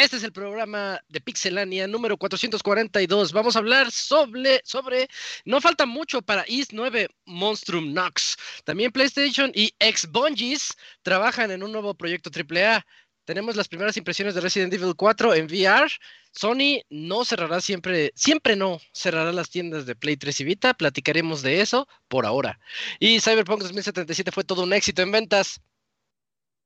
[0.00, 3.32] Este es el programa de Pixelania número 442.
[3.32, 5.08] Vamos a hablar sobre, sobre,
[5.44, 8.34] no falta mucho para East 9 Monstrum Nox.
[8.64, 12.82] También PlayStation y ex Bungies trabajan en un nuevo proyecto AAA.
[13.30, 15.88] Tenemos las primeras impresiones de Resident Evil 4 en VR.
[16.32, 20.74] Sony no cerrará siempre, siempre no cerrará las tiendas de Play 3 y Vita.
[20.74, 22.58] Platicaremos de eso por ahora.
[22.98, 25.60] Y Cyberpunk 2077 fue todo un éxito en ventas.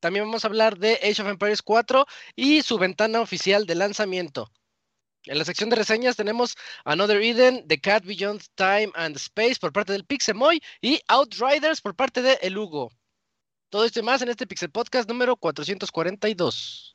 [0.01, 4.51] También vamos a hablar de Age of Empires 4 y su ventana oficial de lanzamiento.
[5.25, 9.75] En la sección de reseñas tenemos Another Eden, The Cat Beyond Time and Space por
[9.75, 12.91] parte del Pixemoy y Outriders por parte de El Hugo.
[13.75, 16.95] Todo esto y más en este Pixel Podcast número 442.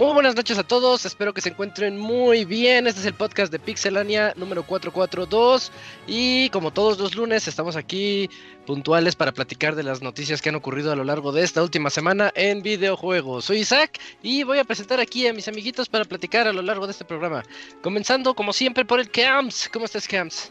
[0.00, 2.86] Muy buenas noches a todos, espero que se encuentren muy bien.
[2.86, 5.70] Este es el podcast de Pixelania número 442
[6.06, 8.30] y como todos los lunes estamos aquí
[8.64, 11.90] puntuales para platicar de las noticias que han ocurrido a lo largo de esta última
[11.90, 13.44] semana en videojuegos.
[13.44, 16.86] Soy Isaac y voy a presentar aquí a mis amiguitos para platicar a lo largo
[16.86, 17.42] de este programa.
[17.82, 19.68] Comenzando como siempre por el Camps.
[19.70, 20.50] ¿Cómo estás Camps?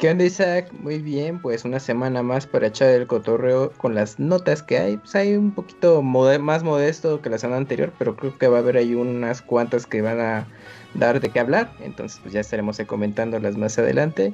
[0.00, 0.72] ¿Qué onda Isaac?
[0.72, 4.96] Muy bien, pues una semana más para echar el cotorreo con las notas que hay.
[4.96, 8.60] Pues hay un poquito más modesto que la semana anterior, pero creo que va a
[8.60, 10.46] haber ahí unas cuantas que van a
[10.94, 11.70] dar de qué hablar.
[11.80, 14.32] Entonces pues ya estaremos comentándolas más adelante.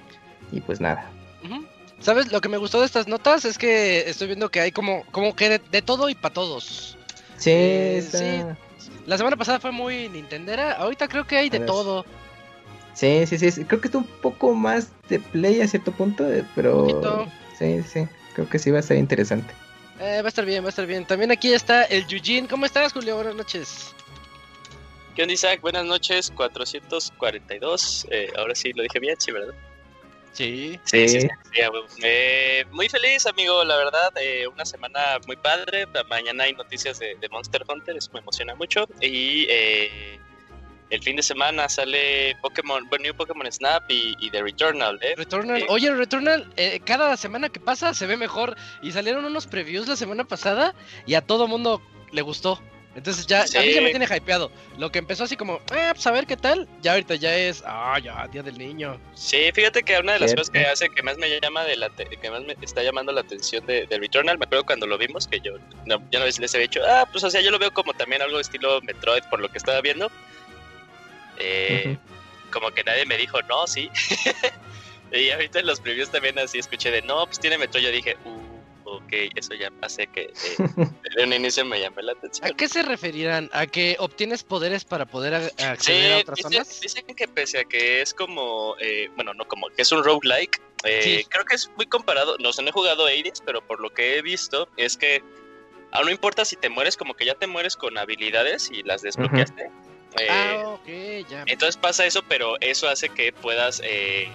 [0.53, 1.11] Y pues nada.
[1.99, 2.31] ¿Sabes?
[2.31, 5.35] Lo que me gustó de estas notas es que estoy viendo que hay como, como
[5.35, 6.97] que de, todo y para todos.
[7.39, 8.91] Sí, eh, sí.
[9.07, 12.05] La semana pasada fue muy nintendera, ahorita creo que hay de todo.
[12.97, 16.47] Sí, sí, sí, creo que está un poco más de play a cierto punto, eh,
[16.55, 19.53] pero sí, sí, creo que sí va a ser interesante.
[20.01, 21.05] Eh, va a estar bien, va a estar bien.
[21.05, 22.47] También aquí está el Yujin.
[22.47, 23.17] ¿Cómo estás, Julio?
[23.17, 23.95] Buenas noches.
[25.15, 25.61] ¿Qué onda, Isaac?
[25.61, 28.07] Buenas noches, 442.
[28.11, 29.55] Eh, ahora sí lo dije bien, sí, ¿verdad?
[30.33, 30.81] Sí.
[30.85, 31.29] Sí, sí.
[32.03, 34.13] eh, muy feliz, amigo, la verdad.
[34.21, 35.87] Eh, una semana muy padre.
[36.09, 38.87] Mañana hay noticias de, de Monster Hunter, eso me emociona mucho.
[39.01, 40.19] Y eh,
[40.91, 45.15] el fin de semana sale Pokémon, bueno, New Pokémon Snap y, The Returnal, ¿eh?
[45.17, 48.57] Returnal, oye, Returnal, eh, cada semana que pasa se ve mejor.
[48.83, 50.75] Y salieron unos previews la semana pasada
[51.07, 51.83] y a todo mundo
[52.13, 52.61] le gustó.
[52.97, 54.51] Entonces ya, a mí ya me tiene hypeado.
[54.79, 56.67] Lo que empezó así como, eh, pues a ver qué tal.
[56.81, 58.99] Ya ahorita ya es, ah, ya, Día del Niño.
[59.15, 61.91] Sí, fíjate que una de las cosas que hace que más me llama de la
[61.91, 65.41] que más me está llamando la atención de, Returnal, me acuerdo cuando lo vimos, que
[65.41, 67.93] yo no, ya no les había dicho, ah, pues o sea, yo lo veo como
[67.93, 70.11] también algo de estilo Metroid por lo que estaba viendo.
[71.39, 71.97] Eh,
[72.51, 73.91] como que nadie me dijo, no, sí.
[75.13, 77.81] y ahorita en los previews también así escuché de, no, pues tiene metro.
[77.81, 80.33] Yo dije, uh, ok, eso ya pasé que eh,
[81.17, 82.47] de un inicio me llamó la atención.
[82.47, 83.51] ¿A qué se referirán?
[83.53, 86.81] ¿A que obtienes poderes para poder acceder a otras zonas?
[86.81, 90.61] Dicen que pese a que es como, eh, bueno, no como, que es un roguelike,
[90.85, 93.91] eh, creo que es muy comparado, no sé, no he jugado Ares, pero por lo
[93.93, 95.23] que he visto es que
[95.91, 99.03] aún no importa si te mueres, como que ya te mueres con habilidades y las
[99.03, 99.71] desbloqueaste.
[100.19, 101.45] Eh, ah, ok, ya.
[101.47, 104.29] Entonces pasa eso, pero eso hace que puedas eh,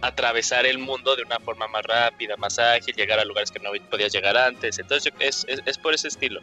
[0.00, 3.70] atravesar el mundo de una forma más rápida, más ágil, llegar a lugares que no
[3.90, 4.78] podías llegar antes.
[4.78, 6.40] Entonces es, es, por ese estilo.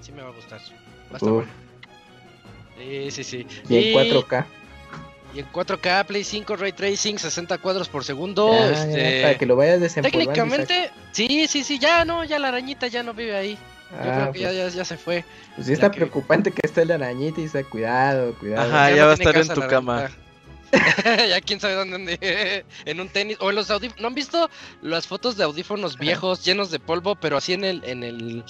[0.00, 0.60] Sí me va a gustar.
[1.12, 1.18] Va
[2.78, 3.46] Sí, sí, sí.
[3.68, 4.44] Y, en 4K.
[5.34, 8.52] Y en 4K, Play 5, Ray Tracing, 60 cuadros por segundo.
[8.52, 9.22] este...
[9.22, 10.32] para que lo vayas desempolvando.
[10.32, 13.58] Técnicamente, sí, sí, sí, ya no, ya la arañita ya no vive ahí.
[13.90, 14.74] Yo creo ah, que ya, pues.
[14.74, 15.24] ya, se fue.
[15.54, 18.68] Pues sí está preocupante que esté la arañita y está cuidado, cuidado.
[18.68, 20.10] Ajá, ya, va a estar en tu cama.
[21.28, 24.02] ya quién sabe dónde, en un tenis o en los audífonos.
[24.02, 24.50] ¿No han visto
[24.82, 28.44] las fotos de audífonos viejos llenos de polvo, pero así en el en el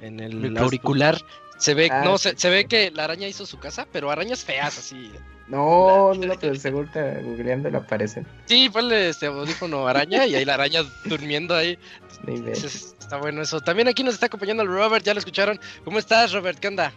[0.00, 1.18] en el auricular
[1.58, 4.44] se ve ah, no se, se ve que la araña hizo su casa, pero arañas
[4.44, 5.10] feas así.
[5.48, 8.26] No, no, pero seguro está googleando lo aparecen.
[8.44, 11.78] Sí, ponle este audífono araña y ahí la araña durmiendo ahí.
[12.26, 13.60] está bueno eso.
[13.60, 15.58] También aquí nos está acompañando el Robert, ya lo escucharon.
[15.84, 16.58] ¿Cómo estás, Robert?
[16.58, 16.92] ¿Qué onda?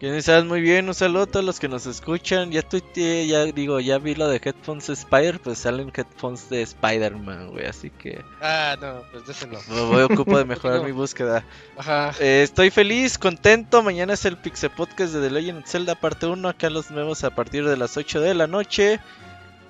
[0.00, 0.46] ¿Quién estás?
[0.46, 2.50] Muy bien, un saludo a todos los que nos escuchan.
[2.50, 7.50] Ya tuiteé, ya digo, ya vi lo de Headphones Spider, pues salen Headphones de Spider-Man,
[7.50, 8.24] güey, así que...
[8.40, 9.74] Ah, no, pues no.
[9.74, 11.44] Me voy a ocupar de mejorar mi búsqueda.
[11.76, 12.14] Ajá.
[12.18, 16.24] Eh, estoy feliz, contento, mañana es el Pixel Podcast de The Legend of Zelda parte
[16.24, 19.00] 1, acá los vemos a partir de las 8 de la noche.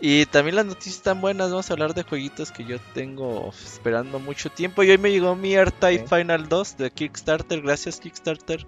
[0.00, 4.20] Y también las noticias están buenas, vamos a hablar de jueguitos que yo tengo esperando
[4.20, 4.84] mucho tiempo.
[4.84, 8.64] Y hoy me llegó mi AirType Final 2 de Kickstarter, gracias Kickstarter.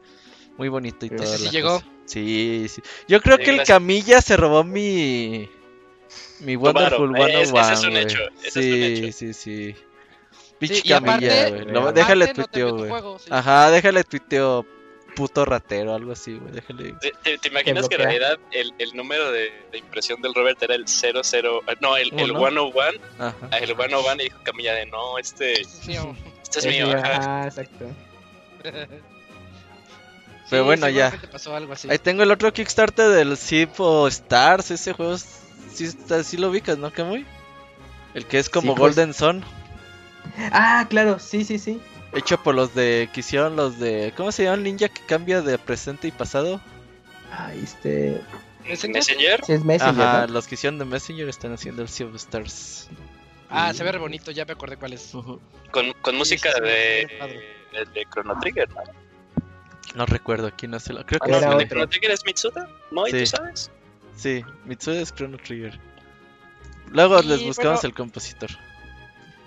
[0.58, 1.26] Muy bonito y todo.
[1.26, 1.82] Sí, llegó.
[2.04, 2.82] Sí, sí.
[3.08, 5.48] Yo creo que el Camilla se robó mi.
[6.40, 8.18] Mi Wonderful One es, ese es un hecho.
[8.50, 9.74] sí, sí, sí.
[10.58, 11.92] Pinche Camilla, güey.
[11.94, 12.92] Déjale tuiteo, güey.
[13.30, 14.66] Ajá, déjale tuiteo
[15.14, 16.52] puto ratero, algo así, güey.
[16.52, 16.94] Déjale.
[17.00, 20.74] ¿Te, te, imaginas que en realidad el, el número de, de, impresión del Robert era
[20.74, 21.22] el 00,
[21.80, 22.72] no, el, el 101?
[23.18, 23.34] Ajá.
[23.50, 25.62] Ah, el 101 y dijo Camilla de no, este.
[25.62, 26.92] Este es mío.
[26.96, 27.86] Ajá, exacto.
[30.52, 31.18] Pero bueno, ya.
[31.88, 34.70] Ahí tengo el otro Kickstarter del Zip o Stars.
[34.70, 35.90] Ese juego sí,
[36.24, 37.24] sí lo ubicas, ¿no, muy
[38.12, 38.94] El que es como pues.
[38.94, 39.42] Golden Sun.
[40.52, 41.80] Ah, claro, sí, sí, sí.
[42.12, 43.08] Hecho por los de.
[43.14, 44.12] que hicieron los de.
[44.14, 46.60] ¿Cómo se llama el ninja que cambia de presente y pasado?
[47.32, 48.20] Ah, este.
[48.68, 49.42] ¿Messenger?
[49.46, 50.02] Sí, es Messenger.
[50.02, 52.90] Ajá, los que hicieron de Messenger están haciendo el Sea of Stars.
[53.48, 55.12] Ah, se ve re bonito, ya me acordé cuál es.
[55.70, 57.08] Con, con música de,
[57.72, 59.01] de, de Chrono Trigger, ¿no?
[59.94, 61.04] No recuerdo quién no se lo.
[61.04, 62.68] Creo que ¿El Chrono Trigger es Mitsuda?
[62.90, 63.06] ¿No?
[63.06, 63.70] ¿Y tú sabes?
[64.16, 65.78] Sí, Mitsuda es Chrono Trigger.
[66.90, 68.50] Luego les buscamos el compositor.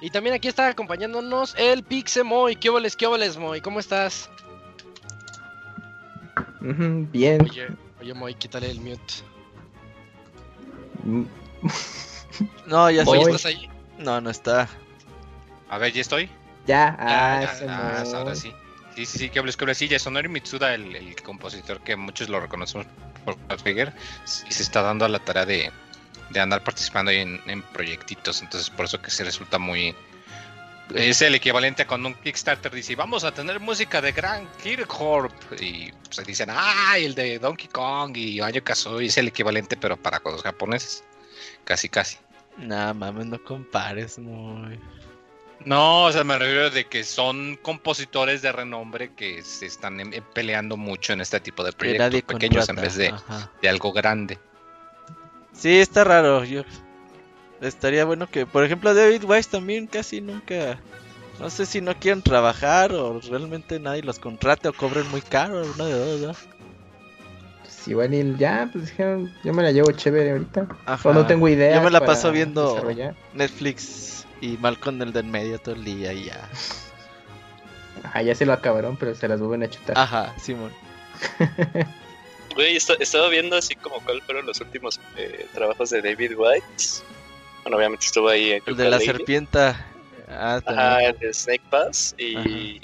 [0.01, 2.55] Y también aquí está acompañándonos el Pixemoy.
[2.55, 3.61] ¿Qué oles, qué oles, Moy?
[3.61, 4.29] ¿Cómo estás?
[6.61, 7.41] bien.
[7.41, 7.67] Oye,
[8.01, 9.13] oye, Moy, quítale el mute.
[12.65, 13.69] no, ya Oye, ¿estás ahí?
[13.97, 14.67] No, no está.
[15.69, 16.29] A ver, ¿ya estoy?
[16.65, 18.51] Ya, ah, ah ahora sí.
[18.95, 19.77] Sí, sí, sí, que hables, que hables.
[19.77, 22.87] Sí, Yasunori Mitsuda, el, el compositor que muchos lo reconocemos
[23.25, 23.91] por Figure,
[24.47, 25.71] y se está dando a la tarea de,
[26.29, 28.41] de andar participando en, en, proyectitos.
[28.41, 29.95] Entonces, por eso que se resulta muy.
[30.93, 35.33] Es el equivalente a cuando un Kickstarter dice: Vamos a tener música de Grand Kirkhorp.
[35.59, 36.95] Y se pues, dicen: ¡Ah!
[36.97, 41.03] El de Donkey Kong y Banjo Kazooie es el equivalente, pero para los japoneses.
[41.63, 42.17] Casi, casi.
[42.57, 44.77] Nah, mames, no compares, muy.
[44.77, 45.14] No,
[45.67, 50.77] o sea, me refiero de que son compositores de renombre que se están em, peleando
[50.77, 53.13] mucho en este tipo de proyectos pequeños en vez de,
[53.61, 54.37] de, algo grande.
[55.53, 56.43] Sí, está raro.
[56.43, 56.63] Yo
[57.61, 60.77] estaría bueno que, por ejemplo, David Weiss también casi nunca.
[61.39, 65.63] No sé si no quieren trabajar o realmente nadie los contrate o cobren muy caro,
[65.73, 66.49] uno de dos, ¿no?
[67.63, 70.67] Pues igual ya, pues dijeron, yo me la llevo chévere ahorita.
[70.85, 71.09] Ajá.
[71.09, 71.75] O no tengo idea.
[71.75, 72.81] Yo me la paso viendo
[73.33, 76.49] Netflix y Malcolm el del medio todo el día y ya.
[78.03, 79.97] Ajá, ya se lo acabaron, pero se las vuelven a chutar.
[79.97, 80.71] Ajá, Simón.
[82.55, 86.65] Güey, he estado viendo así como cuáles fueron los últimos eh, trabajos de David White.
[87.63, 88.53] Bueno, obviamente estuvo ahí.
[88.53, 89.85] En el de la serpienta.
[90.29, 92.15] Ah, Ajá, el de Snake Pass.
[92.17, 92.79] Y,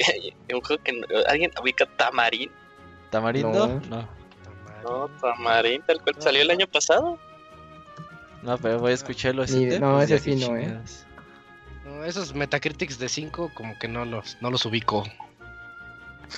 [0.54, 2.52] un juego que alguien ubica Tamarín.
[3.12, 3.68] ¿Tamarindo?
[3.68, 3.82] No.
[3.88, 4.08] No,
[4.84, 7.18] no Tamarín, tal cual salió el año pasado.
[8.44, 9.68] No, pero voy a escucharlo así.
[9.80, 10.82] no, ese sí no, eh
[12.04, 15.04] esos Metacritics de 5 como que no los, no los ubico.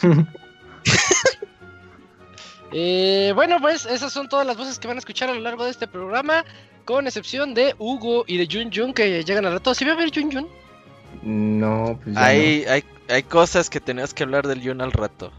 [2.71, 5.65] eh, bueno, pues esas son todas las voces que van a escuchar a lo largo
[5.65, 6.45] de este programa,
[6.85, 9.73] con excepción de Hugo y de Jun Jun que llegan al rato.
[9.73, 10.47] ¿Sí va a ver Jun Jun?
[11.21, 15.31] No, pues hay, hay, hay cosas que tenemos que hablar del Jun al rato.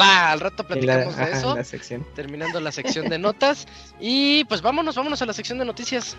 [0.00, 1.56] Va, al rato platicamos de eso.
[2.14, 3.66] Terminando la sección de notas.
[3.98, 6.16] Y pues vámonos, vámonos a la sección de noticias.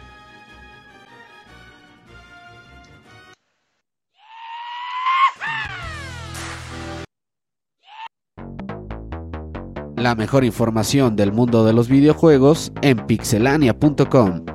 [10.01, 14.46] La mejor información del mundo de los videojuegos en pixelania.com.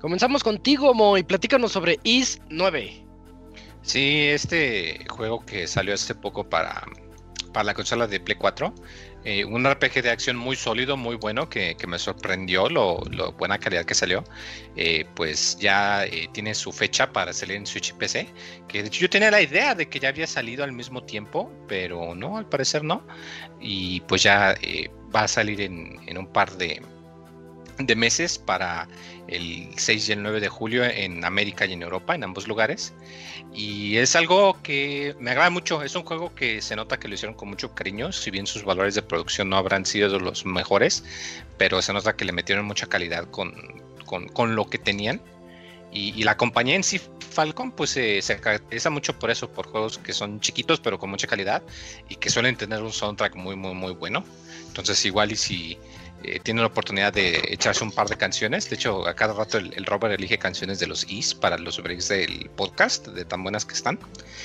[0.00, 3.04] Comenzamos contigo, Mo, y platícanos sobre Is 9.
[3.82, 6.86] Sí, este juego que salió hace poco para,
[7.52, 8.72] para la consola de Play 4
[9.24, 12.98] eh, un RPG de acción muy sólido, muy bueno, que, me sorprendió lo,
[13.38, 14.24] buena calidad que salió.
[14.76, 18.26] Eh, pues ya eh, tiene su fecha para salir en Switch y PC.
[18.68, 21.52] Que de hecho yo tenía la idea de que ya había salido al mismo tiempo,
[21.68, 23.06] pero no, al parecer no.
[23.60, 24.56] Y pues ya
[25.14, 26.80] va a salir en, un par de,
[27.86, 28.88] de meses para
[29.28, 32.92] el 6 y el 9 de julio en América y en Europa, en ambos lugares.
[33.52, 35.82] Y es algo que me agrada mucho.
[35.82, 38.64] Es un juego que se nota que lo hicieron con mucho cariño, si bien sus
[38.64, 41.04] valores de producción no habrán sido los mejores,
[41.58, 43.52] pero se nota que le metieron mucha calidad con,
[44.06, 45.20] con, lo que tenían.
[45.92, 50.12] Y, la compañía en sí, Falcon, pues se caracteriza mucho por eso, por juegos que
[50.12, 51.62] son chiquitos pero con mucha calidad
[52.08, 54.24] y que suelen tener un soundtrack muy, muy, muy bueno.
[54.68, 55.78] Entonces igual y si
[56.22, 58.68] eh, tiene la oportunidad de echarse un par de canciones.
[58.68, 62.08] De hecho, a cada rato el, Robert elige canciones de los Is para los breaks
[62.08, 63.98] del podcast, de tan buenas que están.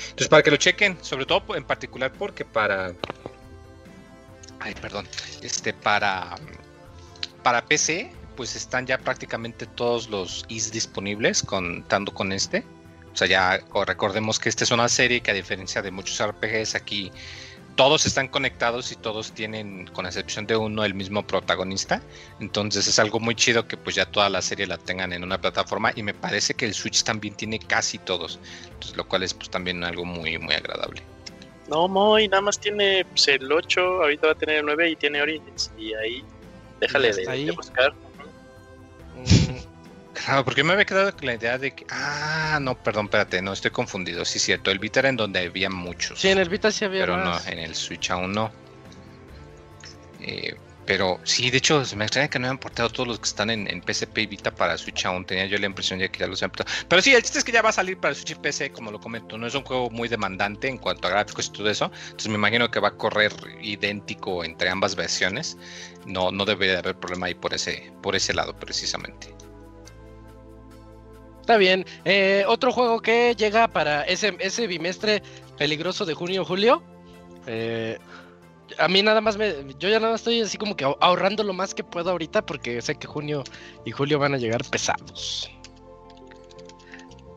[0.04, 2.92] Entonces, para que lo chequen, sobre todo en particular porque para.
[4.60, 5.06] Ay, perdón.
[5.42, 6.36] Este, para.
[7.42, 12.64] Para PC, pues están ya prácticamente todos los Is disponibles, contando con este.
[13.12, 16.74] O sea, ya recordemos que esta es una serie que, a diferencia de muchos RPGs,
[16.74, 17.12] aquí
[17.76, 22.02] todos están conectados y todos tienen, con excepción de uno, el mismo protagonista.
[22.40, 25.40] Entonces es algo muy chido que pues ya toda la serie la tengan en una
[25.40, 28.40] plataforma y me parece que el Switch también tiene casi todos.
[28.64, 31.02] Entonces, lo cual es pues también algo muy, muy agradable.
[31.68, 34.96] No, Moy, nada más tiene pues, el 8, ahorita va a tener el 9 y
[34.96, 35.70] tiene Origins.
[35.76, 36.24] Y ahí,
[36.80, 37.92] déjale de, buscar.
[40.24, 41.86] Claro, porque me había quedado con la idea de que.
[41.90, 44.24] Ah, no, perdón, espérate, no estoy confundido.
[44.24, 44.70] Sí, cierto.
[44.70, 46.20] El Vita era en donde había muchos.
[46.20, 48.50] Sí, en el Vita sí había Pero no, en el Switch aún no.
[50.20, 50.56] Eh,
[50.86, 53.68] pero sí, de hecho, me extraña que no hayan portado todos los que están en,
[53.68, 55.26] en, PSP y Vita para Switch aún.
[55.26, 56.86] Tenía yo la impresión de que ya los habían portado.
[56.88, 58.90] Pero sí, el chiste es que ya va a salir para Switch y PC, como
[58.90, 59.36] lo comento.
[59.36, 61.90] No es un juego muy demandante en cuanto a gráficos y todo eso.
[62.06, 65.58] Entonces me imagino que va a correr idéntico entre ambas versiones.
[66.06, 69.35] No, no debe de haber problema ahí por ese, por ese lado, precisamente.
[71.46, 71.86] Está bien.
[72.04, 75.22] Eh, otro juego que llega para ese, ese bimestre
[75.56, 76.82] peligroso de junio-julio.
[77.46, 78.00] Eh,
[78.80, 79.54] a mí nada más me.
[79.78, 82.96] Yo ya nada estoy así como que ahorrando lo más que puedo ahorita porque sé
[82.96, 83.44] que junio
[83.84, 85.48] y julio van a llegar pesados.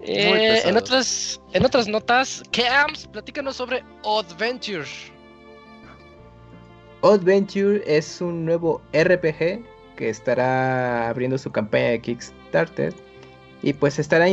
[0.02, 4.90] Eh, en, otras, en otras notas, Camps, platícanos sobre Adventure.
[7.04, 9.64] Adventure es un nuevo RPG
[9.96, 13.09] que estará abriendo su campaña de Kickstarter
[13.62, 14.28] y pues estará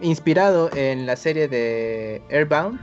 [0.00, 2.80] inspirado en la serie de Airbound.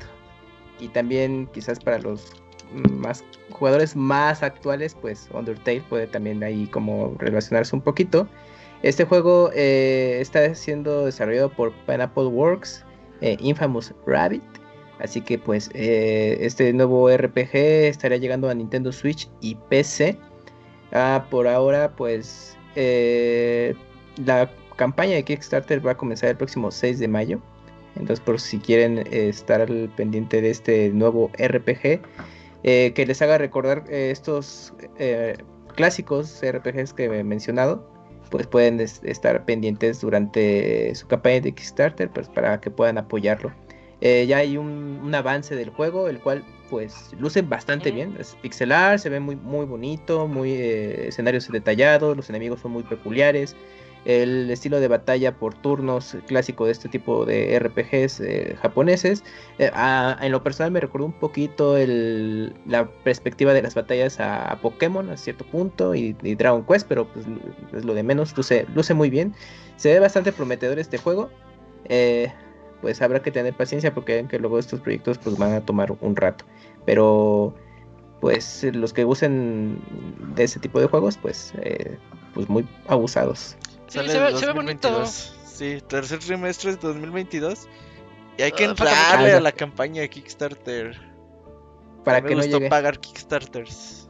[0.79, 2.33] Y también quizás para los
[2.73, 8.27] más jugadores más actuales, pues Undertale puede también ahí como relacionarse un poquito.
[8.81, 12.83] Este juego eh, está siendo desarrollado por Pineapple Works,
[13.21, 14.43] eh, Infamous Rabbit.
[14.99, 20.17] Así que pues eh, este nuevo RPG estará llegando a Nintendo Switch y PC.
[20.91, 27.07] Ah, por ahora pues la campaña de Kickstarter va a comenzar el próximo 6 de
[27.07, 27.41] mayo.
[27.95, 32.01] Entonces, por si quieren eh, estar al pendiente de este nuevo RPG,
[32.63, 34.73] eh, que les haga recordar eh, estos
[35.75, 37.87] clásicos RPGs que he mencionado,
[38.31, 43.51] pues pueden estar pendientes durante su campaña de Kickstarter pues, para que puedan apoyarlo.
[44.01, 49.09] ya hay un, avance del juego, el cual pues luce bastante bien, es pixelar, se
[49.09, 53.55] ve muy, muy bonito, muy escenarios detallados, los enemigos son muy peculiares
[54.05, 59.23] el estilo de batalla por turnos clásico de este tipo de RPGs eh, japoneses.
[59.59, 59.71] Eh,
[60.21, 65.17] en lo personal me recordó un poquito la perspectiva de las batallas a, Pokémon a
[65.17, 67.25] cierto punto y, Dragon Quest, pero pues
[67.73, 69.33] es lo de menos, luce, luce muy bien.
[69.77, 71.29] Se ve bastante prometedor este juego.
[71.85, 72.31] Eh,
[72.81, 76.15] pues habrá que tener paciencia porque que luego estos proyectos pues van a tomar un
[76.15, 76.45] rato.
[76.85, 77.53] Pero
[78.19, 79.81] pues los que usen
[80.35, 81.53] de ese tipo de juegos pues
[82.33, 83.55] pues muy abusados.
[83.93, 85.05] Sí, se, ve, bonito.
[85.05, 87.67] Sí, tercer trimestre de 2022.
[88.39, 90.99] Y hay que ah, entrarle a la campaña de Kickstarter.
[92.03, 92.69] Para que no llegue.
[92.69, 94.09] pagar Kickstarters.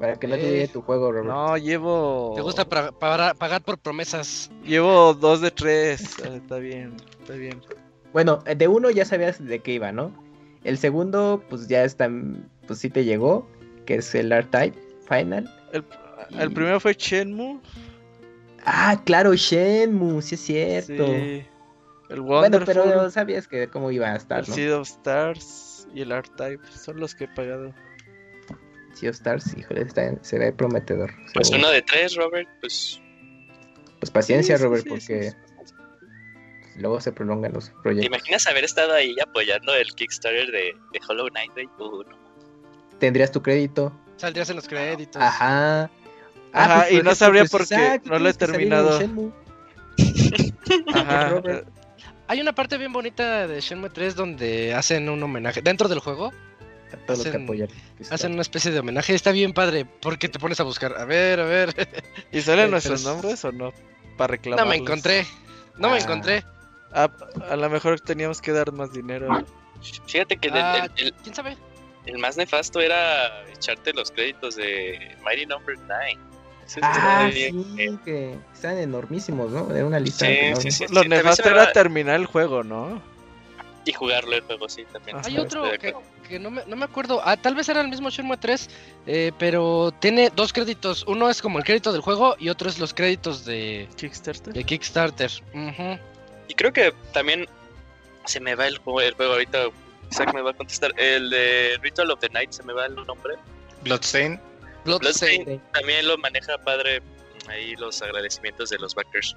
[0.00, 1.28] Para que no llegue tu juego, Robert.
[1.28, 2.32] No, llevo.
[2.34, 4.50] Te gusta pagar por promesas.
[4.64, 6.16] Llevo dos de tres.
[6.24, 7.62] Ah, está bien, está bien.
[8.12, 10.10] Bueno, de uno ya sabías de qué iba, ¿no?
[10.64, 12.10] El segundo, pues ya está.
[12.66, 13.46] Pues sí te llegó.
[13.86, 14.76] Que es el R-Type
[15.08, 15.48] Final.
[15.72, 15.84] El,
[16.36, 17.60] el primero fue Shenmue.
[18.64, 21.06] Ah, claro, Shenmue, sí es cierto.
[21.06, 21.46] Sí.
[22.10, 26.02] El Wonderful, bueno, pero sabías que cómo iba a estar, el Seed of Stars y
[26.02, 27.72] el R-Type son los que he pagado.
[28.92, 31.12] Sea of Stars, híjole, está, se ve prometedor.
[31.32, 33.00] Pues uno de tres, Robert, pues...
[33.98, 35.32] Pues paciencia, Robert, porque
[36.76, 38.10] luego se prolongan los proyectos.
[38.10, 41.52] ¿Te imaginas haber estado ahí apoyando el Kickstarter de, de Hollow Knight?
[41.78, 42.04] Uh,
[42.98, 43.98] Tendrías tu crédito.
[44.16, 45.20] Saldrías en los créditos.
[45.20, 45.90] Ajá.
[46.54, 49.00] Ah, Ajá, pues y no sabría por qué no lo he terminado.
[50.94, 51.42] Ajá.
[52.28, 56.32] Hay una parte bien bonita de Shenmue 3 donde hacen un homenaje dentro del juego.
[58.10, 59.14] Hacen una especie de homenaje.
[59.14, 59.84] Está bien padre.
[59.84, 60.96] porque te pones a buscar?
[60.96, 61.74] A ver, a ver.
[62.32, 63.72] ¿Y salen nuestros nombres o no?
[64.16, 64.64] Para reclamar.
[64.64, 65.26] No me encontré.
[65.76, 66.00] No me ah.
[66.00, 66.44] encontré.
[66.92, 67.10] Ah,
[67.50, 69.44] a lo mejor teníamos que dar más dinero.
[70.06, 71.56] Fíjate que ah, ¿Quién sabe?
[72.06, 76.18] El más nefasto era echarte los créditos de Mighty Number 9.
[76.82, 79.66] Ah, sí, que están enormísimos, ¿no?
[79.66, 80.26] De una lista.
[80.58, 83.02] Sí, sí, Lo nefasto era terminar el juego, ¿no?
[83.86, 85.18] Y jugarlo el juego, sí, también.
[85.24, 85.64] Hay otro
[86.26, 87.20] que, no, me, no, me, acuerdo.
[87.22, 88.70] Ah, tal vez era el mismo Shenmue 3,
[89.06, 91.04] eh, pero tiene dos créditos.
[91.06, 94.54] Uno es como el crédito del juego y otro es los créditos de Kickstarter.
[94.54, 95.30] De Kickstarter.
[96.48, 97.46] Y creo que también
[98.24, 99.66] se me va el juego, el juego ahorita.
[100.10, 100.98] Isaac me va a contestar.
[100.98, 103.34] El de Ritual of the Night, se me va el nombre.
[103.82, 104.40] Bloodstain.
[104.84, 105.60] Bloodstain.
[105.72, 107.02] También lo maneja padre
[107.48, 109.36] ahí los agradecimientos de los backers.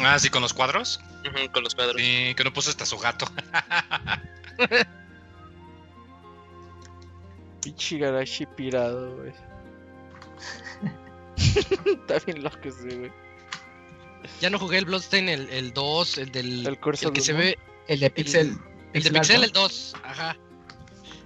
[0.00, 1.00] Ah, sí, con los cuadros.
[1.52, 2.00] con los cuadros.
[2.00, 3.26] Sí, que no puso hasta su gato.
[7.62, 9.32] Pichigarashi pirado, güey.
[11.36, 13.12] Está bien loco ese, güey.
[14.40, 16.66] Ya no jugué el Bloodstain, el, el 2, el del.
[16.66, 17.58] El, curso el que se ve.
[17.88, 18.56] El de Pixel.
[18.92, 20.36] El, de Pixel, el 2, ajá.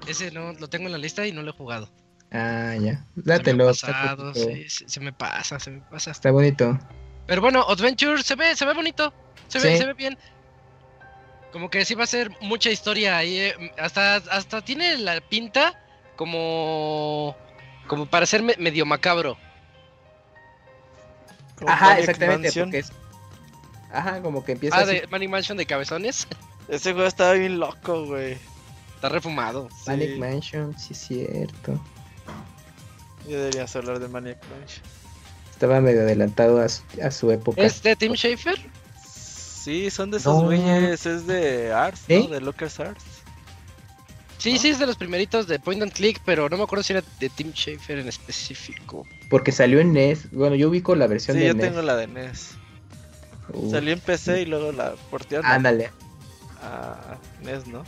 [0.07, 1.91] Ese no lo tengo en la lista y no lo he jugado.
[2.37, 3.03] Ah, ya.
[3.15, 3.73] Dátelo.
[3.73, 6.11] Se me, pasado, sí, se me pasa, se me pasa.
[6.11, 6.79] Está bonito.
[7.27, 9.13] Pero bueno, Adventure se ve, se ve bonito.
[9.49, 10.19] Se ve, se ve bien.
[11.51, 13.39] Como que sí va a ser mucha historia ahí.
[13.39, 15.83] Eh, hasta, hasta tiene la pinta
[16.17, 17.35] como.
[17.87, 19.39] como para ser medio macabro.
[21.67, 22.93] Ajá, exactamente, porque es.
[23.91, 24.77] Ajá, como que empieza.
[24.77, 26.29] Ah, de Manic Mansion de cabezones.
[26.69, 28.37] Ese juego estaba bien loco, güey.
[28.95, 29.69] Está refumado.
[29.87, 31.81] Manic Mansion, sí es cierto.
[33.29, 34.83] Yo deberías hablar de Manic Mansion.
[35.51, 37.63] Estaba medio adelantado a su, época.
[37.63, 38.59] ¿Es de Tim Schafer?
[39.05, 41.07] Sí, son de esos güeyes.
[41.07, 42.29] Es de Arts, ¿no?
[42.29, 43.05] De Lucas Arts.
[44.39, 46.93] Sí, sí, es de los primeritos de Point and Click, pero no me acuerdo si
[46.93, 49.07] era de Tim Schafer en específico.
[49.31, 50.31] Porque salió en NES.
[50.31, 51.53] Bueno, yo ubico la versión de NES.
[51.53, 52.51] Sí, yo tengo la de NES.
[53.71, 55.51] Salió en PC y luego la portearon.
[55.51, 55.91] Ándale.
[56.63, 57.83] A NES, ¿no?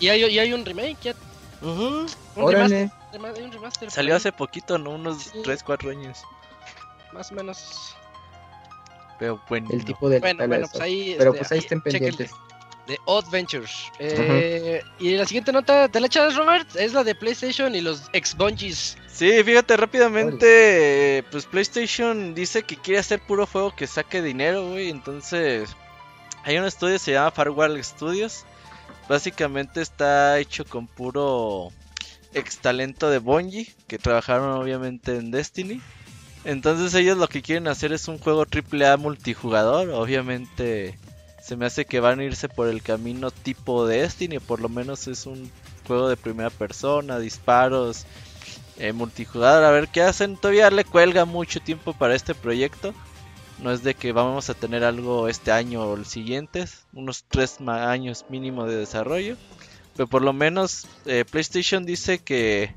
[0.00, 1.14] y, hay, y, hay, un remake ya.
[1.62, 4.90] Un remaster, un remaster, Salió hace poquito, ¿no?
[4.90, 6.24] Unos 3, 4 años
[7.16, 7.96] más o menos.
[9.18, 9.68] Pero bueno.
[9.70, 10.20] El tipo de.
[10.20, 11.14] Bueno, bueno, pues ahí.
[11.18, 12.30] Pero este, pues ahí estén pendientes.
[12.86, 13.90] De Odd Ventures.
[13.98, 16.68] Eh, y la siguiente nota, ¿te la echas, Robert?
[16.76, 18.96] Es la de PlayStation y los ex Bungies.
[19.08, 21.24] Sí, fíjate rápidamente.
[21.32, 24.90] Pues PlayStation dice que quiere hacer puro juego que saque dinero, güey.
[24.90, 25.74] Entonces,
[26.44, 28.44] hay un estudio que se llama Firewall Studios.
[29.08, 31.72] Básicamente está hecho con puro
[32.36, 35.80] ex talento de Bungie, que trabajaron obviamente en Destiny.
[36.44, 39.90] Entonces ellos lo que quieren hacer es un juego AAA multijugador.
[39.90, 40.98] Obviamente
[41.42, 44.38] se me hace que van a irse por el camino tipo de Destiny.
[44.38, 45.50] Por lo menos es un
[45.86, 48.04] juego de primera persona, disparos,
[48.78, 49.64] eh, multijugador.
[49.64, 50.36] A ver qué hacen.
[50.36, 52.94] Todavía le cuelga mucho tiempo para este proyecto.
[53.58, 56.66] No es de que vamos a tener algo este año o el siguiente.
[56.92, 59.36] Unos 3 años mínimo de desarrollo.
[59.96, 62.74] Pero por lo menos eh, PlayStation dice que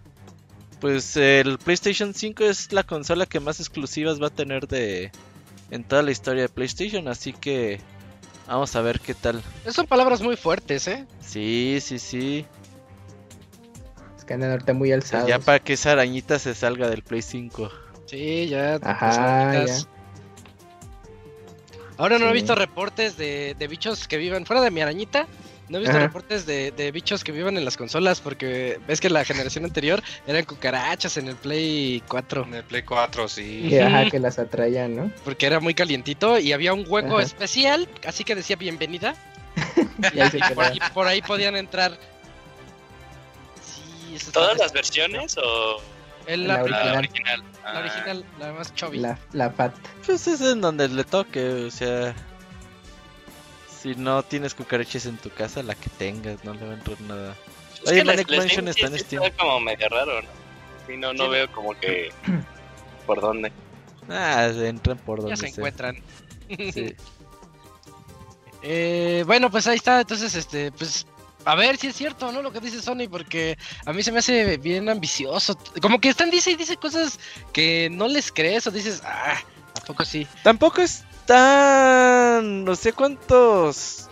[0.80, 5.12] pues el PlayStation 5 es la consola que más exclusivas va a tener de
[5.72, 7.80] en toda la historia de PlayStation, así que
[8.48, 9.44] vamos a ver qué tal.
[9.70, 11.06] Son palabras muy fuertes, ¿eh?
[11.22, 12.46] Sí, sí, sí.
[14.18, 15.28] Es que andan ahorita muy alzados.
[15.28, 17.70] Ya para que esa arañita se salga del Play 5.
[18.06, 18.80] Sí, ya.
[18.82, 19.76] Ajá, ya.
[21.98, 25.28] Ahora no he visto reportes de, de bichos que vivan fuera de mi arañita.
[25.70, 29.24] No he visto reportes de, bichos que vivan en las consolas porque ves que la
[29.24, 32.44] generación anterior eran cucarachas en el Play 4.
[32.46, 33.68] En el Play 4, sí.
[33.70, 35.12] Que, ajá, que las atraían, ¿no?
[35.24, 39.14] Porque era muy calientito y había un hueco especial, así que decía bienvenida.
[40.14, 41.98] y, por, ahí, podían entrar.
[43.62, 45.82] Sí, ¿Todas las versiones o...?
[46.28, 47.44] la, original.
[47.64, 49.00] La original, la más chubby.
[49.00, 49.74] La, la fat.
[50.06, 52.16] Pues es en donde le toque, o sea...
[53.82, 57.00] Si no tienes cucarachas en tu casa, la que tengas, no le va a entrar
[57.02, 57.36] nada.
[57.88, 59.24] Oye, Manic Mansion está en Steam.
[59.24, 60.28] Está como medio raro, ¿no?
[60.86, 62.12] Sí, no, no veo como que...
[63.06, 63.52] ¿Por dónde?
[64.10, 65.98] Ah, entran por donde Ya se encuentran.
[66.50, 66.96] Sí.
[68.64, 70.02] eh, bueno, pues ahí está.
[70.02, 71.06] Entonces, este, pues
[71.46, 72.42] a ver si es cierto, ¿no?
[72.42, 75.58] Lo que dice Sony, porque a mí se me hace bien ambicioso.
[75.82, 77.20] Como que están dice y dice cosas
[77.54, 79.38] que no les crees o dices, ah,
[79.80, 80.28] ¿a poco sí?
[80.44, 82.66] Tampoco es están.
[82.66, 84.10] No sé cuántos.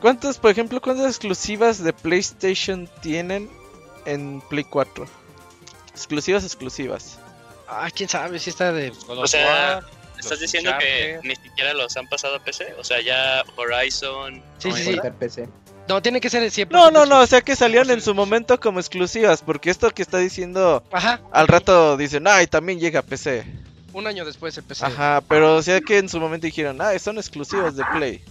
[0.00, 3.48] ¿Cuántos, por ejemplo, cuántas exclusivas de PlayStation tienen
[4.04, 5.06] en Play 4?
[5.90, 7.18] Exclusivas, exclusivas.
[7.68, 8.92] Ah, quién sabe si está de.
[9.06, 9.80] O sea,
[10.18, 12.74] ¿estás diciendo que ni siquiera los han pasado a PC?
[12.78, 14.42] O sea, ya Horizon.
[14.58, 14.98] Sí, sí, sí.
[15.18, 15.48] PC.
[15.88, 16.76] No, tiene que ser siempre.
[16.76, 20.02] No, no, no, o sea que salían en su momento como exclusivas, porque esto que
[20.02, 21.20] está diciendo, Ajá.
[21.32, 23.44] al rato dicen, ay, también llega a PC.
[23.92, 24.86] Un año después el PC.
[24.86, 28.22] Ajá, pero o sea que en su momento dijeron, ah, son exclusivas de Play.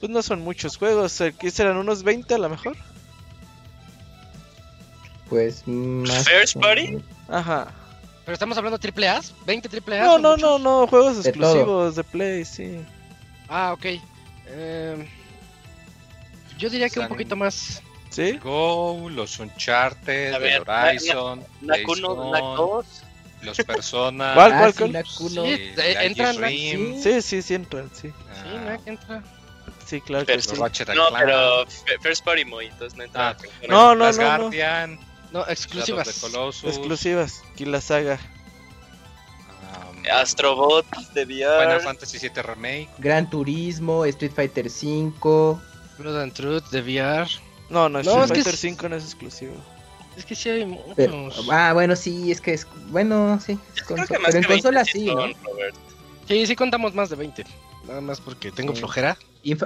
[0.00, 2.76] Pues no son muchos juegos, ¿qué serán unos 20 a lo mejor?
[5.28, 6.28] Pues más.
[6.28, 6.98] ¿First Party?
[7.28, 7.72] Ajá.
[8.24, 10.04] Pero estamos hablando de triple A, 20 triple A.
[10.04, 12.84] No, no, no, no, juegos exclusivos de Play, sí.
[13.48, 13.86] Ah, ok.
[14.48, 15.08] Eh,
[16.58, 17.82] yo diría que un poquito más.
[18.10, 18.38] ¿Sí?
[18.38, 22.86] Go, los Uncharted, el Horizon, la, 2.
[23.46, 24.34] Los Personas.
[24.34, 25.06] ¿Cuál, cuál, cuál?
[25.06, 26.36] Sí, entran.
[26.48, 28.08] Sí, sí, sí, entran, sí.
[28.08, 29.22] Sí, Mac entra.
[29.86, 30.52] Sí, claro que sí.
[30.94, 31.64] No, pero
[32.00, 33.30] First Party Muy, entonces no entra.
[33.30, 33.36] Ah,
[33.68, 34.24] no, no, Las no.
[34.24, 34.98] Guardian.
[35.32, 36.08] No, exclusivas.
[36.64, 37.42] Exclusivas.
[37.52, 38.18] Aquí la saga.
[40.12, 41.64] Astrobot de VR.
[41.64, 42.88] Final Fantasy VII Remake.
[42.98, 45.12] Gran Turismo, Street Fighter V.
[45.98, 47.28] Blood and Truth de VR.
[47.70, 49.54] No, no, Street Fighter V no es exclusivo.
[50.16, 51.48] Es que sí hay muchos.
[51.50, 52.66] ah, bueno, sí, es que es.
[52.88, 53.58] Bueno, sí.
[53.76, 55.26] Es pero en consola sí, ¿no?
[56.26, 57.44] Sí, sí contamos más de 20.
[57.86, 59.16] Nada más porque tengo flojera.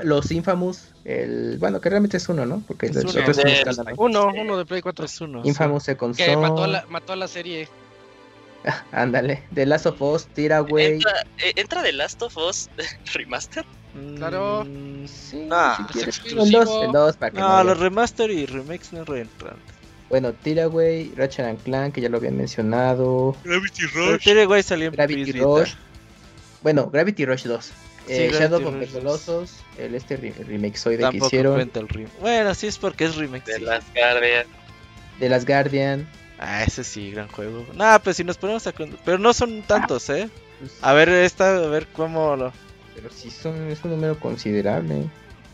[0.03, 1.57] los Infamous, el.
[1.59, 2.63] Bueno, que realmente es uno, ¿no?
[2.67, 5.43] Porque es uno, otros de, uno, uno de Play 4 es uno.
[5.45, 6.31] Infamous se console.
[6.31, 7.69] Que mató a la, mató a la serie.
[8.93, 10.95] Ándale, The Last of Us, Tiraway.
[10.95, 12.69] ¿Entra, eh, ¿Entra The Last of Us
[13.15, 13.65] Remaster?
[14.17, 14.65] Claro.
[14.65, 16.21] Mm, sí, nah, si quieres.
[16.27, 19.57] El 2, el 2 para que no, no los remaster y remakes no reentran.
[20.11, 23.37] Bueno, Tiraway, Ratchet and Clank, que ya lo habían mencionado.
[23.45, 24.25] Gravity Rush.
[24.25, 25.75] Tiraway salió en Gravity Rush.
[26.63, 27.65] Bueno, Gravity Rush 2.
[27.65, 27.73] Sí,
[28.09, 31.61] eh, Shadow of the Colossus, el este remake soy de que hicieron.
[31.61, 33.45] El bueno, sí es porque es remake.
[33.45, 33.63] De sí.
[33.63, 34.47] las Guardian.
[35.21, 36.09] De las Guardian.
[36.41, 37.65] Ah, ese sí, gran juego.
[37.75, 38.73] Nah, pues si nos ponemos a...
[38.73, 40.29] Pero no son tantos, ¿eh?
[40.59, 42.53] Pues a ver esta, a ver cómo lo...
[42.95, 45.05] Pero sí son, es un número considerable.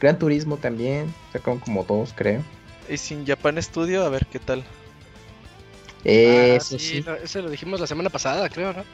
[0.00, 2.42] Gran Turismo también, sacaron como dos, creo.
[2.88, 4.64] Y sin Japan Studio, a ver qué tal.
[6.04, 6.86] Eso ah, sí.
[6.86, 7.02] sí.
[7.02, 8.84] Lo, ese lo dijimos la semana pasada, creo, ¿no?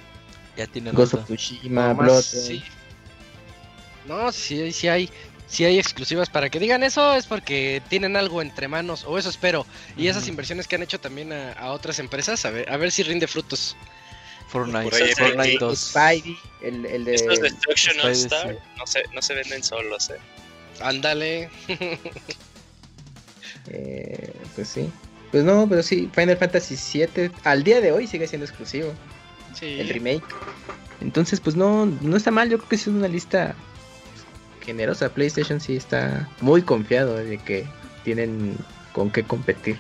[0.57, 2.23] Ya tiene Ghost of Tsushima, no, Blood.
[2.23, 2.63] Sí.
[4.07, 5.11] No, sí, sí hay
[5.53, 9.29] si hay exclusivas para que digan eso es porque tienen algo entre manos o eso
[9.29, 9.67] espero
[9.99, 13.03] y esas inversiones que han hecho también a, otras empresas a ver a ver si
[13.03, 13.77] rinde frutos
[14.49, 19.35] Fortnite, Fortnite 2 Spidey, el, el de estos Destruction All Star no se, no se
[19.35, 20.19] venden solos eh
[20.81, 21.51] ándale
[23.73, 24.91] eh, pues sí
[25.31, 28.93] pues no pero sí Final Fantasy 7 al día de hoy sigue siendo exclusivo
[29.59, 29.81] sí.
[29.81, 30.25] el remake
[31.01, 33.57] entonces pues no no está mal yo creo que es una lista
[34.63, 35.11] generosa.
[35.11, 37.67] PlayStation sí está muy confiado de que
[38.05, 38.57] tienen
[38.93, 39.77] con qué competir.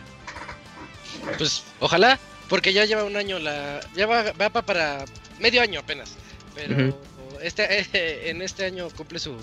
[1.38, 5.04] Pues ojalá, porque ya lleva un año la, ya va, va para
[5.38, 6.14] medio año apenas,
[6.54, 6.98] pero
[7.42, 9.36] este en este año cumple su,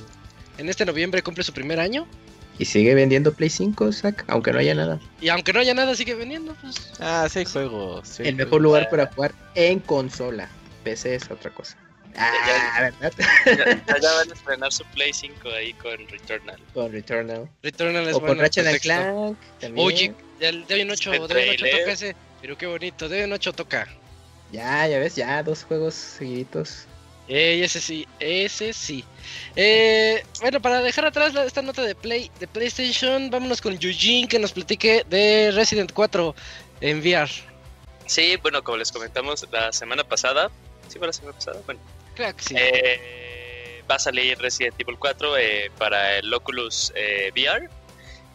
[0.57, 2.07] en este noviembre cumple su primer año.
[2.59, 4.99] Y sigue vendiendo Play 5, Zack, aunque no haya nada.
[5.21, 6.53] Y aunque no haya nada, sigue vendiendo.
[6.61, 6.91] Pues.
[6.99, 8.01] Ah, sí, juego.
[8.03, 10.49] Sí, el mejor lugar para jugar en consola.
[10.83, 11.77] PC es otra cosa.
[12.17, 13.13] Ah, ¿verdad?
[13.45, 13.55] Ya,
[14.15, 16.59] van a estrenar su Play 5 ahí con Returnal.
[16.73, 17.49] Con Returnal.
[17.63, 18.35] Returnal es o bueno.
[18.35, 19.37] con Ratchet and Clank.
[19.61, 19.87] También.
[19.87, 22.15] Oye, el Debian 8, Debian 8 toca ese.
[22.41, 23.87] Pero qué bonito, Debian 8 toca.
[24.51, 26.87] Ya, ya ves, ya, dos juegos seguiditos.
[27.29, 29.05] Eh, ese sí, ese sí.
[29.55, 34.39] Eh, bueno, para dejar atrás esta nota de Play de PlayStation, vámonos con Eugene que
[34.39, 36.35] nos platique de Resident 4
[36.81, 37.29] en VR.
[38.07, 40.49] Sí, bueno, como les comentamos la semana pasada,
[40.87, 41.79] sí fue la semana pasada, bueno,
[42.55, 47.69] eh, va a salir Resident Evil 4 eh, para el Oculus eh, VR.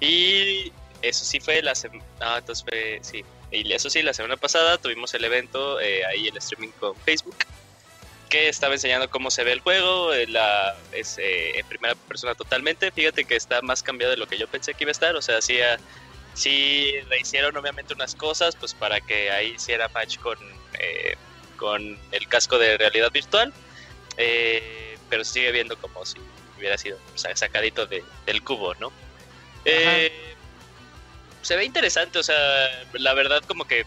[0.00, 2.04] Y eso sí fue la semana.
[2.20, 2.98] Ah, entonces fue.
[3.02, 3.24] Sí.
[3.50, 7.37] Y eso sí, la semana pasada tuvimos el evento, ahí el streaming con Facebook,
[8.35, 10.11] que estaba enseñando cómo se ve el juego.
[10.29, 12.90] La, es en primera persona totalmente.
[12.90, 15.14] Fíjate que está más cambiado de lo que yo pensé que iba a estar.
[15.14, 15.59] O sea, sí,
[16.35, 20.37] sí le hicieron obviamente unas cosas, pues para que ahí hiciera match con,
[21.57, 23.53] con el casco de realidad virtual
[24.16, 26.18] eh, pero sigue viendo como si
[26.57, 28.92] hubiera sido sacadito del cubo, ¿no?
[29.64, 30.35] Eh,
[31.42, 32.37] se ve interesante, o sea,
[32.94, 33.85] la verdad como que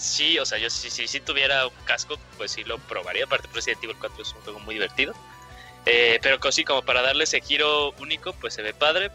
[0.00, 3.48] sí, o sea, yo si, si, si, tuviera un casco, pues sí lo probaría, aparte
[3.52, 5.14] Resident Evil 4 es un juego muy divertido.
[5.86, 9.10] Eh, pero sí, como para darle ese giro único, pues se ve padre.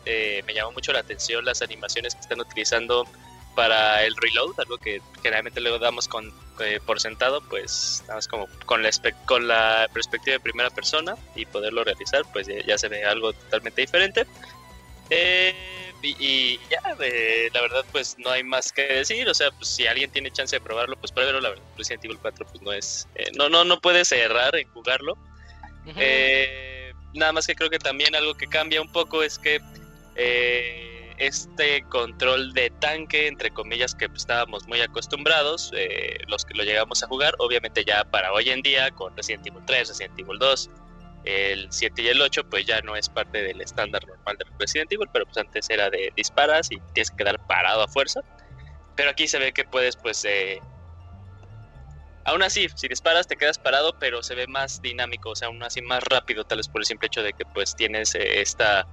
[0.45, 3.08] me llamó mucho la atención las animaciones que están utilizando
[3.56, 8.28] para el reload, algo que generalmente luego damos con, eh, por sentado, pues nada más
[8.28, 8.89] como con la,
[9.26, 13.82] con la perspectiva de primera persona y poderlo realizar, pues ya, se ve algo totalmente
[13.82, 14.28] diferente.
[15.10, 19.27] Eh, y, ya, eh, la verdad, pues no hay más que decir.
[19.27, 21.39] O sea, pues si alguien tiene chance de probarlo, pues pruébelo.
[21.39, 23.07] La verdad, Resident Evil 4, pues no es.
[23.35, 25.17] no, no, no puedes errar en jugarlo.
[27.13, 29.61] nada más que creo que también algo que cambia un poco es que
[30.15, 36.63] eh, este control de tanque, entre comillas, que estábamos muy acostumbrados, eh, los que lo
[36.63, 40.37] llegamos a jugar, obviamente ya para hoy en día, con Resident Evil 3, Resident Evil
[40.39, 40.69] 2,
[41.25, 44.91] el 7 y el 8, pues ya no es parte del estándar normal de Resident
[44.91, 48.21] Evil, pero pues antes era de disparas y tienes que quedar parado a fuerza.
[48.95, 50.61] Pero aquí se ve que puedes, pues, eh,
[52.25, 55.63] aún así, si disparas te quedas parado, pero se ve más dinámico, o sea, aún
[55.63, 58.85] así más rápido, tal vez por el simple hecho de que pues tienes eh, esta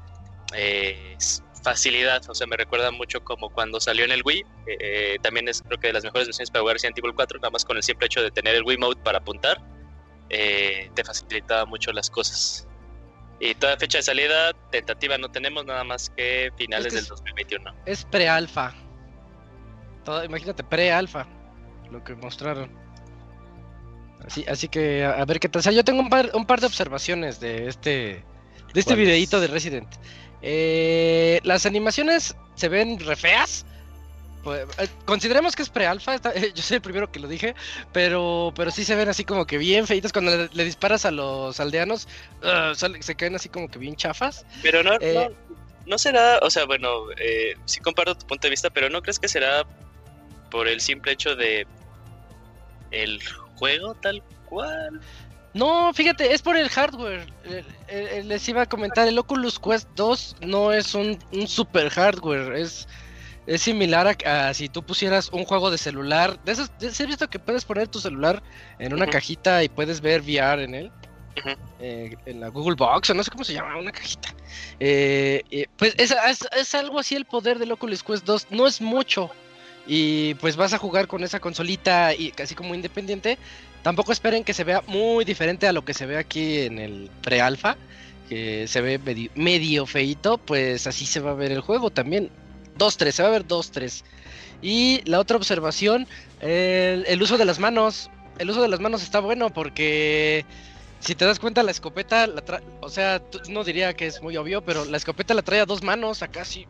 [0.54, 1.16] eh,
[1.64, 5.62] facilidad, o sea, me recuerda mucho como cuando salió en el Wii, eh, también es
[5.62, 7.82] creo que de las mejores versiones para jugar Resident Evil 4, nada más con el
[7.82, 9.58] simple hecho de tener el Wii Mode para apuntar,
[10.28, 12.66] te facilitaba mucho las cosas.
[13.40, 17.74] Y toda fecha de salida tentativa no tenemos nada más que finales del 2021.
[17.86, 18.72] Es pre-alfa.
[20.24, 21.26] Imagínate, pre-alfa,
[21.90, 22.70] lo que mostraron.
[24.24, 25.60] Así, así que a, ver qué tal.
[25.60, 28.24] O sea, yo tengo un par, un par de observaciones de este,
[28.72, 29.88] de este videíto de Resident.
[30.40, 33.66] Eh, las animaciones se ven re feas.
[34.42, 36.16] Pues, eh, consideremos que es pre-alfa,
[36.54, 37.54] yo soy el primero que lo dije,
[37.92, 41.60] pero, pero sí se ven así como que bien feitas cuando le, disparas a los
[41.60, 42.08] aldeanos,
[43.00, 44.44] se caen así como que bien chafas.
[44.62, 48.50] Pero no, eh, no, no, será, o sea, bueno, eh, sí comparto tu punto de
[48.50, 49.64] vista, pero ¿no crees que será
[50.50, 51.66] por el simple hecho de
[52.90, 53.20] el
[53.56, 55.00] juego tal cual.
[55.54, 57.26] No, fíjate, es por el hardware.
[58.24, 62.88] les iba a comentar, el Oculus Quest 2 no es un, super hardware, es,
[63.46, 66.42] es similar a, si tú pusieras un juego de celular.
[66.44, 68.42] De esos, ¿Has visto que puedes poner tu celular
[68.78, 70.92] en una cajita y puedes ver VR en él?
[71.80, 74.34] Eh, en la Google Box, o no sé cómo se llama, una cajita.
[74.78, 76.14] Eh, pues es,
[76.56, 78.48] es, algo así el poder del Oculus Quest 2.
[78.50, 79.30] No es mucho,
[79.86, 83.38] y pues vas a jugar con esa consolita y casi como independiente.
[83.82, 87.10] Tampoco esperen que se vea muy diferente a lo que se ve aquí en el
[87.22, 87.76] pre-alfa,
[88.28, 92.30] que se ve medio, feito, pues así se va a ver el juego también.
[92.78, 94.02] 2-3, se va a ver 2-3.
[94.62, 96.06] Y la otra observación,
[96.40, 98.10] el, uso de las manos.
[98.38, 100.46] El uso de las manos está bueno porque
[101.00, 102.28] si te das cuenta la escopeta,
[102.80, 105.82] o sea, no diría que es muy obvio, pero la escopeta la trae a dos
[105.82, 106.66] manos acá sí.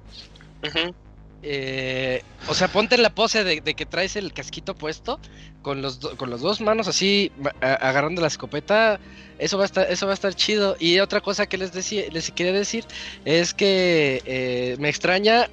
[1.44, 5.18] Eh, o sea, ponte en la pose de, que traes el casquito puesto
[5.60, 9.00] con los con las dos manos así agarrando la escopeta.
[9.38, 10.76] Eso va a estar eso va a estar chido.
[10.78, 12.84] Y otra cosa que les les quería decir
[13.24, 15.48] es que eh, me extraña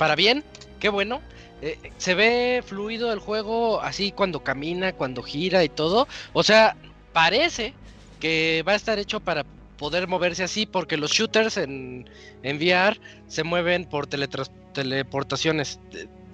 [0.00, 0.42] para bien,
[0.78, 1.20] qué bueno.
[1.60, 6.08] Eh, se ve fluido el juego así cuando camina, cuando gira y todo.
[6.32, 6.74] O sea,
[7.12, 7.74] parece
[8.18, 9.44] que va a estar hecho para
[9.76, 12.08] poder moverse así porque los shooters en,
[12.42, 15.78] en VR se mueven por teleportaciones.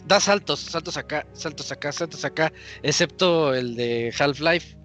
[0.07, 2.53] Da saltos, saltos acá, saltos acá, saltos acá,
[2.85, 4.77] excepto el de Half-Life.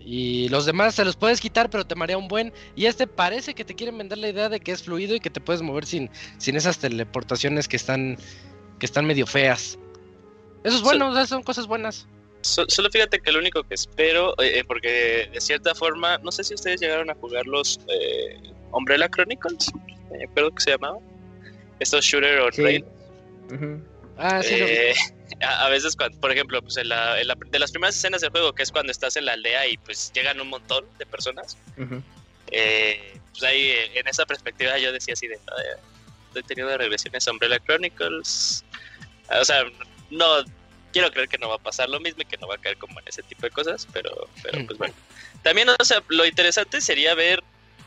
[0.00, 2.52] Y los demás se los puedes quitar, pero te marea un buen.
[2.74, 5.30] Y este parece que te quieren vender la idea de que es fluido y que
[5.30, 8.16] te puedes mover sin, sin esas teleportaciones que están,
[8.78, 9.78] que están medio feas.
[10.64, 12.06] Eso es bueno, son cosas buenas.
[12.42, 16.44] solo fíjate que lo único que espero, eh, eh, porque de cierta forma, no sé
[16.44, 18.36] si ustedes llegaron a jugar los eh,
[18.72, 19.70] Umbrella Chronicles,
[20.10, 20.98] me acuerdo que se llamaba
[21.78, 22.84] estos shooter on rail.
[24.16, 24.54] Ah, sí.
[24.54, 24.92] Eh,
[25.42, 28.62] a, veces, cuando, por ejemplo, pues en la, de las primeras escenas del juego, que
[28.62, 31.56] es cuando estás en la aldea y pues llegan un montón de personas,
[32.50, 35.38] eh, pues ahí en esa perspectiva yo decía así de,
[36.28, 38.64] estoy teniendo regresiones a Umbrella Chronicles.
[39.40, 39.64] O sea,
[40.10, 40.26] no
[40.92, 42.76] quiero creer que no va a pasar lo mismo y que no va a caer
[42.76, 44.94] como en ese tipo de cosas, pero, pero pues bueno.
[45.42, 47.42] También, o sea, lo interesante sería ver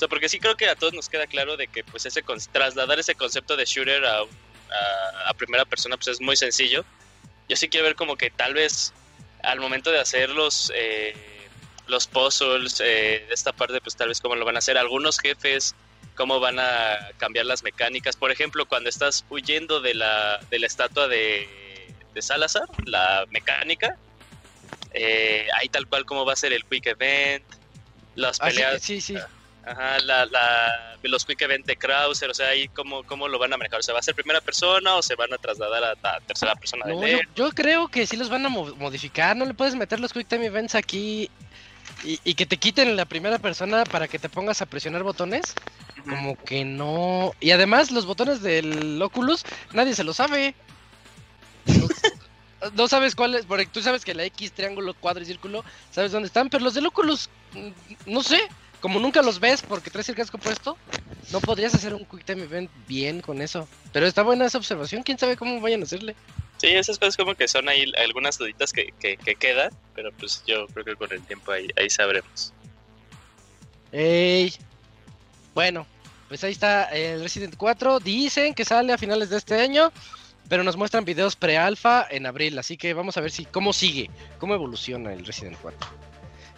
[0.07, 3.15] porque sí creo que a todos nos queda claro de que pues ese trasladar ese
[3.15, 4.21] concepto de shooter a,
[5.27, 6.83] a, primera persona pues es muy sencillo.
[7.49, 8.93] Yo sí quiero ver como que tal vez
[9.43, 11.15] al momento de hacer los, eh,
[11.87, 15.19] los puzzles eh, de esta parte pues tal vez cómo lo van a hacer algunos
[15.19, 15.75] jefes,
[16.15, 18.15] cómo van a cambiar las mecánicas.
[18.15, 21.47] Por ejemplo, cuando estás huyendo de la, de la estatua de,
[22.13, 23.97] de Salazar, la mecánica,
[24.93, 27.43] eh, ahí tal cual cómo va a ser el quick event,
[28.15, 28.81] las ah, peleas.
[28.81, 29.17] sí, sí.
[29.65, 33.53] Ajá, la, la, los quick event de Krauser, o sea, ahí cómo, cómo lo van
[33.53, 35.95] a manejar, o sea, ¿va a ser primera persona o se van a trasladar a
[36.01, 39.75] la tercera persona de yo, creo que sí los van a modificar, no le puedes
[39.75, 41.29] meter los quick time events aquí
[42.03, 45.53] y, que te quiten la primera persona para que te pongas a presionar botones,
[46.03, 47.31] como que no.
[47.39, 50.55] Y además los botones del Oculus, nadie se lo sabe.
[52.75, 56.11] no sabes cuál es, porque tú sabes que la X, triángulo, cuadro y círculo, sabes
[56.11, 58.41] dónde están, pero los del Oculus, mm, no sé,
[58.83, 60.77] como nunca los ves porque traes el casco puesto,
[61.31, 63.65] no podrías hacer un Quick Time Event bien con eso.
[63.93, 66.17] Pero está buena esa observación, quién sabe cómo vayan a hacerle.
[66.57, 70.67] Sí, esas cosas como que son ahí algunas duditas que, que, quedan, pero pues yo
[70.67, 72.51] creo que con el tiempo ahí, ahí sabremos.
[73.93, 74.53] Ey.
[75.55, 75.87] Bueno,
[76.27, 78.01] pues ahí está el Resident 4.
[78.01, 79.93] Dicen que sale a finales de este año,
[80.49, 82.59] pero nos muestran videos pre-alfa en abril.
[82.59, 86.02] Así que vamos a ver si cómo sigue, cómo evoluciona el Resident 4.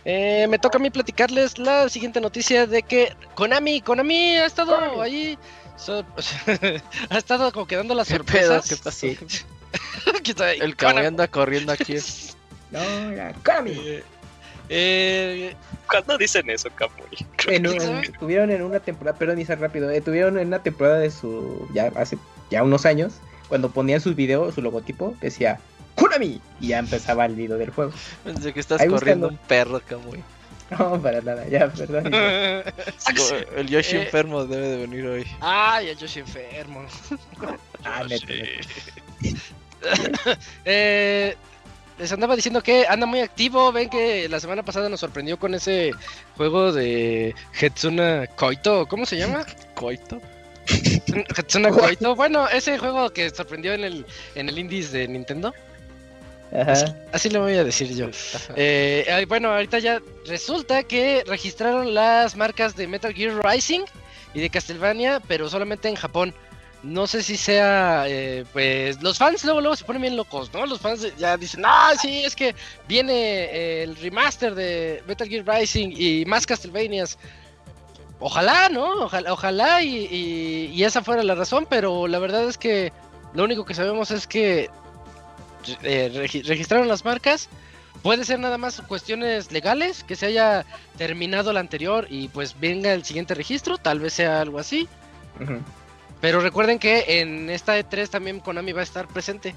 [0.06, 5.02] Eh, me toca a mí platicarles la siguiente noticia de que Konami, Konami ha estado
[5.02, 5.38] ahí,
[7.10, 8.70] ha estado como quedando las sorpresas.
[8.70, 9.08] ¿Qué pasó?
[10.62, 11.96] el caballo anda corriendo aquí.
[12.72, 13.72] no, ya, Konami.
[13.72, 14.04] Eh,
[14.70, 15.56] eh,
[15.89, 18.12] ¿Cuándo dicen eso, Kamui?
[18.20, 21.91] tuvieron en una temporada, perdón, dice rápido, eh, tuvieron en una temporada de su, ya
[21.96, 22.18] hace
[22.50, 23.13] ya unos años,
[23.48, 25.60] cuando ponían sus videos, su logotipo, decía
[25.95, 26.41] ¡Konami!
[26.60, 27.93] Y ya empezaba el video del juego.
[28.23, 30.23] Pensé que estás corriendo un perro, Kamui.
[30.71, 32.12] No, para nada, ya, perdón.
[33.55, 35.27] el Yoshi eh, enfermo debe de venir hoy.
[35.39, 36.86] Ay, el Yoshi enfermo.
[37.84, 38.25] ah, neto.
[40.65, 41.36] eh,
[41.99, 43.71] les andaba diciendo que anda muy activo.
[43.71, 45.91] Ven que la semana pasada nos sorprendió con ese
[46.36, 48.88] juego de Hetsuna Koito.
[48.88, 49.45] ¿Cómo se llama?
[49.75, 50.19] Koito.
[50.67, 52.15] Hetsuna Koito.
[52.15, 55.53] Bueno, ese juego que sorprendió en el, en el Indies de Nintendo.
[56.62, 56.96] Ajá.
[57.12, 58.08] Así, lo voy a decir yo.
[58.56, 63.82] Eh, bueno, ahorita ya resulta que registraron las marcas de Metal Gear Rising
[64.34, 66.34] y de Castlevania, pero solamente en Japón.
[66.84, 70.68] No sé si sea, eh, pues los fans luego, luego se ponen bien locos, ¿no?
[70.68, 72.54] Los fans ya dicen, ah, sí, es que
[72.88, 77.18] viene el remaster de Metal Gear Rising y más Castlevanias.
[78.20, 79.06] Ojalá, ¿no?
[79.06, 82.94] Ojalá, ojalá y, y, esa fuera la razón, pero la verdad es que
[83.34, 84.70] lo único que sabemos es que
[85.84, 87.49] eh, registraron las marcas.
[88.01, 90.65] Puede ser nada más cuestiones legales, que se haya
[90.97, 94.88] terminado la anterior y pues venga el siguiente registro, tal vez sea algo así.
[96.21, 99.56] Pero recuerden que en esta E3 también Konami va a estar presente.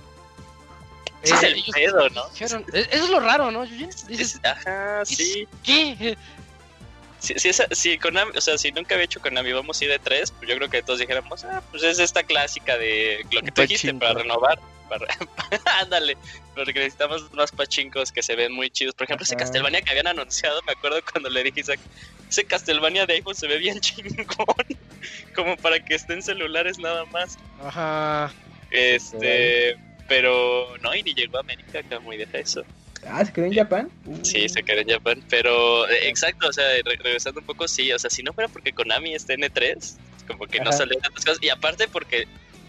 [1.22, 2.22] es el eh, pedo, ¿no?
[2.38, 3.66] eso es lo raro, ¿no?
[4.44, 5.46] ajá, sí.
[5.62, 6.16] ¿Qué?
[7.18, 7.34] Si,
[7.72, 10.48] si, Konami, o sea, si nunca había hecho Konami, vamos a ir de 3, pues
[10.48, 13.92] yo creo que todos dijéramos, ah, pues es esta clásica de lo que tú dijiste
[13.94, 14.58] para renovar.
[15.80, 16.16] Ándale,
[16.54, 18.94] porque necesitamos más pachincos que se ven muy chidos.
[18.94, 21.62] Por ejemplo, ese Castlevania que habían anunciado, me acuerdo cuando le dije,
[22.28, 24.46] ese Castlevania de iPhone se ve bien chingón,
[25.34, 27.38] como para que esté en celulares nada más.
[27.62, 28.32] Ajá.
[28.70, 29.76] Este,
[30.08, 32.64] pero no, y ni llegó a América, que muy deja eso.
[33.06, 33.90] Ah, ¿se quedó en Japón?
[34.22, 37.98] Sí, se quedó en Japón, pero eh, exacto, o sea, regresando un poco, sí, o
[37.98, 39.96] sea, si no fuera porque Konami está en E3,
[40.26, 42.26] como que no salen tantas cosas, y aparte porque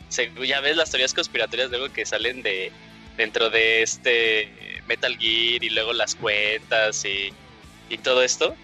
[0.10, 2.72] ya ves las teorías conspiratorias luego que salen de
[3.17, 7.34] dentro de este Metal Gear y luego las cuentas y,
[7.98, 8.56] todo esto.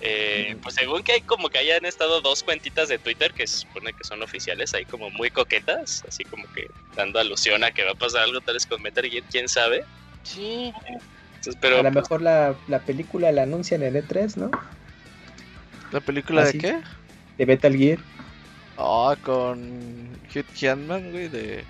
[0.00, 3.58] Eh, pues según que hay como que hayan estado dos cuentitas de Twitter que se
[3.58, 7.84] supone que son oficiales, ahí como muy coquetas, así como que dando alusión a que
[7.84, 9.84] va a pasar algo tal vez con Metal Gear, quién sabe.
[10.22, 10.72] Sí.
[11.60, 14.50] pero, a lo mejor la, película la anuncian en E3, ¿no?
[15.92, 16.80] ¿La película de qué?
[17.36, 17.98] De Metal Gear.
[18.82, 21.64] Ah, con Hugh Jackman, güey, de...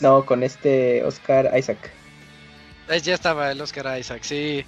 [0.00, 1.90] No, con este Oscar Isaac.
[3.02, 4.64] ya estaba el Oscar Isaac, sí.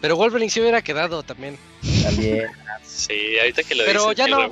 [0.00, 1.56] Pero Wolverine sí hubiera quedado también.
[2.02, 2.46] También.
[2.82, 4.50] sí, ahorita que lo Pero ya no.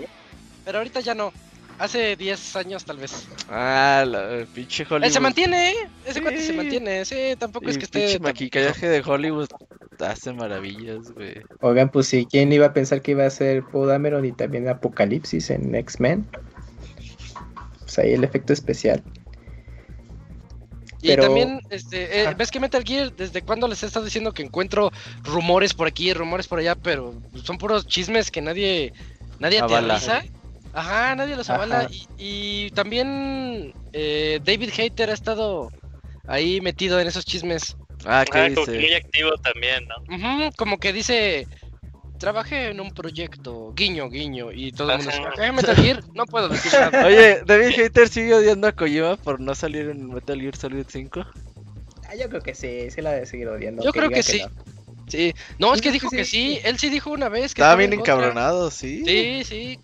[0.64, 1.32] Pero ahorita ya no.
[1.78, 3.26] Hace 10 años tal vez.
[3.48, 5.12] Ah, la pinche Hollywood.
[5.12, 5.74] se mantiene, ¿eh?
[6.04, 7.04] Ese cuate se mantiene.
[7.04, 8.12] Sí, tampoco es que esté.
[8.12, 9.48] El maquillaje de Hollywood
[10.00, 11.34] hace maravillas, güey.
[11.60, 14.68] Oigan, pues sí, ¿quién iba a pensar que iba a ser Paul Dameron y también
[14.68, 16.26] Apocalipsis en X-Men?
[17.98, 19.02] Pues ahí el efecto especial.
[21.00, 24.42] Y también, este, eh, ¿ves que Metal Gear, desde cuando les he estado diciendo que
[24.42, 24.90] encuentro
[25.22, 28.92] rumores por aquí, rumores por allá, pero son puros chismes que nadie,
[29.38, 30.22] nadie aterriza?
[30.72, 31.88] Ajá, nadie los avala.
[32.18, 35.70] Y, también eh, David Hater ha estado
[36.26, 37.76] ahí metido en esos chismes.
[38.04, 38.54] Ah, ¿qué dice?
[38.54, 40.50] Como que muy activo también, ¿no?
[40.56, 41.46] como que dice,
[42.18, 46.04] trabajé en un proyecto, guiño, guiño, y todo el mundo dice, Metal Gear?
[46.14, 47.06] No puedo decir nada.
[47.06, 51.24] Oye, ¿David Hater sigue odiando a Kojima por no salir en Metal Gear Solid 5?
[52.08, 53.82] Ah, yo creo que sí, sí la debe seguir odiando.
[53.82, 54.40] Yo creo que, sí.
[54.40, 54.48] No.
[55.08, 56.60] Sí, no, es que dijo que sí.
[56.64, 59.02] Él sí dijo una vez que estaba bien encabronado, sí.
[59.06, 59.80] Sí, sí.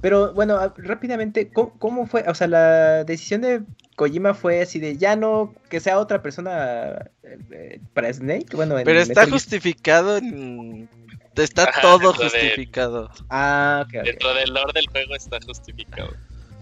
[0.00, 2.24] Pero bueno, rápidamente, ¿cómo, fue?
[2.28, 3.62] O sea, la decisión de
[3.96, 8.54] Kojima fue así de ya no que sea otra persona eh, para Snake.
[8.54, 10.88] Bueno, pero está justificado en
[11.36, 13.10] Está todo justificado.
[13.30, 16.14] Ah, Dentro del lore del juego está justificado.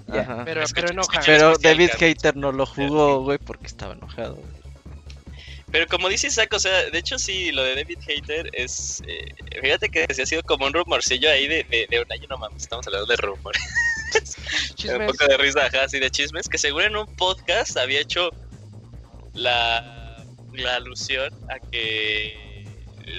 [0.07, 4.39] Pero, pero, pero David Hater no lo jugó, güey, porque estaba enojado.
[5.71, 9.03] Pero como dice Isaac, o sea, de hecho sí, lo de David Hater es...
[9.07, 12.37] Eh, fíjate que se ha sido como un rumorcillo ahí de, de, un año, no
[12.37, 13.63] mames, estamos hablando de rumores.
[14.99, 18.29] un poco de risa, ajá, así de chismes, que seguro en un podcast había hecho
[19.33, 22.52] la, la alusión a que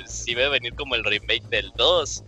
[0.06, 2.24] si va a venir como el remake del 2.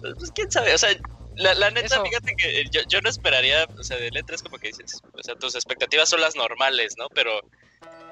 [0.00, 0.90] Pues quién sabe, o sea,
[1.36, 4.68] La, la neta, fíjate que yo, yo, no esperaría, o sea, de letras como que
[4.68, 7.08] dices, o sea, tus expectativas son las normales, ¿no?
[7.10, 7.40] Pero,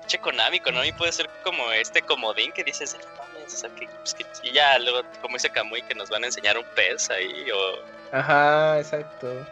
[0.06, 4.24] che, Konami, Konami puede ser como este comodín que dices, o sea, que, pues, que,
[4.44, 8.16] y ya luego, como dice Kamui, que nos van a enseñar un pez ahí, o...
[8.16, 9.46] Ajá, exacto.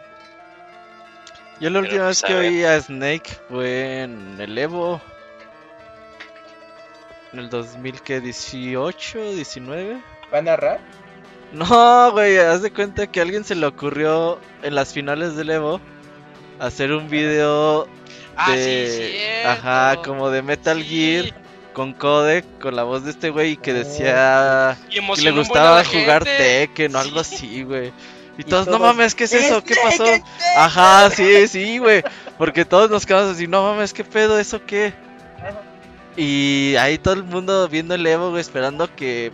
[1.59, 5.01] Yo la última vez pues, que oí a Snake fue en el Evo.
[7.33, 10.01] En el 2018, 19.
[10.33, 10.79] ¿Va a narrar?
[11.51, 15.49] No, güey, haz de cuenta que a alguien se le ocurrió en las finales del
[15.49, 15.81] Evo
[16.59, 17.87] hacer un video
[18.35, 19.43] ah, de.
[19.45, 21.33] ajá, como de Metal Gear
[21.73, 26.23] con codec, con la voz de este güey y que decía que le gustaba jugar
[26.23, 27.93] Tekken o algo así, güey.
[28.39, 29.63] Y, todos, no mames, ¿qué es eso?
[29.63, 30.05] ¿Qué pasó?
[30.55, 32.03] Ajá, sí, sí, güey.
[32.37, 34.39] Porque todos nos quedamos así, no mames, ¿qué pedo?
[34.39, 34.93] ¿Eso qué?
[36.17, 39.31] Y ahí todo el mundo viendo el Evo, güey, esperando que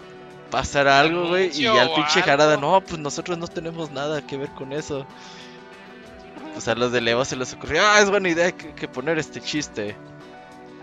[0.52, 1.50] pasara algo, güey.
[1.58, 5.08] Y al pinche Jarada, no, pues nosotros no tenemos nada que ver con eso.
[6.52, 9.40] Pues a los de Evo se les ocurrió, ah, es buena idea que, poner este
[9.40, 9.96] chiste.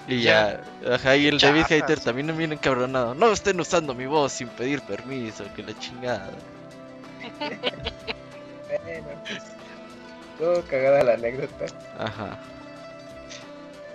[0.09, 3.15] Y ya, ajá, y el David Hater también me viene encabronado.
[3.15, 6.31] No estén usando mi voz sin pedir permiso, que la chingada.
[7.39, 9.43] bueno, pues.
[10.39, 11.67] Todo cagada la anécdota.
[11.99, 12.39] Ajá.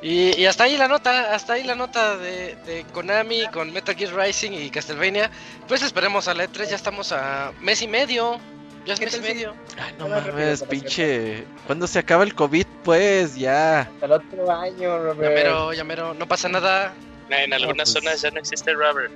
[0.07, 4.51] Y, hasta ahí la nota, hasta ahí la nota de, Konami con Metal Gear Rising
[4.51, 5.31] y Castlevania.
[5.67, 8.39] Pues esperemos a la E3, ya estamos a mes y medio.
[8.85, 9.55] Ya es mes y medio.
[9.79, 11.43] Ay, no mames, pinche.
[11.65, 12.67] ¿Cuándo se acaba el COVID?
[12.83, 13.89] Pues ya.
[13.99, 15.21] el otro año, Robert.
[15.21, 16.93] Llamero, llamero, no pasa nada.
[17.31, 19.11] En algunas pues zonas ya no existe Robert.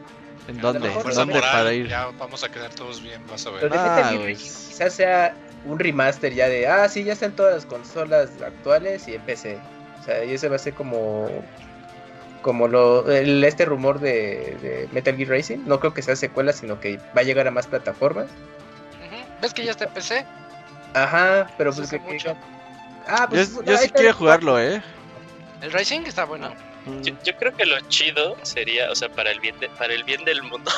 [0.48, 0.92] ¿En dónde?
[0.92, 1.88] ¿En dónde para ir?
[1.88, 3.70] Ya vamos a quedar todos bien, vas a ver.
[3.72, 5.36] ah, quizás sea
[5.66, 9.60] un remaster ya de, ah, sí, ya están todas las consolas actuales y en PC.
[10.10, 11.30] Sea, y ese va a ser como
[12.42, 15.60] como lo el, este rumor de, Metal Gear Racing.
[15.66, 18.28] No creo que sea secuela, sino que va a llegar a más plataformas.
[19.42, 20.26] ¿Ves que ya está en PC?
[20.96, 22.02] Ajá, pero pues que,
[23.08, 24.82] Ah, pues, yo, sí quiero jugarlo, ¿eh?
[25.62, 26.54] El Racing está bueno.
[27.04, 30.42] Yo, creo que lo chido sería, o sea, para el bien, para el bien del
[30.44, 30.72] mundo.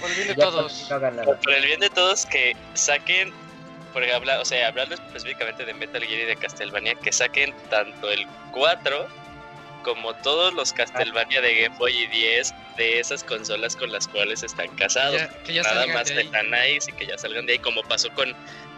[0.00, 0.88] Por el bien de todos.
[0.88, 3.32] Por el bien de todos que saquen,
[3.92, 8.10] porque habla, o sea, hablando específicamente de Metal Gear y de Castlevania, que saquen tanto
[8.10, 9.06] el 4
[9.82, 14.42] como todos los Castlevania de Game Boy y 10 de esas consolas con las cuales
[14.42, 15.22] están casados.
[15.48, 18.34] Nada más de están nice y que ya salgan de ahí, como pasó con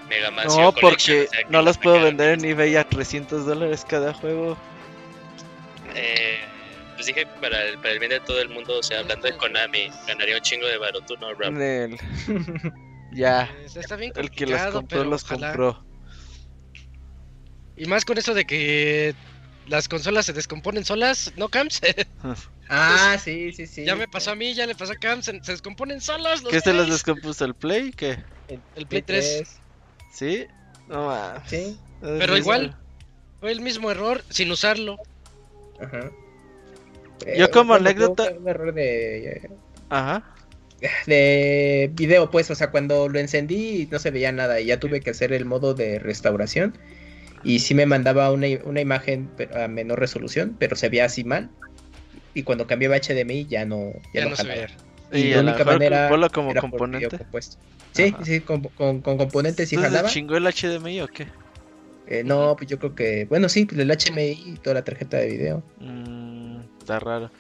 [0.09, 0.47] Mega Man.
[0.47, 4.57] No, porque no los puedo vender en eBay a 300 dólares cada juego.
[5.95, 6.39] Eh,
[6.95, 9.37] pues dije para el, para el bien de todo el mundo, o sea, hablando de
[9.37, 11.53] Konami, ganaría un chingo de baro, tú no, Rap.
[13.13, 13.51] ya.
[13.75, 15.85] Está bien el que los compró, los compró.
[17.77, 19.15] Y más con eso de que
[19.67, 21.81] las consolas se descomponen solas, ¿no, Camps?
[22.69, 23.85] ah, sí, sí, sí.
[23.85, 26.43] Ya me pasó a mí, ya le pasó a Camps, se, descomponen solas.
[26.43, 27.45] ¿Qué se les descompuso?
[27.45, 27.93] ¿El Play?
[27.93, 28.23] ¿Qué?
[28.77, 29.61] El, Play 3.
[30.13, 30.47] ¿Sí?
[30.89, 31.13] No,
[31.47, 31.79] Sí.
[32.01, 32.77] Pero igual,
[33.41, 34.99] fue el mismo error sin usarlo.
[35.81, 36.11] Ajá.
[37.37, 38.31] Yo como anécdota...
[38.39, 39.51] Un error de...
[39.91, 40.35] Ajá.
[41.07, 45.01] De video, pues, o sea, cuando lo encendí no se veía nada y ya tuve
[45.01, 46.79] que hacer el modo de restauración
[47.43, 51.51] y sí me mandaba una, imagen a menor resolución, pero se veía así mal.
[52.35, 54.69] Y cuando cambiaba HDMI ya no, ya, no, se veía.
[55.13, 57.19] Y, la única manera como componente.
[57.93, 60.09] Sí, sí, con, con, componentes y jalaba.
[60.09, 61.27] chingó el HDMI o qué?
[62.07, 65.17] Eh, no, pues yo creo que, bueno, sí, pues el HDMI y toda la tarjeta
[65.17, 65.63] de video.
[65.79, 67.31] Mm, está raro.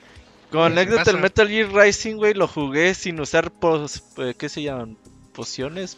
[0.50, 4.62] Con anécdota, el Metal Gear Rising, güey, lo jugué sin usar, pos, eh, ¿qué se
[4.62, 4.96] llaman?
[5.32, 5.96] ¿Pociones?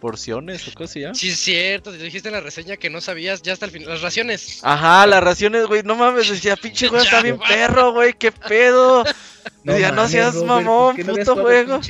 [0.00, 1.14] Porciones o se llama.
[1.14, 3.88] Sí, es cierto, te dijiste en la reseña que no sabías ya hasta el final.
[3.88, 4.60] Las raciones.
[4.62, 5.82] Ajá, las raciones, güey.
[5.82, 8.14] No mames, decía, pinche juego está bien perro, güey.
[8.14, 9.04] ¿Qué pedo?
[9.62, 11.80] No, decía, no seas mamón, puto juego.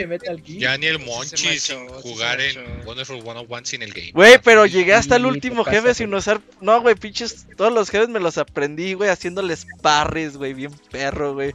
[0.46, 4.12] Ya ni el Monchi sin jugar en Wonderful 101 sin el game.
[4.12, 6.40] Güey, pero llegué hasta el último jefe sin usar.
[6.60, 7.46] No, güey, pinches.
[7.56, 11.54] Todos los jefes me los aprendí, güey, haciéndoles parries, güey, bien perro, güey.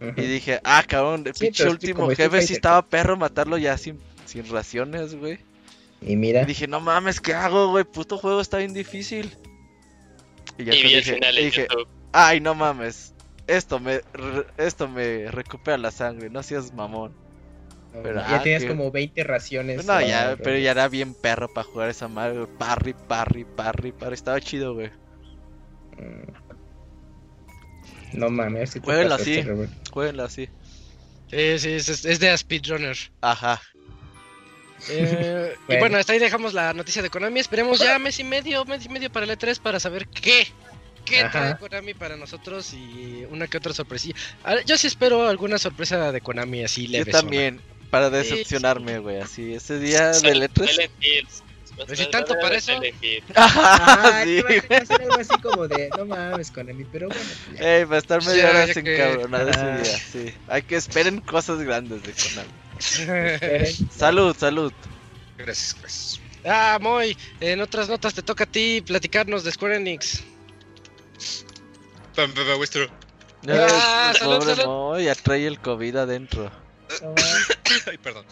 [0.00, 3.98] Y dije, ah, cabrón, el pinche último jefe sí estaba perro matarlo ya sin
[4.30, 5.38] sin raciones, güey.
[6.00, 6.44] Y mira.
[6.44, 7.84] dije, no mames, ¿qué hago, güey?
[7.84, 9.36] Puto juego está bien difícil.
[10.56, 11.66] Y ya te dije, dije
[12.12, 13.12] ay, no mames.
[13.46, 14.00] Esto me,
[14.56, 17.12] esto me recupera la sangre, no seas mamón.
[17.92, 19.84] pero, ya ah, tenías como 20 raciones.
[19.84, 24.14] No, ya, pero ya era bien perro para jugar esa madre, Parry, parry, parry, parry.
[24.14, 24.90] Estaba chido, güey.
[25.98, 26.50] Mm.
[28.12, 29.44] No mames, si Jueguenlo así,
[29.92, 30.48] jueguenlo así.
[31.30, 32.96] Sí, sí, es, es de Speedrunner.
[33.20, 33.60] Ajá.
[34.88, 37.40] Eh, Y bueno, hasta ahí dejamos la noticia de Konami.
[37.40, 40.46] Esperemos ya mes y medio, mes y medio para el E3 para saber qué.
[41.04, 42.72] ¿Qué trae Konami para nosotros?
[42.72, 44.14] Y una que otra sorpresilla.
[44.66, 47.10] Yo sí espero alguna sorpresa de Konami así leve.
[47.10, 47.60] Yo también.
[47.90, 49.20] para decepcionarme, güey.
[49.20, 50.70] Así, ese día de letras.
[51.86, 52.72] Pero si tanto para eso.
[53.34, 54.42] Ah, sí.
[54.70, 57.22] Va a ser algo así como de, no mames, con Emi, pero bueno.
[57.58, 60.34] Ey, va a estar media hora sin cabronar ese día, sí.
[60.48, 62.50] Hay que esperen cosas grandes de Konami.
[63.90, 64.72] salud, salud.
[65.36, 66.20] Gracias, gracias.
[66.44, 70.22] Ah, Moy, en otras notas te toca a ti platicarnos de Square Enix.
[72.56, 72.86] vuestro.
[73.48, 76.59] Ah, salud, pobre Moy, ya trae el COVID adentro.
[77.86, 78.26] Ay, perdón.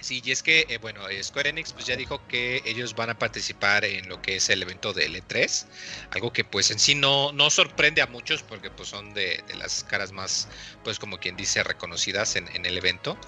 [0.00, 3.10] Sí, y es que, eh, bueno, eh, Square Enix pues ya dijo que ellos van
[3.10, 5.66] a participar en lo que es el evento de L3,
[6.10, 9.82] algo que pues en sí no, no sorprende a muchos porque pues son de, las
[9.84, 10.48] caras más,
[10.82, 13.18] pues como quien dice, reconocidas en, el evento,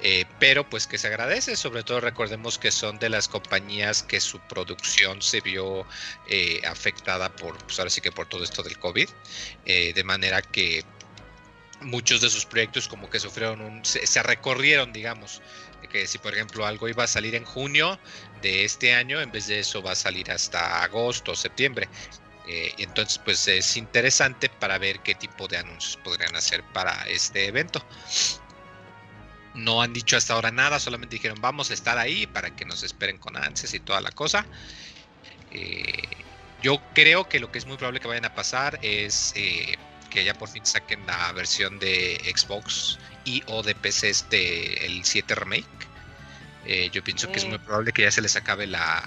[0.00, 4.20] eh, pero pues que se agradece, sobre todo recordemos que son de las compañías que
[4.20, 5.86] su producción se vio
[6.66, 9.08] afectada por, pues ahora sí que por todo esto del COVID,
[9.64, 10.84] de manera que
[11.80, 15.42] muchos de sus proyectos como que sufrieron un, se recorrieron, digamos,
[15.86, 17.98] que si por ejemplo algo iba a salir en junio
[18.42, 21.88] de este año, en vez de eso va a salir hasta agosto o septiembre.
[22.48, 27.46] Eh, entonces pues es interesante para ver qué tipo de anuncios podrían hacer para este
[27.46, 27.84] evento.
[29.54, 32.82] No han dicho hasta ahora nada, solamente dijeron vamos a estar ahí para que nos
[32.82, 34.46] esperen con ansias y toda la cosa.
[35.50, 36.02] Eh,
[36.62, 39.76] yo creo que lo que es muy probable que vayan a pasar es eh,
[40.16, 45.04] que ya por fin saquen la versión de Xbox y o de PC este, el
[45.04, 45.66] 7 Remake.
[46.64, 49.02] Eh, yo pienso que es muy probable que ya se les acabe la.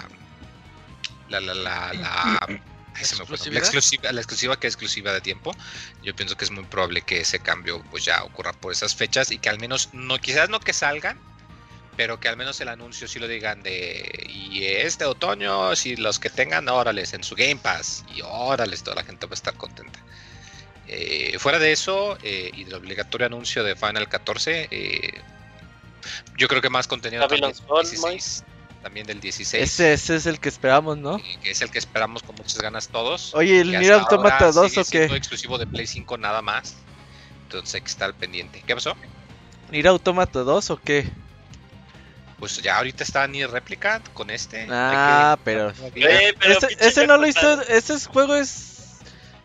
[1.28, 1.40] La.
[1.40, 1.52] La.
[1.52, 1.92] La.
[1.92, 5.52] la, exclusiva, la exclusiva que es exclusiva de tiempo.
[6.04, 9.32] Yo pienso que es muy probable que ese cambio pues ya ocurra por esas fechas
[9.32, 11.18] y que al menos no, quizás no que salgan,
[11.96, 16.20] pero que al menos el anuncio sí lo digan de y este otoño, si los
[16.20, 19.54] que tengan, órales en su Game Pass y órales, toda la gente va a estar
[19.54, 19.98] contenta.
[20.88, 25.20] Eh, fuera de eso y del obligatorio anuncio de Final 14, eh,
[26.36, 28.44] yo creo que más contenido también, 16,
[28.82, 29.80] también del 16.
[29.80, 31.20] Ese, es el que esperamos, ¿no?
[31.42, 33.34] que es el que esperamos con muchas ganas todos.
[33.34, 35.04] Oye, ¿el Nier Automata 2 o qué?
[35.04, 36.76] exclusivo de Play 5 nada más.
[37.44, 38.62] Entonces hay que estar pendiente.
[38.66, 38.94] ¿Qué pasó?
[39.70, 41.08] ¿Nier Automata 2 o qué?
[42.38, 44.66] Pues ya ahorita está Nier Replicant con este.
[44.70, 45.70] Ah, pero...
[45.94, 47.60] Eh, ese, ese no lo hizo...
[47.62, 48.69] Ese juego es...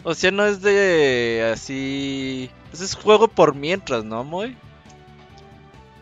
[0.05, 2.49] O sea, no es de así...
[2.71, 4.55] Ese es juego por mientras, ¿no, Moy?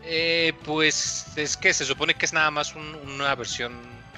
[0.02, 3.72] Eh, pues es que se supone que es nada más una versión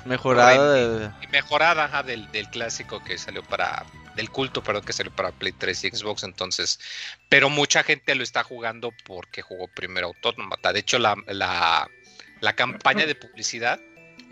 [0.04, 3.84] mejorada mejorada del, clásico que salió para
[4.16, 6.80] del culto perdón que salió para Play 3 y Xbox entonces
[7.28, 13.06] pero mucha gente lo está jugando porque jugó primero Autómata de hecho la, la, campaña
[13.06, 13.80] de publicidad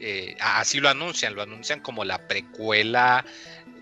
[0.01, 3.25] eh, así lo anuncian lo anuncian como la precuela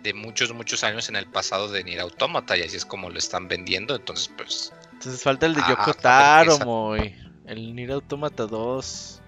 [0.03, 3.19] de muchos muchos años en el pasado de Nier Automata y así es como lo
[3.19, 7.15] están vendiendo entonces pues entonces falta el de Yoko Taro muy
[7.47, 9.23] el Nier Automata 2.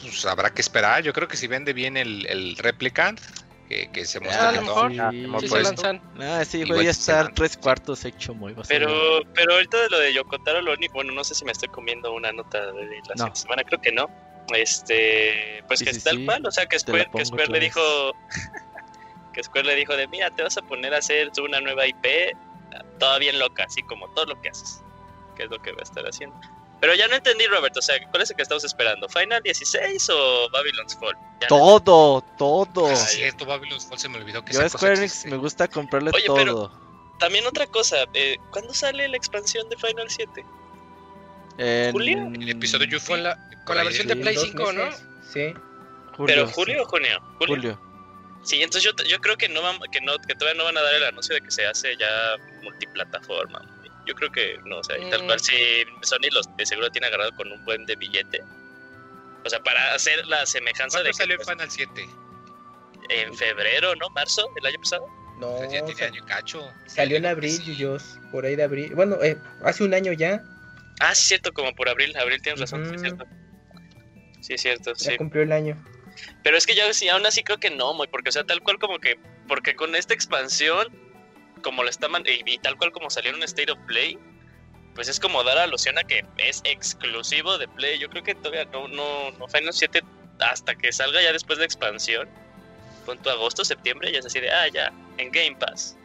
[0.00, 1.02] Pues habrá que esperar.
[1.02, 3.20] Yo creo que si vende bien el, el Replicant,
[3.68, 4.92] que, que se muestra ah, mejor.
[5.40, 6.02] Sí, se lanzan.
[6.20, 10.14] Ah, sí, voy a estar tres cuartos hecho muy Pero, pero ahorita de lo de
[10.14, 13.64] Yokotaro, lo único, bueno, no sé si me estoy comiendo una nota de la semana,
[13.64, 14.08] creo que no.
[14.54, 17.80] Este, pues que es tal cual, o sea, que Square, que Square le dijo,
[19.32, 22.36] que Square le dijo de, mira, te vas a poner a hacer una nueva IP,
[22.98, 24.82] toda bien loca, así como todo lo que haces
[25.36, 26.36] qué es lo que va a estar haciendo.
[26.80, 29.08] Pero ya no entendí, Roberto, o sea, ¿cuál es el que estamos esperando?
[29.08, 31.16] ¿Final 16 o Babylon's Fall?
[31.48, 32.86] todo, todo.
[32.86, 36.10] Ah, cierto, Babylon's Fall se me olvidó que Yo a Square Enix me gusta comprarle
[36.14, 36.36] Oye, todo.
[36.36, 36.70] Pero
[37.18, 40.44] también otra cosa, eh, ¿cuándo sale la expansión de Final 7?
[41.58, 41.92] En...
[41.92, 42.30] ¿Julio?
[42.34, 43.08] El episodio Yuffie.
[43.08, 44.90] Con la, con la versión de Play 5, ¿no?
[45.32, 45.54] Sí.
[46.26, 47.20] ¿Pero julio o junio?
[47.38, 47.78] Julio.
[48.42, 50.94] Sí, entonces yo, yo creo que no, que no que todavía no van a dar
[50.94, 53.60] el anuncio de que se hace ya multiplataforma.
[54.06, 55.52] Yo creo que no, o sea, tal cual si
[56.02, 58.40] Sony los de seguro tiene agarrado con un buen de billete.
[59.44, 61.12] O sea, para hacer la semejanza de.
[61.12, 62.08] salió Final 7?
[63.08, 64.08] En febrero, ¿no?
[64.10, 65.06] ¿Marzo del año pasado?
[65.38, 65.60] No.
[65.70, 66.72] ya tiene año cacho.
[66.86, 68.18] Salió en abril, Yuyos.
[68.30, 68.94] Por ahí de abril.
[68.94, 70.42] Bueno, eh, hace un año ya.
[71.00, 72.16] Ah, sí, cierto, como por abril.
[72.16, 73.24] Abril tienes razón, sí, es cierto.
[74.40, 75.16] Sí, es cierto, ya sí.
[75.16, 75.82] cumplió el año.
[76.42, 78.62] Pero es que ya sí, aún así creo que no, muy, porque, o sea, tal
[78.62, 79.18] cual como que.
[79.48, 80.88] Porque con esta expansión
[81.62, 84.18] como lo está y, y, tal cual como salió en un State of Play,
[84.94, 87.98] pues es como dar alusión a que es exclusivo de Play.
[87.98, 90.02] Yo creo que todavía no, no, no Final 7
[90.38, 92.28] hasta que salga ya después de expansión,
[93.04, 95.96] punto agosto, septiembre, ya es así de, ah, ya, en Game Pass.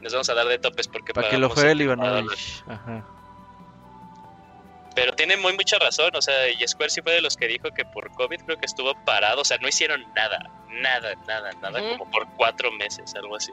[0.00, 2.62] Nos vamos a dar de topes porque para que lo juegue el Ivanovich.
[2.68, 3.04] Ajá.
[4.96, 7.70] Pero tiene muy mucha razón, o sea, y Square sí fue de los que dijo
[7.70, 10.38] que por COVID creo que estuvo parado, o sea, no hicieron nada,
[10.70, 13.52] nada, nada, nada, como por cuatro meses, algo así.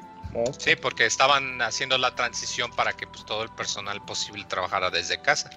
[0.58, 5.22] Sí, porque estaban haciendo la transición para que pues, todo el personal posible trabajara desde
[5.22, 5.50] casa.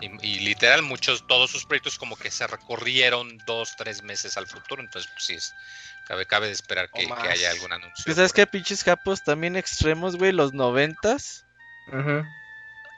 [0.00, 4.82] Y, literal, muchos, todos sus proyectos como que se recorrieron dos, tres meses al futuro.
[4.82, 5.54] Entonces, pues sí, es,
[6.06, 8.04] cabe, cabe de esperar que, haya algún anuncio.
[8.04, 10.32] Pues, ¿Sabes qué, pinches capos también extremos, güey?
[10.32, 11.46] Los noventas.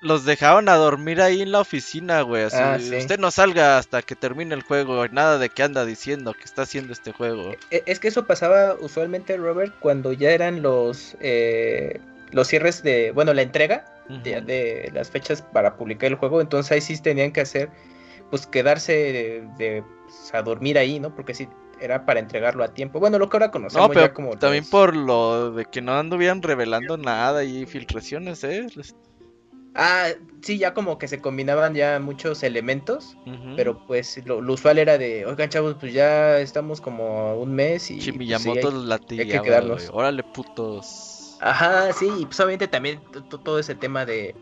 [0.01, 2.45] Los dejaban a dormir ahí en la oficina, güey.
[2.45, 5.07] Así, ah, Usted no salga hasta que termine el juego.
[5.09, 7.53] Nada de que anda diciendo que está haciendo este juego.
[7.71, 13.11] E, es que eso pasaba usualmente, Robert, cuando ya eran los, eh, los cierres de,
[13.13, 17.43] bueno, la entrega de, las fechas para publicar el juego, entonces ahí sí tenían que
[17.43, 17.69] hacer,
[18.31, 21.15] pues quedarse de, pues, a dormir ahí, ¿no?
[21.15, 21.49] Porque sí
[21.81, 23.01] era para entregarlo a tiempo.
[23.01, 26.97] Bueno, lo que ahora conocemos ya como también por lo de que no anduvieran revelando
[26.97, 28.67] nada y filtraciones, ¿eh?
[29.75, 30.09] Ah,
[30.41, 33.16] sí, ya como que se combinaban ya muchos elementos,
[33.57, 37.95] pero pues lo, usual era de, oigan chavos, pues ya estamos como un mes y...
[38.11, 39.91] Pues, hay, que quedarnos.
[39.93, 41.37] Órale, putos.
[41.41, 44.35] Ajá, sí, y pues obviamente también todo ese tema de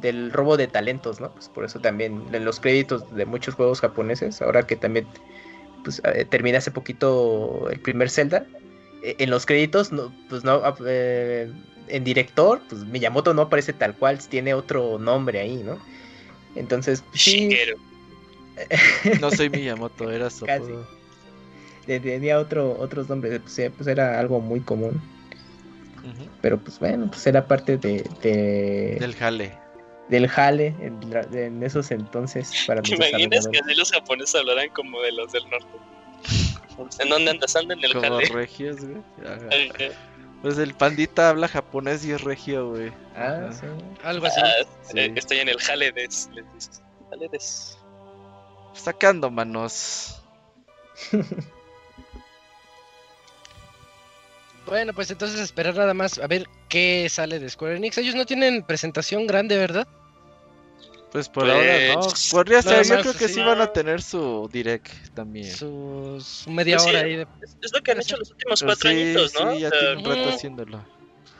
[0.00, 1.30] del robo de talentos, ¿no?
[1.32, 5.06] Pues por eso también en los créditos de muchos juegos japoneses, ahora que también
[5.84, 8.46] pues eh, termina hace poquito el primer Zelda,
[9.02, 11.52] eh, en los créditos, no, pues no, ah, eh,
[11.88, 15.78] en director, pues Miyamoto no aparece tal cual, tiene otro nombre ahí, ¿no?
[16.54, 17.56] Entonces, sí.
[19.20, 20.72] no soy Miyamoto, era Casi.
[21.86, 25.00] Tenía otro, otros nombres, pues, pues era algo muy común.
[26.40, 28.02] Pero pues bueno, pues era parte de,
[29.00, 29.52] del jale.
[30.08, 32.50] Del jale en, esos entonces.
[32.66, 35.66] Para ¿Te imaginas que así los japoneses hablaran como de los del norte?
[37.00, 37.56] ¿En dónde andas?
[37.56, 38.26] Anda en el como jale.
[38.26, 39.02] regios, güey.
[40.42, 42.92] Pues el pandita habla japonés y es regio, güey.
[43.16, 43.66] Ah, sí.
[44.04, 44.40] Algo así.
[44.42, 44.52] Ah,
[45.14, 46.08] estoy en el jale de...
[47.10, 47.30] Jale
[48.74, 50.22] Sacando manos.
[54.68, 57.96] Bueno, pues entonces esperar nada más a ver qué sale de Square Enix.
[57.96, 59.88] Ellos no tienen presentación grande, ¿verdad?
[61.10, 62.00] Pues por ahora no.
[62.00, 65.50] Pues, Podría ser, yo creo que sí van a tener su direct también.
[65.54, 67.16] Su, media pues hora ahí.
[67.16, 67.26] De...
[67.62, 69.54] Es, lo que han hecho los últimos cuatro años, ¿no?
[69.54, 70.84] Sí, ya tienen un rato haciéndolo.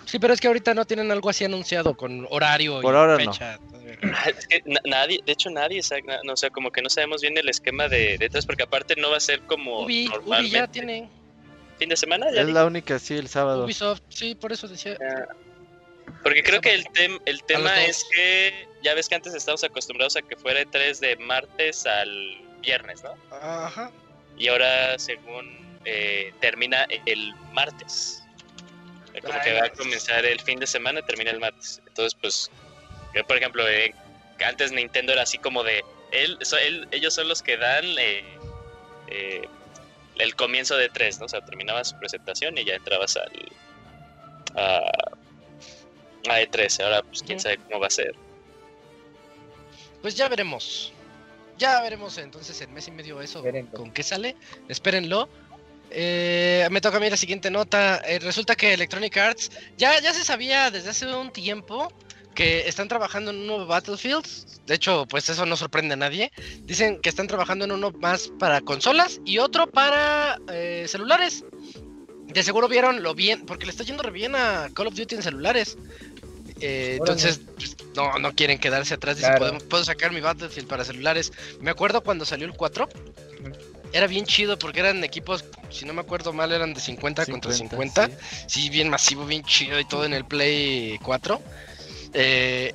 [0.06, 3.58] Sí, pero es que ahorita no tienen algo así anunciado con horario por ahora fecha.
[3.60, 4.12] No.
[4.14, 7.20] Ah, es que nadie, de hecho nadie sabe, no, o sea, como que no sabemos
[7.20, 10.66] bien el esquema de detrás, porque aparte no va a ser como Ubi, Ubi ya
[10.66, 11.10] tiene
[11.78, 12.28] fin de semana.
[12.30, 13.64] es la única, sí, el sábado.
[13.64, 14.96] Ubisoft, sí, por eso decía.
[16.22, 16.86] porque creo que el,
[17.26, 21.16] el tema es que ya ves que antes estábamos acostumbrados a que fuera 3 de
[21.16, 23.14] martes al viernes, ¿no?
[23.30, 23.90] Ajá.
[24.36, 28.22] Y ahora, según eh, termina el martes.
[29.22, 31.80] Como que va a comenzar el fin de semana, termina el martes.
[31.86, 32.50] Entonces, pues,
[33.14, 33.94] yo, por ejemplo, eh,
[34.44, 35.84] antes Nintendo era así como de.
[36.12, 36.38] Él,
[36.92, 38.24] ellos son los que dan eh,
[39.08, 39.48] eh
[40.16, 41.26] el comienzo de tres, ¿no?
[41.26, 43.32] O sea, terminaba su presentación y ya entrabas al
[44.56, 44.78] a,
[46.28, 46.84] a E3.
[46.84, 48.14] Ahora, pues quién sabe cómo va a ser.
[50.02, 50.92] Pues ya veremos.
[51.58, 53.42] Ya veremos entonces el mes y medio eso
[53.74, 54.36] con qué sale.
[54.68, 55.28] Espérenlo.
[55.90, 58.00] Eh, me toca a mí la siguiente nota.
[58.06, 61.92] Eh, resulta que Electronic Arts ya, ya se sabía desde hace un tiempo
[62.34, 64.24] que están trabajando en un nuevo Battlefield.
[64.66, 66.30] De hecho, pues eso no sorprende a nadie.
[66.60, 71.44] Dicen que están trabajando en uno más para consolas y otro para eh, celulares.
[72.26, 75.16] De seguro vieron lo bien, porque le está yendo re bien a Call of Duty
[75.16, 75.78] en celulares.
[76.60, 79.16] Eh, entonces, pues, no, no quieren quedarse atrás.
[79.16, 81.32] Dicen, puedo sacar mi Battlefield para celulares.
[81.60, 82.88] Me acuerdo cuando salió el 4.
[83.92, 87.52] Era bien chido porque eran equipos, si no me acuerdo mal, eran de 50, contra
[87.52, 88.10] 50.
[88.46, 91.40] sí, bien masivo, bien chido y todo en el Play 4.
[92.12, 92.74] Eh,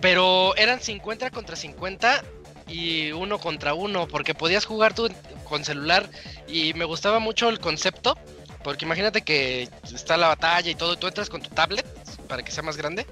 [0.00, 2.22] pero eran 50 contra 50
[2.68, 5.08] y uno contra uno, porque podías jugar tú
[5.44, 6.08] con celular
[6.46, 8.16] y me gustaba mucho el concepto,
[8.62, 11.84] porque imagínate que está la batalla y todo, tú entras con tu tablet
[12.32, 13.06] para que sea más grande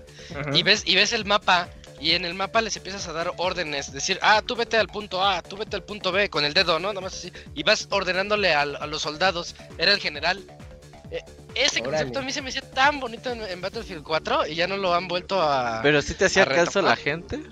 [0.54, 1.68] y ves y ves el mapa
[2.00, 5.22] y en el mapa les empiezas a dar órdenes, decir, ah, tú vete al punto
[5.22, 6.88] A, tú vete al punto B con el dedo, ¿no?
[6.88, 10.42] Nada más así, y vas ordenándole a, a los soldados, era el general
[11.10, 11.22] eh,
[11.54, 14.78] ese concepto a mí se me hacía tan bonito en, Battlefield 4 y ya no
[14.78, 15.80] lo han vuelto a.
[15.82, 17.42] Pero si te hacía caso la gente.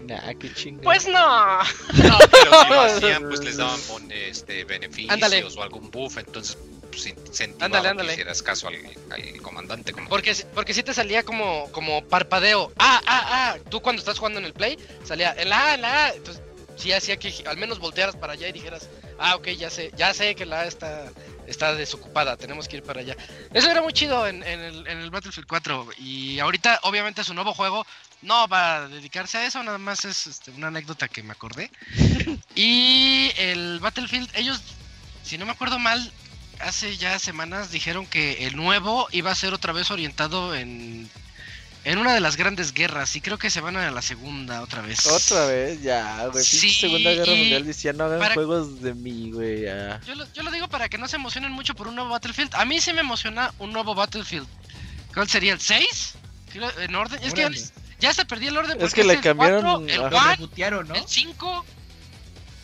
[0.00, 0.82] Nah, qué chingada.
[0.82, 1.58] Pues no.
[1.58, 3.78] No, pero si lo hacían, pues les daban
[4.10, 6.58] este, beneficios o algún buff, entonces
[6.92, 9.92] pues, incentivaban que hicieras caso al, comandante.
[10.08, 12.72] Porque, porque si te salía como, como parpadeo.
[12.78, 13.58] Ah, ah, ah.
[13.70, 16.14] Tú cuando estás jugando en el play, salía en la A, en la A.
[16.14, 16.42] Entonces,
[16.76, 18.88] sí hacía que al menos voltearas para allá y dijeras,
[19.18, 21.10] ah, ok, ya sé, ya sé que la A está
[21.46, 23.16] está desocupada, tenemos que ir para allá.
[23.52, 27.86] Eso era muy chido en, el, Battlefield 4 y ahorita obviamente su nuevo juego
[28.22, 31.70] no va a dedicarse a eso, nada más es este, una anécdota que me acordé.
[32.54, 34.60] y el Battlefield, ellos,
[35.22, 36.12] si no me acuerdo mal,
[36.62, 41.10] hace ya semanas dijeron que el nuevo iba a ser otra vez orientado en
[41.84, 44.82] en una de las grandes guerras y creo que se van a la segunda otra
[44.82, 45.04] vez.
[45.06, 46.44] Otra vez, ya, güey.
[46.44, 49.62] Sí, Segunda Guerra Mundial decía no hagan juegos de mí, güey.
[49.62, 50.00] Ya.
[50.06, 52.54] Yo, lo, yo lo digo para que no se emocionen mucho por un nuevo Battlefield.
[52.54, 54.46] A mí sí me emociona un nuevo Battlefield.
[55.12, 56.14] ¿Cuál sería el 6?
[56.78, 57.20] En orden.
[57.22, 57.48] Es que
[57.98, 58.80] ya se perdió el orden.
[58.80, 59.88] Es que le cambiaron.
[59.88, 60.94] el 4, ¿no?
[60.94, 61.64] El 5.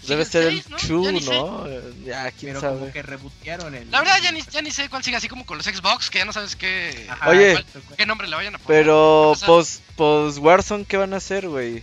[0.08, 1.66] Debe ser el 2, ¿no?
[2.04, 2.78] Ya, quién Pero sabe.
[2.78, 3.90] como que rebotearon el.
[3.90, 6.18] La verdad, ya ni, ya ni sé cuál sigue, así como con los Xbox, que
[6.18, 7.06] ya no sabes qué.
[7.26, 7.64] Oye,
[7.96, 8.82] qué nombre le vayan a poner.
[8.82, 11.82] Pero, pues, pues, Warzone, ¿qué van a hacer, güey?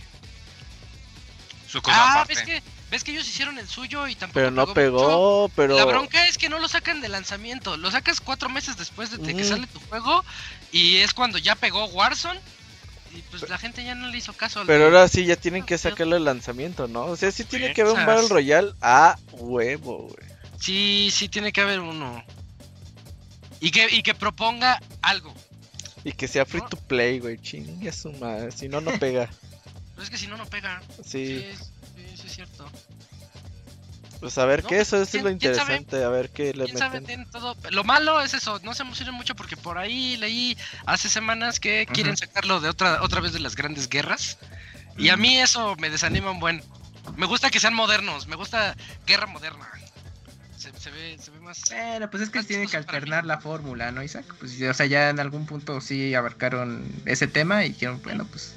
[1.68, 2.34] Su cosa ah, aparte.
[2.34, 4.34] ¿ves que, ves que ellos hicieron el suyo y tampoco.
[4.34, 5.76] Pero no pegó, pero.
[5.76, 7.76] La bronca es que no lo sacan de lanzamiento.
[7.76, 10.24] Lo sacas cuatro meses después de que sale tu juego
[10.72, 12.40] y es cuando ya pegó Warzone
[13.16, 14.62] y pues la gente ya no le hizo caso.
[14.66, 17.06] Pero ahora sí ya tienen que sacarlo el lanzamiento, ¿no?
[17.06, 20.36] O sea, sí tiene que haber un Battle Royale a huevo, güey.
[20.60, 22.22] Sí, sí tiene que haber uno.
[23.60, 25.32] Y que, y que proponga algo.
[26.04, 27.38] Y que sea free to play, güey.
[27.38, 28.52] Chingue su madre.
[28.52, 29.30] Si no, no pega.
[29.92, 30.82] Pero es que si no, no pega.
[31.04, 31.38] Sí.
[31.40, 31.46] Sí,
[31.96, 32.70] sí, sí es cierto.
[34.26, 37.30] Pues a ver qué, eso, es lo interesante, a ver qué le meten.
[37.30, 37.56] todo.
[37.70, 41.86] Lo malo es eso, no se emocionen mucho porque por ahí leí hace semanas que
[41.86, 44.36] quieren sacarlo de otra otra vez de las grandes guerras.
[44.98, 46.60] Y a mí eso me desanima un buen.
[47.16, 48.74] Me gusta que sean modernos, me gusta
[49.06, 49.68] guerra moderna.
[50.56, 51.62] Se, ve, se ve más.
[51.70, 54.24] Bueno, pues es que tiene que alternar la fórmula, ¿no, Isaac?
[54.40, 58.56] Pues, o sea, ya en algún punto sí abarcaron ese tema y dijeron, bueno, pues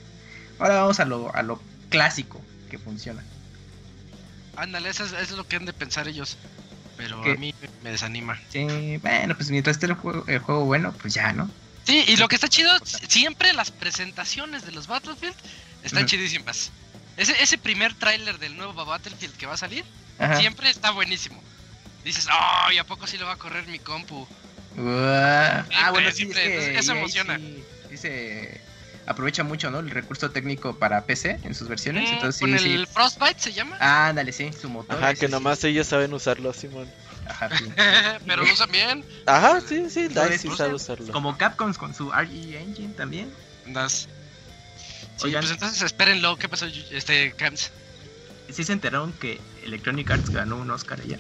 [0.58, 2.42] ahora vamos a lo, a lo clásico
[2.72, 3.24] que funciona.
[4.60, 6.38] Ándale, eso es, lo que han de pensar ellos.
[6.98, 8.38] Pero a mí me desanima.
[8.50, 11.50] Sí, bueno, pues mientras esté el juego, el juego bueno, pues ya, ¿no?
[11.86, 12.72] Sí, y lo que está chido,
[13.08, 15.36] siempre las presentaciones de los Battlefield
[15.84, 16.72] están chidísimas.
[17.16, 19.86] Ese, ese primer tráiler del nuevo Battlefield que va a salir,
[20.38, 21.42] siempre está buenísimo.
[22.04, 22.78] Dices, ¡ay!
[22.80, 24.28] ¿a poco sí lo va a correr mi compu?
[24.78, 27.40] ah, bueno, siempre, eso emociona.
[27.90, 28.62] dice
[29.10, 29.80] aprovecha mucho, ¿no?
[29.80, 32.10] El recurso técnico para PC en sus versiones.
[32.10, 33.76] Mm, Entonces, ¿Con el Frostbite se llama?
[33.80, 34.96] Ah, dale, sí, su motor.
[34.96, 36.88] Ajá, que nomás ellos saben usarlo, Simón.
[37.28, 37.66] Ajá, sí.
[38.26, 39.04] Pero lo usan bien.
[39.26, 41.12] Ajá, sí, sí, DICE sí sabe usarlo.
[41.12, 43.34] Como Capcom con su RE Engine también.
[43.66, 44.08] Das.
[45.18, 46.38] Sí, pues entonces espérenlo.
[46.38, 47.72] ¿Qué pasó, este, Camps?
[48.50, 51.20] Sí se enteraron que Electronic Arts ganó un Oscar ayer.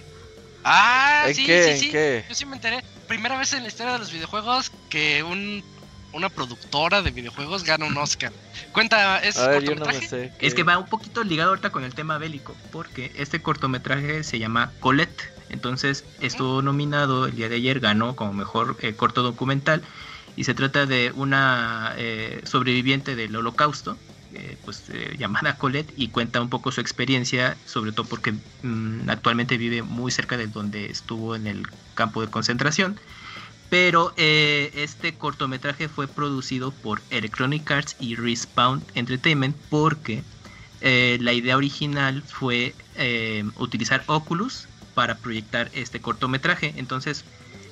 [0.63, 1.91] Ah, sí, sí, sí.
[2.29, 2.83] Yo sí me enteré.
[3.07, 5.63] Primera vez en la historia de los videojuegos que un
[6.14, 8.32] una productora de videojuegos gana un Oscar.
[8.72, 10.32] Cuenta, ¿es cortometraje?
[10.39, 14.39] Es que va un poquito ligado ahorita con el tema bélico, porque este cortometraje se
[14.39, 15.32] llama Colette.
[15.49, 19.82] Entonces estuvo nominado el día de ayer, ganó como mejor eh, corto documental
[20.36, 23.97] y se trata de una eh, sobreviviente del holocausto,
[24.36, 24.84] eh, pues
[25.18, 30.12] llamada Colette y cuenta un poco su experiencia, sobre todo porque mm, actualmente vive muy
[30.12, 32.99] cerca de donde estuvo en el campo de concentración
[33.70, 40.24] pero eh, este cortometraje fue producido por Electronic Arts y Respawn Entertainment porque
[40.82, 46.74] eh, la idea original fue eh, utilizar Oculus para proyectar este cortometraje.
[46.78, 47.24] Entonces,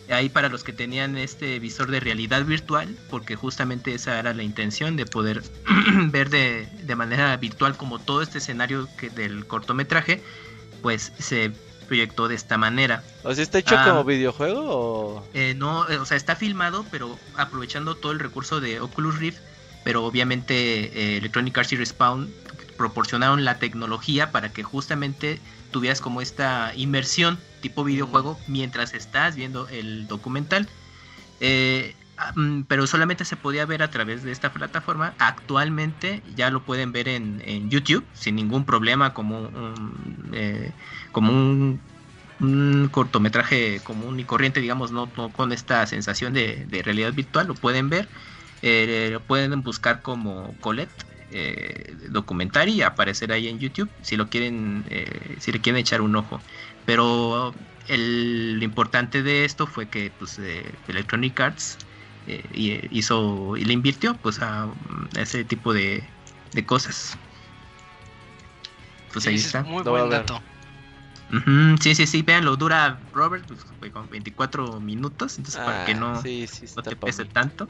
[0.09, 4.43] ahí para los que tenían este visor de realidad virtual, porque justamente esa era la
[4.43, 5.41] intención de poder
[6.11, 10.21] ver de, de, manera virtual como todo este escenario que del cortometraje,
[10.81, 11.51] pues se
[11.87, 13.03] proyectó de esta manera.
[13.23, 15.27] ¿O sea, está hecho como ah, videojuego o...?
[15.33, 19.39] Eh, no, eh, o sea, está filmado, pero aprovechando todo el recurso de Oculus Rift,
[19.83, 22.31] pero obviamente eh, Electronic Arts y Respawn
[22.77, 25.39] proporcionaron la tecnología para que justamente
[25.71, 28.51] tuvieras como esta inmersión tipo videojuego mm.
[28.51, 30.67] mientras estás viendo el documental.
[32.17, 35.13] Ah, mm, pero solamente se podía ver a través de esta plataforma.
[35.19, 40.71] Actualmente ya lo pueden ver en, en YouTube sin ningún problema como un, eh,
[41.17, 41.79] como un,
[42.91, 47.47] cortometraje común y corriente, digamos, no, con esta sensación de, realidad virtual.
[47.47, 48.07] Lo pueden ver,
[48.61, 51.05] eh, lo pueden buscar como Colette.
[51.29, 54.85] Eh, documental y aparecer ahí en YouTube si lo quieren
[55.39, 56.39] si le quieren echar un ojo
[56.85, 57.53] pero
[57.89, 60.39] el, lo importante de esto fue que pues,
[60.87, 61.79] Electronic Arts
[62.27, 64.69] eh, hizo y le invirtió pues a,
[65.17, 66.01] ese tipo de,
[66.65, 67.17] cosas
[69.11, 70.41] pues ahí está muy buen dato
[71.81, 73.45] sí, sí, sí, lo dura Robert,
[73.79, 76.21] pues, con 24 minutos, entonces para que ah, no,
[76.83, 77.69] te pese tanto.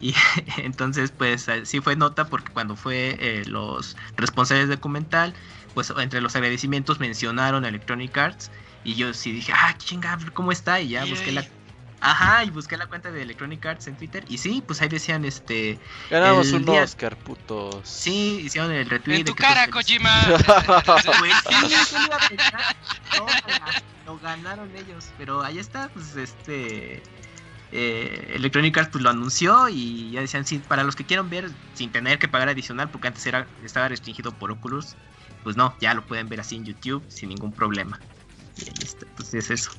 [0.00, 0.14] Y
[0.58, 5.34] entonces, pues sí fue nota porque cuando fue eh, los responsables de documental,
[5.74, 8.50] pues entre los agradecimientos mencionaron Electronic Arts.
[8.84, 10.80] Y yo sí dije, ah, chinga, ¿cómo está?
[10.80, 11.44] Y ya busqué la
[12.00, 15.24] Ajá, y busqué la cuenta de Electronic Arts en Twitter y sí, pues ahí decían
[15.24, 15.80] este
[16.10, 17.88] ganamos un Oscar, putos.
[17.88, 19.20] Sí, hicieron el retweet.
[19.20, 20.26] En tu cara, Kojima.
[24.06, 27.02] lo ganaron ellos, pero ahí está, pues este
[27.72, 31.50] eh, Electronic Arts pues lo anunció y ya decían, sí, para los que quieran ver
[31.74, 34.94] sin tener que pagar adicional, porque antes era estaba restringido por Oculus,
[35.42, 38.00] pues no, ya lo pueden ver así en YouTube sin ningún problema.
[38.56, 39.70] Y listo, pues es eso.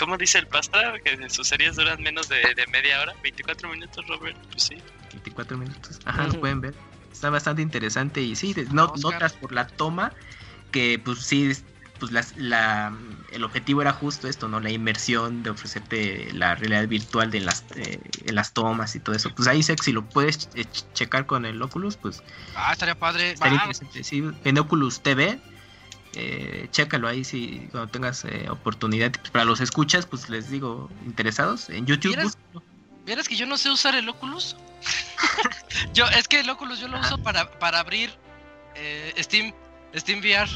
[0.00, 0.94] ¿Cómo dice el pasta?
[1.04, 2.40] Que sus series duran menos de,
[2.72, 4.36] media hora, 24 minutos, Robert.
[4.50, 4.76] Pues sí.
[5.12, 6.74] 24 minutos, ajá, lo pueden ver.
[7.12, 10.12] Está bastante interesante y sí, no, notas por la toma
[10.72, 11.52] que pues sí
[11.98, 12.96] pues la,
[13.30, 14.58] el objetivo era justo esto, ¿no?
[14.58, 18.00] La inmersión de ofrecerte la realidad virtual de las, eh,
[18.32, 19.30] las tomas y todo eso.
[19.34, 22.22] Pues ahí, si lo puedes eh, checar con el Oculus, pues...
[22.56, 23.34] Ah, estaría padre.
[24.02, 25.38] Sí, en Oculus TV,
[26.14, 29.12] eh, chécalo ahí si cuando tengas eh, oportunidad.
[29.32, 32.16] Para los escuchas, pues les digo, interesados, en YouTube...
[33.06, 34.56] ¿Vieras, que yo no sé usar el Oculus?
[35.94, 38.10] yo, es que el Oculus yo lo uso para, para abrir
[39.18, 39.52] Steam,
[39.96, 40.48] Steam VR.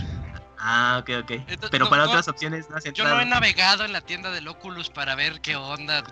[0.67, 1.33] Ah, ok, ok.
[1.71, 5.15] Pero para otras opciones no Yo no he navegado en la tienda del Oculus para
[5.15, 6.03] ver qué onda.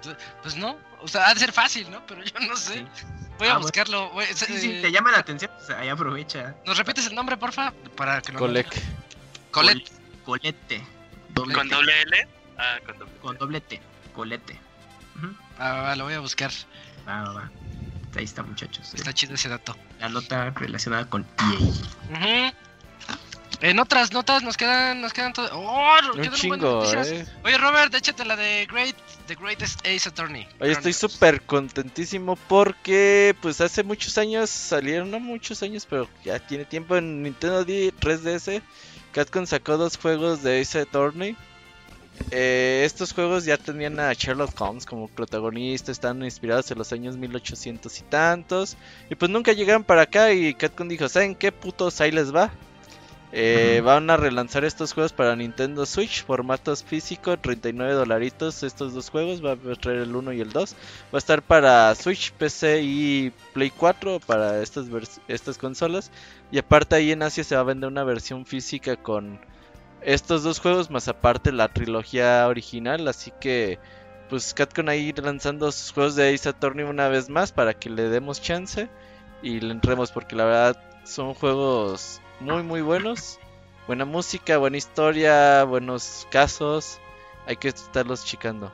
[0.42, 2.04] Pues no, o sea, ha de ser fácil, ¿no?
[2.06, 2.84] Pero yo no sé.
[3.38, 4.12] Voy a ah, buscarlo.
[4.34, 6.54] sí, sí, te llama la atención, pues ahí aprovecha.
[6.66, 7.72] ¿Nos repites el nombre, porfa?
[7.96, 8.68] Para que no Colec.
[9.52, 9.92] Colette.
[10.24, 10.82] Colette.
[11.34, 12.28] ¿Con doble L?
[12.58, 13.80] Ah, con doble, con doble T.
[14.14, 14.58] Colette.
[15.58, 16.50] Ah, va, lo voy a buscar.
[17.06, 17.50] Va, va, va.
[18.16, 18.92] Ahí está, muchachos.
[18.94, 19.76] Está chido ese dato.
[20.00, 22.16] La nota relacionada con EA.
[22.16, 22.54] Ajá.
[23.60, 25.48] En otras notas nos quedan, nos quedan todo.
[25.52, 25.96] ¡Oh!
[26.16, 27.24] Un chingo, eh.
[27.44, 28.96] Oye, Robert, échate la de Great,
[29.26, 30.48] The Greatest Ace Attorney.
[30.58, 36.40] Oye, estoy súper contentísimo porque, pues, hace muchos años salieron, no muchos años, pero ya
[36.40, 38.62] tiene tiempo en Nintendo 3DS.
[39.12, 41.36] Capcom sacó dos juegos de Ace Attorney.
[42.30, 47.16] Eh, estos juegos ya tenían a Sherlock Holmes como protagonista, están inspirados en los años
[47.16, 48.76] 1800 y tantos.
[49.10, 52.50] Y pues nunca llegaron para acá y Capcom dijo, ¿saben qué putos ahí les va?
[53.34, 59.08] Eh, van a relanzar estos juegos para Nintendo Switch, formatos físicos, 39 dolaritos estos dos
[59.08, 60.74] juegos, va a traer el 1 y el 2.
[60.74, 64.86] Va a estar para Switch, PC y Play 4 para estas,
[65.28, 66.10] estas consolas.
[66.50, 69.40] Y aparte ahí en Asia se va a vender una versión física con
[70.02, 73.08] estos dos juegos, más aparte la trilogía original.
[73.08, 73.78] Así que
[74.28, 78.08] pues Catcon ahí lanzando sus juegos de Ace Attorney una vez más para que le
[78.08, 78.88] demos chance
[79.42, 83.38] y le entremos porque la verdad son juegos muy muy buenos.
[83.86, 86.98] Buena música, buena historia, buenos casos.
[87.46, 88.72] Hay que estarlos chicando.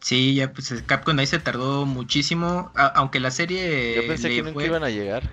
[0.00, 3.96] Sí, ya pues Capcom ahí se tardó muchísimo, aunque la serie...
[3.96, 5.30] Yo pensé que nunca iban a llegar.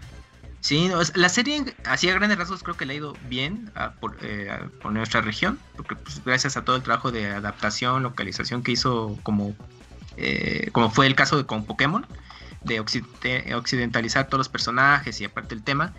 [0.59, 3.71] Sí, la serie así a grandes rasgos creo que le ha ido bien
[4.01, 4.49] por, eh,
[4.81, 9.17] por, nuestra región, porque pues, gracias a todo el trabajo de adaptación, localización que hizo
[9.23, 9.55] como,
[10.17, 12.05] eh, como fue el caso de con Pokémon,
[12.67, 15.93] de occidentalizar todos los personajes y aparte el tema.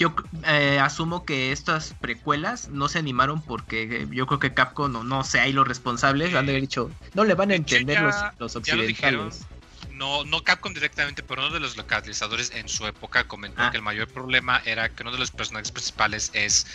[0.00, 0.14] Yo
[0.46, 5.24] eh, asumo que estas precuelas no se animaron porque yo creo que Capcom, no, no
[5.24, 8.00] sé, ahí los responsables han de haber dicho, no le van a entender
[8.38, 9.46] los, occidentales.
[9.92, 13.70] No, no Capcom directamente, pero uno de los localizadores en su época comentó ah.
[13.70, 16.66] que el mayor problema era que uno de los personajes principales es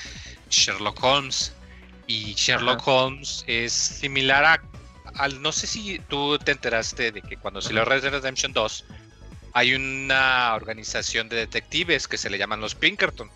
[0.52, 1.52] Sherlock Holmes.
[2.06, 4.62] Y Sherlock Holmes es similar a
[5.40, 8.86] no sé si tú te enteraste de que cuando salió Red Dead Redemption 2
[9.54, 13.30] hay una organización de detectives que se le llaman los Pinkerton.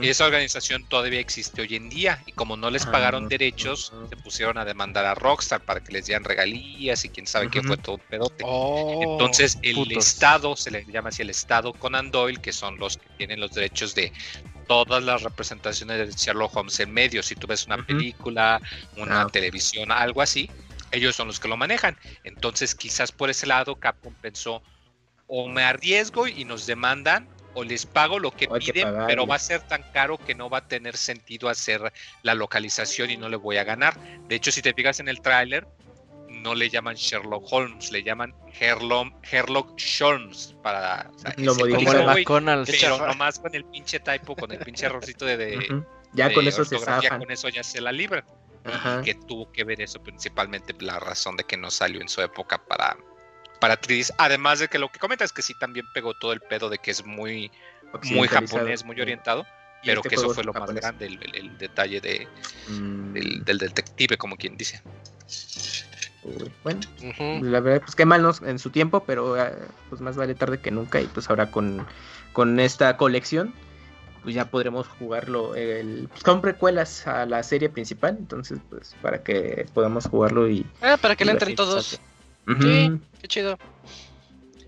[0.00, 2.22] Y esa organización todavía existe hoy en día.
[2.26, 5.92] Y como no les pagaron ah, derechos, se pusieron a demandar a Rockstar para que
[5.92, 8.44] les dieran regalías y quién sabe qué fue todo un pedote.
[8.46, 12.96] Oh, Entonces, el Estado, se le llama así el Estado Conan Doyle, que son los
[12.96, 14.12] que tienen los derechos de
[14.68, 17.22] todas las representaciones de Sherlock Holmes en medio.
[17.22, 18.60] Si tú ves una película,
[18.96, 20.48] una ah, televisión, algo así,
[20.92, 21.96] ellos son los que lo manejan.
[22.24, 24.62] Entonces, quizás por ese lado, Capcom pensó,
[25.26, 29.38] o me arriesgo y nos demandan, o les pago lo que piden, pero va a
[29.38, 33.36] ser tan caro que no va a tener sentido hacer la localización y no le
[33.36, 33.98] voy a ganar.
[34.28, 35.66] De hecho, si te fijas en el tráiler,
[36.28, 43.54] no le llaman Sherlock Holmes, le llaman Herlock, Sherlock Holmes para lo pero nomás con
[43.54, 45.84] el pinche typo, con el pinche errorcito de,
[46.14, 48.24] ya con eso se con eso ya se la libra
[49.04, 52.64] que tuvo que ver eso principalmente la razón de que no salió en su época
[52.64, 52.96] para
[53.60, 53.78] para
[54.18, 56.78] además de que lo que comenta es que sí también pegó todo el pedo de
[56.78, 57.50] que es muy
[58.04, 59.46] muy japonés, muy orientado,
[59.84, 62.28] pero este que eso fue lo más grande, el, detalle de,
[62.68, 63.12] mm.
[63.12, 64.82] del, detective, como quien dice.
[66.62, 66.80] Bueno,
[67.42, 69.50] la verdad, pues qué mal en su tiempo, pero ah,
[69.88, 71.86] pues más vale tarde que nunca y pues ahora con,
[72.32, 73.54] con esta colección
[74.22, 79.22] pues ya podremos jugarlo el, pues, con precuelas a la serie principal, entonces pues para
[79.22, 80.66] que podamos jugarlo y...
[80.80, 82.00] Ah, para que le entren todos.
[82.60, 83.58] Sí, qué chido.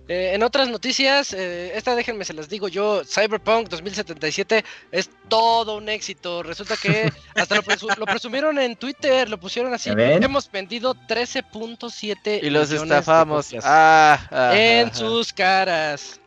[0.06, 5.78] Eh, en otras noticias, eh, esta déjenme se las digo yo, Cyberpunk 2077 es todo
[5.78, 6.42] un éxito.
[6.42, 7.62] Resulta que hasta lo,
[8.04, 9.90] presumieron en Twitter, lo pusieron así.
[9.96, 16.20] Hemos vendido 13.7 y los estafamos ah, en sus caras.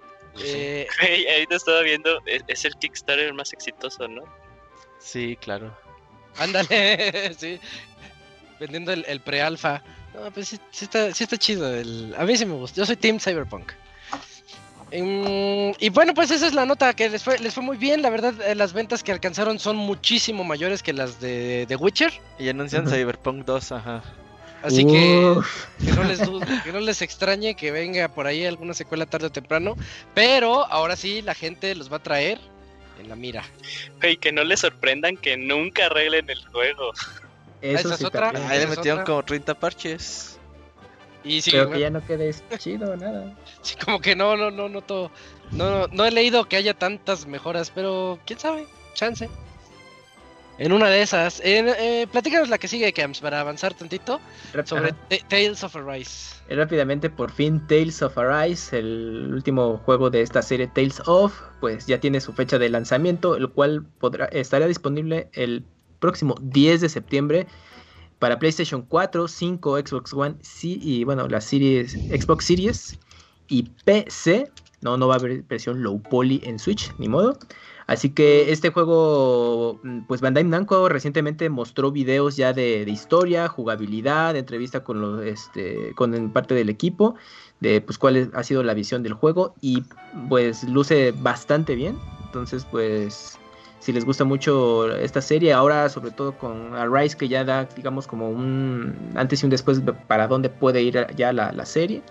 [0.44, 0.88] Eh,
[1.34, 4.24] ahorita estaba viendo, es, el Kickstarter más exitoso, ¿no?
[5.00, 5.76] Sí, claro.
[6.38, 7.60] Ándale, sí.
[8.60, 9.84] Vendiendo el, el pre-alfa.
[10.14, 11.74] No, pues sí, está, sí está chido.
[11.74, 12.16] El...
[12.18, 12.78] A mí sí me gusta.
[12.78, 13.72] Yo soy Team Cyberpunk.
[14.92, 18.02] y bueno, pues esa es la nota que les fue, les fue muy bien.
[18.02, 22.12] La verdad, eh, las ventas que alcanzaron son muchísimo mayores que las de, The Witcher.
[22.40, 24.04] Y anuncian Cyberpunk 2, ajá.
[24.64, 25.38] Así que
[25.80, 26.20] que no, les
[26.64, 29.76] que no les extrañe que venga por ahí alguna secuela tarde o temprano.
[30.14, 32.40] Pero ahora sí, la gente los va a traer
[33.00, 33.44] en la mira.
[34.02, 36.92] Y que no les sorprendan que nunca arreglen el juego.
[37.62, 38.32] Eso es otra.
[38.50, 40.40] Ahí le metieron como 30 parches.
[41.24, 43.36] Y sí, Creo que ya no quede chido nada.
[43.62, 45.12] Sí, como que no, no, no, no todo.
[45.52, 49.30] No, no, he leído que haya tantas mejoras, pero quién sabe, chance.
[50.60, 54.20] En una de esas, eh, platícanos la que sigue, Camps, para avanzar tantito
[54.66, 54.94] sobre
[55.30, 56.36] Tales of Arise.
[56.50, 61.86] Rápidamente, por fin, Tales of Arise, el último juego de esta serie Tales of, pues
[61.86, 65.64] ya tiene su fecha de lanzamiento, el cual podrá, estará disponible el
[66.00, 67.48] próximo 10 de septiembre
[68.18, 73.00] para PlayStation 4, 5, Xbox One y bueno, la series Xbox Series
[73.48, 74.50] y PC.
[74.82, 77.38] No, no va a haber versión low poly en Switch, ni modo.
[77.88, 84.36] Así que este juego, mm, pues Bandai Namco recientemente mostró videos ya de, historia, jugabilidad,
[84.36, 85.96] entrevista con los, este,
[86.34, 87.16] parte del equipo,
[87.62, 89.84] de pues cuál ha sido la visión del juego y
[90.28, 91.98] pues luce bastante bien.
[92.26, 93.40] Entonces, pues
[93.80, 98.06] si les gusta mucho esta serie, ahora sobre todo con Arise que ya da, digamos,
[98.06, 102.02] como un antes y un después para dónde puede ir ya la, serie,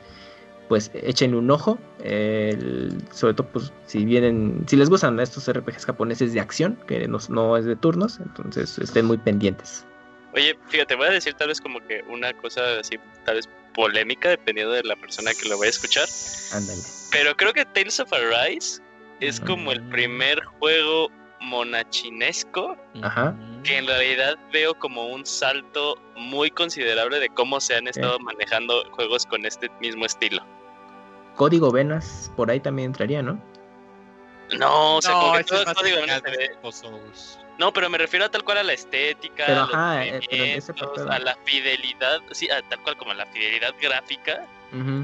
[0.68, 6.32] pues échenle un ojo, sobre todo pues si vienen, si les gustan estos RPGs japoneses
[6.32, 9.86] de acción, que no, no es de turnos, entonces estén muy pendientes.
[10.34, 14.30] Oye, fíjate, voy a decir tal vez como que una cosa así, tal vez polémica,
[14.30, 16.08] dependiendo de la persona que lo vaya a escuchar.
[16.52, 16.82] Ándale.
[17.10, 18.82] Pero creo que Tales of Arise
[19.20, 21.10] es como el primer juego
[21.40, 22.76] monachinesco,
[23.62, 28.84] que en realidad veo como un salto muy considerable de cómo se han estado manejando
[28.92, 30.42] juegos con este mismo estilo.
[31.36, 33.40] Código Venas, por ahí también entraría, ¿no?
[34.58, 36.22] No, o sea, como que todo es Código Venas
[37.58, 40.60] No, pero me refiero a tal cual a la estética, eh,
[41.08, 44.46] a la fidelidad, sí, a tal cual como a la fidelidad gráfica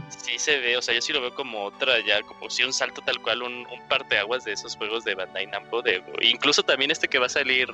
[0.08, 2.72] Sí se ve, o sea, yo sí lo veo como otra ya, como si un
[2.72, 6.90] salto tal cual, un, un parteaguas de esos juegos de Bandai Namco, de, incluso también
[6.90, 7.68] este que va a salir,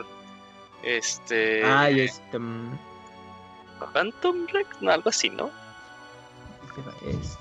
[0.82, 1.62] este...
[1.64, 2.38] Ah, este...
[2.38, 2.78] Mm.
[3.92, 5.50] Phantom Rex, no, algo así, ¿no?
[7.06, 7.37] Este...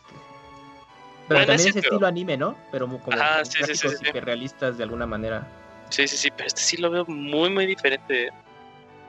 [1.27, 2.57] Pero también es estilo anime, ¿no?
[2.71, 5.45] Pero como ah, sí, sí, sí, realistas de alguna manera.
[5.89, 8.29] Sí, sí, sí, pero este sí lo veo muy, muy diferente.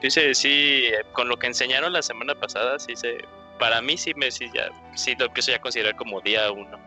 [0.00, 3.18] Dice, sí, con lo que enseñaron la semana pasada, sí se
[3.58, 6.78] para mí sí me sí, ya, sí lo empiezo ya a considerar como día uno.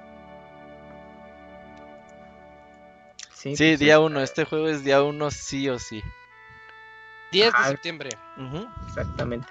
[3.33, 6.03] Sí, pues día uno, este juego es día uno sí o sí.
[7.31, 8.09] 10 de septiembre.
[8.85, 9.47] Exactamente.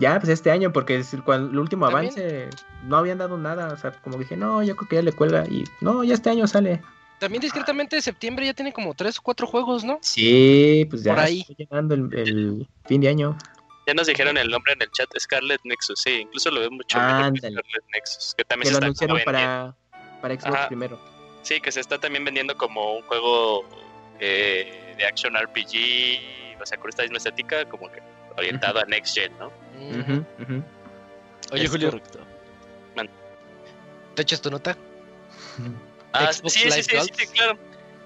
[0.00, 2.48] Ya, pues este año, porque es el, el último avance
[2.84, 3.72] no habían dado nada.
[3.72, 5.46] O sea, como dije, no, yo creo que ya le cuelga.
[5.46, 6.80] Y no, ya este año sale.
[7.18, 9.98] También discretamente de septiembre ya tiene como 3 o 4 juegos, ¿no?
[10.00, 11.40] Sí, pues ya Por ahí.
[11.40, 13.36] está llegando el fin de año.
[13.86, 16.98] Ya nos dijeron el nombre en el chat, Scarlet Nexus, sí, incluso lo veo mucho
[16.98, 19.74] mejor Scarlet Nexus, que también se está anunciaron para,
[20.22, 20.98] para Xbox primero.
[21.42, 23.64] Sí, que se está también vendiendo como un juego
[24.20, 28.00] eh, de action RPG, o sea, con esta misma estética, como que
[28.36, 29.52] orientado a Next Gen, ¿no?
[31.52, 32.00] Oye, Julio,
[34.14, 34.76] ¿te echas tu nota?
[36.12, 37.58] Ah, sí, sí, sí, sí, claro.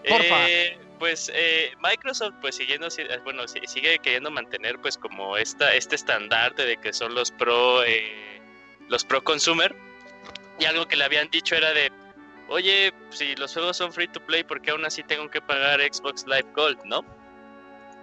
[0.08, 0.48] Porfa.
[0.48, 5.96] Eh, pues eh, Microsoft pues siguiendo eh, bueno sigue queriendo mantener pues como esta este
[5.96, 8.40] estandarte de que son los pro eh,
[8.88, 9.74] los pro consumer
[10.58, 11.90] y algo que le habían dicho era de
[12.48, 15.80] oye si los juegos son free to play ¿por qué aún así tengo que pagar
[15.80, 17.04] Xbox Live Gold no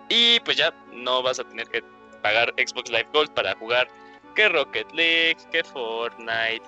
[0.09, 1.83] y pues ya no vas a tener que
[2.21, 3.87] pagar Xbox Live Gold para jugar
[4.35, 6.63] que Rocket League que Fortnite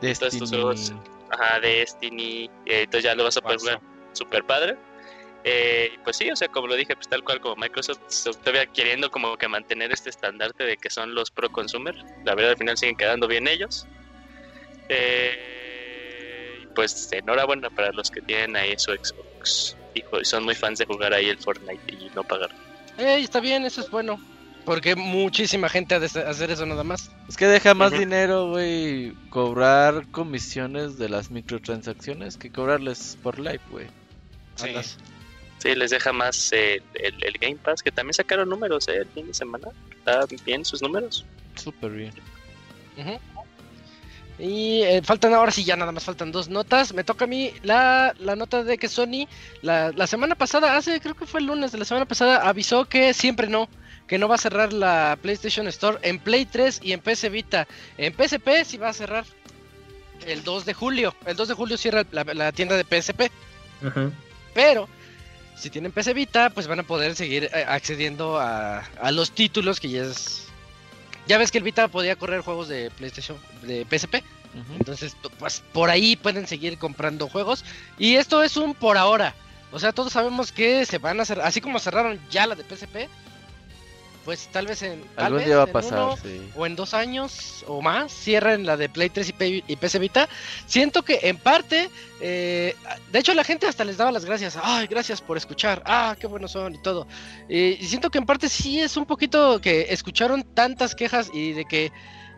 [0.00, 0.28] Destiny.
[0.28, 0.92] estos juegos
[1.30, 3.80] ajá Destiny entonces ya lo vas a poder jugar
[4.12, 4.76] super padre
[5.48, 8.00] eh, pues sí, o sea, como lo dije, pues tal cual como Microsoft
[8.42, 11.94] todavía queriendo como que mantener este estandarte de que son los pro consumer.
[12.24, 13.86] La verdad al final siguen quedando bien ellos.
[14.88, 20.84] Eh, pues enhorabuena para los que tienen ahí su Xbox y son muy fans de
[20.84, 22.50] jugar ahí el Fortnite y no pagar.
[22.98, 24.18] Ey, está bien, eso es bueno.
[24.66, 27.12] Porque muchísima gente ha de hacer eso nada más.
[27.28, 33.60] Es que deja más dinero, güey, cobrar comisiones de las microtransacciones que cobrarles por live,
[33.70, 33.86] güey.
[34.56, 34.74] Sí.
[35.58, 35.74] sí.
[35.76, 36.82] les deja más el,
[37.40, 39.68] Game Pass, que también sacaron números eh, el fin de semana.
[39.90, 41.24] Está bien sus números.
[41.54, 42.12] Súper bien.
[44.40, 46.92] Y eh, faltan ahora sí, ya nada más faltan dos notas.
[46.92, 49.28] Me toca a mí la, nota de que Sony,
[49.62, 52.86] la, la, semana pasada, hace creo que fue el lunes de la semana pasada, avisó
[52.86, 53.68] que siempre no,
[54.06, 57.66] que no va a cerrar la PlayStation Store en Play 3 y en PC Vita.
[57.98, 59.24] En PSP sí va a cerrar
[60.26, 61.14] el 2 de julio.
[61.26, 63.30] El 2 de julio cierra la, tienda de PSP.
[64.54, 64.88] Pero
[65.56, 69.80] si tienen PC Vita, pues van a poder seguir eh, accediendo a, a los títulos
[69.80, 70.46] que ya es
[71.26, 74.22] ya ves que el Vita podía correr juegos de PlayStation, de PSP.
[74.78, 77.64] Entonces, pues por ahí pueden seguir comprando juegos.
[77.98, 79.34] Y esto es un por ahora.
[79.72, 82.64] O sea, todos sabemos que se van a hacer, así como cerraron ya la de
[82.64, 83.08] PSP,
[84.26, 86.18] pues tal vez en algún día va a pasar
[86.56, 90.28] o en dos años o más cierren la de Play 3 y, y PC Vita.
[90.66, 91.88] Siento que en parte
[92.20, 92.74] eh,
[93.12, 94.58] de hecho la gente hasta les daba las gracias.
[94.60, 95.80] Ay gracias por escuchar.
[95.86, 97.06] Ah qué buenos son y todo.
[97.48, 101.64] Y siento que en parte sí es un poquito que escucharon tantas quejas y de
[101.64, 101.92] que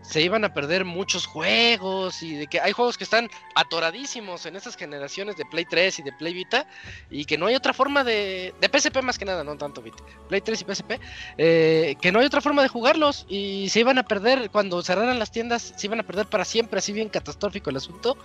[0.08, 4.56] se iban a perder muchos juegos y de que hay juegos que están atoradísimos en
[4.56, 6.66] estas generaciones de Play 3 y de Play Vita
[7.10, 8.54] y que no hay otra forma de...
[8.58, 10.02] de PSP más que nada, no tanto Vita.
[10.28, 10.92] Play 3 y PSP,
[11.36, 15.18] eh, que no hay otra forma de jugarlos y se iban a perder cuando cerraran
[15.18, 18.16] las tiendas, se iban a perder para siempre, así bien catastrófico el asunto.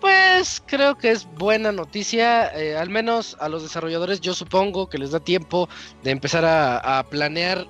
[0.00, 4.98] Pues creo que es buena noticia, eh, al menos a los desarrolladores yo supongo que
[4.98, 5.68] les da tiempo
[6.04, 7.66] de empezar a planear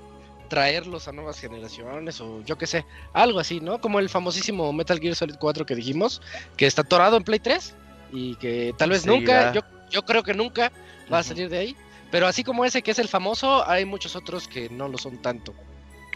[0.49, 3.81] traerlos a nuevas generaciones o yo qué sé, algo así, ¿no?
[3.81, 6.21] Como el famosísimo Metal Gear Solid 4 que dijimos,
[6.57, 7.75] que está atorado en Play 3
[8.13, 10.73] y que tal vez nunca, yo, yo creo que nunca
[11.13, 11.77] va a salir de ahí,
[12.11, 15.21] pero así como ese que es el famoso, hay muchos otros que no lo son
[15.21, 15.55] tanto.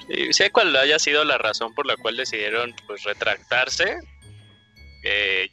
[0.08, 3.98] Sí, sé cuál haya sido la razón por la cual decidieron pues retractarse,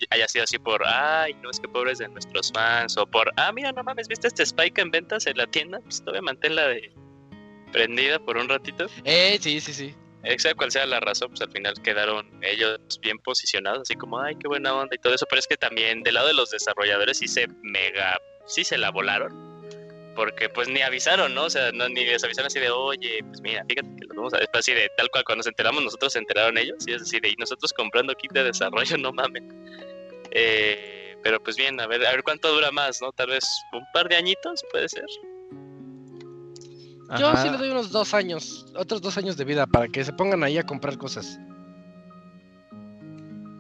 [0.10, 3.52] haya sido así por, ay, no es que pobres de nuestros fans, o por, ah,
[3.52, 5.80] mira, no mames, ¿viste este spike en ventas en la tienda?
[5.82, 6.92] Pues todavía manténla de,
[7.72, 8.88] prendida por un ratito.
[9.04, 9.96] Eh, sí, sí, sí.
[10.38, 14.36] Sea cual sea la razón, pues al final quedaron ellos bien posicionados, así como, ay,
[14.36, 15.26] qué buena onda y todo eso.
[15.30, 18.92] Pero es que también del lado de los desarrolladores sí se mega, sí se la
[18.92, 19.50] volaron.
[20.16, 21.46] Porque pues ni avisaron, ¿no?
[21.46, 24.34] O sea, no, ni les avisaron así de, oye, pues mira, fíjate que los vamos
[24.34, 26.86] a después así de tal cual cuando nos enteramos nosotros se enteraron ellos.
[26.86, 29.44] Y es así de, y nosotros comprando kit de desarrollo, no mames.
[30.32, 33.12] Eh, pero pues bien, a ver, a ver cuánto dura más, ¿no?
[33.14, 35.06] Tal vez un par de añitos, puede ser.
[37.18, 40.14] Yo sí le doy unos dos años, otros dos años de vida para que se
[40.14, 41.40] pongan ahí a comprar cosas.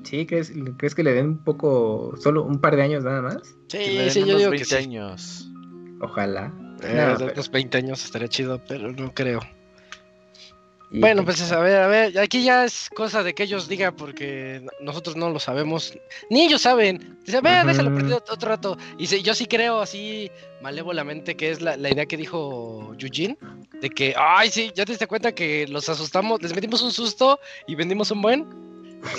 [0.03, 3.55] Sí, ¿crees, ¿crees que le den un poco, solo un par de años nada más?
[3.67, 5.49] Sí, sí, yo digo 20 años.
[6.01, 6.53] Ojalá.
[6.83, 9.41] Eh, Los 20 años estaría chido, pero no creo
[10.91, 14.65] bueno, pues a ver, a ver, aquí ya es cosa de que ellos digan porque
[14.81, 15.97] nosotros no lo sabemos,
[16.29, 17.17] ni ellos saben.
[17.25, 18.77] Dice, a ver, déjalo perder otro rato.
[18.97, 20.31] Y yo sí creo así
[20.61, 23.37] malévolamente que es la, la, idea que dijo Eugene,
[23.81, 27.39] de que, ay, sí, ya te diste cuenta que los asustamos, les metimos un susto
[27.67, 28.68] y vendimos un buen.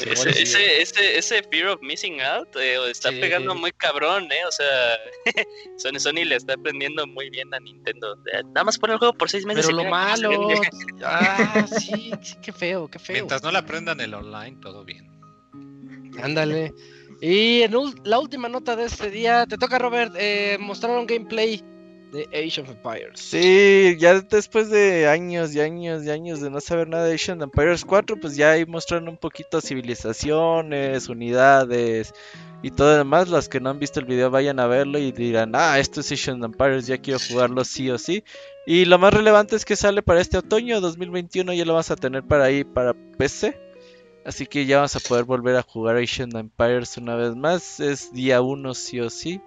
[0.07, 4.45] Ese, ese, ese, ese, fear of missing out eh, está pegando muy cabrón, ¿eh?
[4.47, 4.99] O sea,
[5.79, 8.17] Sony, Sony le está aprendiendo muy bien a Nintendo.
[8.53, 9.67] Nada más pon el juego por seis meses.
[9.67, 10.31] Pero lo malo.
[11.03, 12.13] Ah, sí,
[12.43, 13.15] qué feo, qué feo.
[13.15, 15.09] Mientras no le aprendan el online, todo bien.
[16.23, 16.75] Ándale.
[17.23, 17.75] Y en
[18.05, 21.63] la última nota de este día, te toca, Robert, eh, mostraron gameplay
[22.11, 23.21] de Age of Empires.
[23.21, 27.33] Sí, ya después de años y años y años de no saber nada de Age
[27.33, 32.13] of Empires 4, pues ya ahí mostraron un poquito civilizaciones, unidades
[32.63, 33.29] y todo demás.
[33.29, 36.13] Los que no han visto el video vayan a verlo y dirán, ah, esto es
[36.13, 38.25] Age of Empires, ya quiero jugarlo sí o sí.
[38.67, 41.97] Y lo más relevante es que sale para este otoño 2021, ya lo vas a
[41.97, 43.59] tener para ahí para PC.
[44.25, 47.81] Así que ya vamos a poder volver a jugar Age of Empires una vez más.
[47.81, 49.41] Es día 1 sí o sí.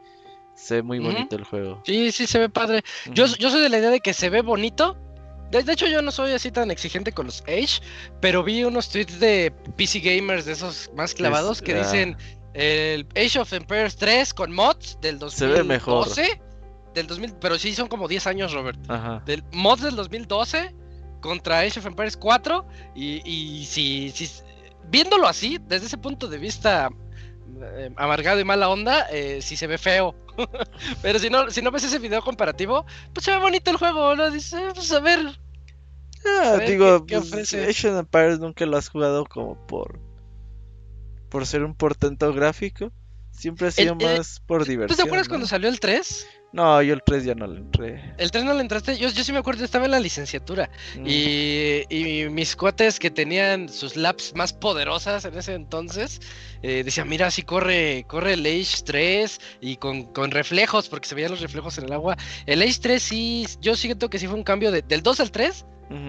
[0.56, 1.82] Se ve muy bonito el juego.
[1.86, 2.84] Sí, sí, se ve padre.
[3.12, 4.98] yo, yo soy de la idea de que se ve bonito.
[5.52, 7.80] De, hecho, yo no soy así tan exigente con los Age,
[8.20, 12.18] pero vi unos tweets de PC Gamers, de esos más clavados, que dicen
[12.54, 15.38] el Age of Empires 3 con mods del 2012.
[15.38, 16.08] Se ve mejor.
[16.96, 18.80] Del 2000, pero sí son como 10 años, Robert.
[19.26, 20.74] Del mods del 2012
[21.22, 22.66] contra Age of Empires 4.
[22.96, 24.30] Y, y si, si,
[24.90, 26.90] viéndolo así, desde ese punto de vista
[27.96, 30.16] amargado y mala onda, eh, si se ve feo.
[31.02, 34.16] Pero si no, si no ves ese video comparativo, pues se ve bonito el juego,
[34.16, 34.32] ¿no?
[34.32, 35.40] Dices, eh, pues a ver.
[36.26, 37.54] Ah, digo, ¿qué, pues,
[37.84, 40.00] Empires nunca lo has jugado como por
[41.34, 42.92] por ser un portento gráfico.
[43.32, 44.96] Siempre ha sido más por diversión.
[44.96, 46.28] ¿Tú te acuerdas cuando salió el 3?
[46.54, 48.14] No, yo el 3 ya no le entré.
[48.20, 50.70] El 3 no le entraste, yo, yo sí me acuerdo, estaba en la licenciatura.
[50.96, 51.04] Mm.
[51.08, 56.22] Y, y, mis cuates que tenían sus laps más poderosas en ese entonces,
[56.62, 61.16] eh, decían, mira, así corre, corre el Age 3 y con, con, reflejos, porque se
[61.16, 62.18] veían los reflejos en el agua.
[62.46, 65.32] El Age 3 sí, yo siento que sí fue un cambio de, del 2 al
[65.32, 65.66] 3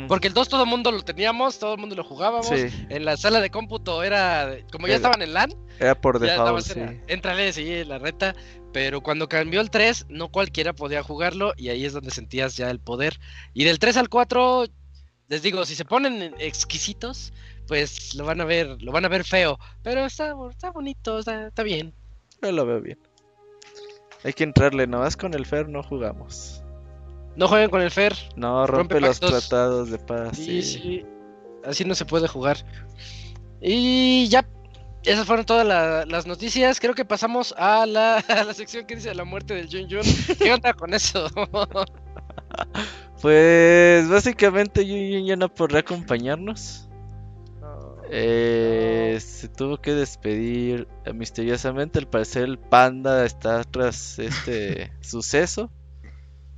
[0.09, 2.51] porque el 2 todo el mundo lo teníamos, todo el mundo lo jugábamos.
[2.51, 5.55] En la sala de cómputo era, como ya estaban en LAN.
[5.79, 6.81] Era por default, sí.
[7.07, 8.35] Entrale, sí, la reta.
[8.73, 12.71] Pero cuando cambió el 3, no cualquiera podía jugarlo y ahí es donde sentías ya
[12.71, 13.21] el poder.
[13.53, 14.67] Y del 3 al 4,
[15.29, 17.33] les digo, si se ponen exquisitos,
[17.69, 19.59] pues lo van a ver, lo van a ver feo.
[19.83, 21.95] Pero está, está bonito, está, está bien.
[22.43, 22.99] Yo lo veo bien.
[24.25, 26.64] Hay que entrarle, nomás con el Fer no jugamos.
[27.37, 28.15] No jueguen con el Fer.
[28.37, 30.37] No, rompe, los tratados de paz.
[30.37, 31.05] Sí, sí,
[31.65, 32.59] Así no se puede jugar.
[33.61, 34.47] Y ya,
[35.03, 35.67] esas fueron todas
[36.07, 36.81] las noticias.
[36.81, 38.23] Creo que pasamos a la,
[38.55, 40.37] sección que dice la muerte del Jun Jun.
[40.39, 41.29] ¿Qué onda con eso?
[43.23, 46.89] pues básicamente Jun Jun ya no podrá acompañarnos.
[48.11, 51.99] Eh, se tuvo que despedir misteriosamente.
[51.99, 55.71] Al parecer el panda está tras este suceso.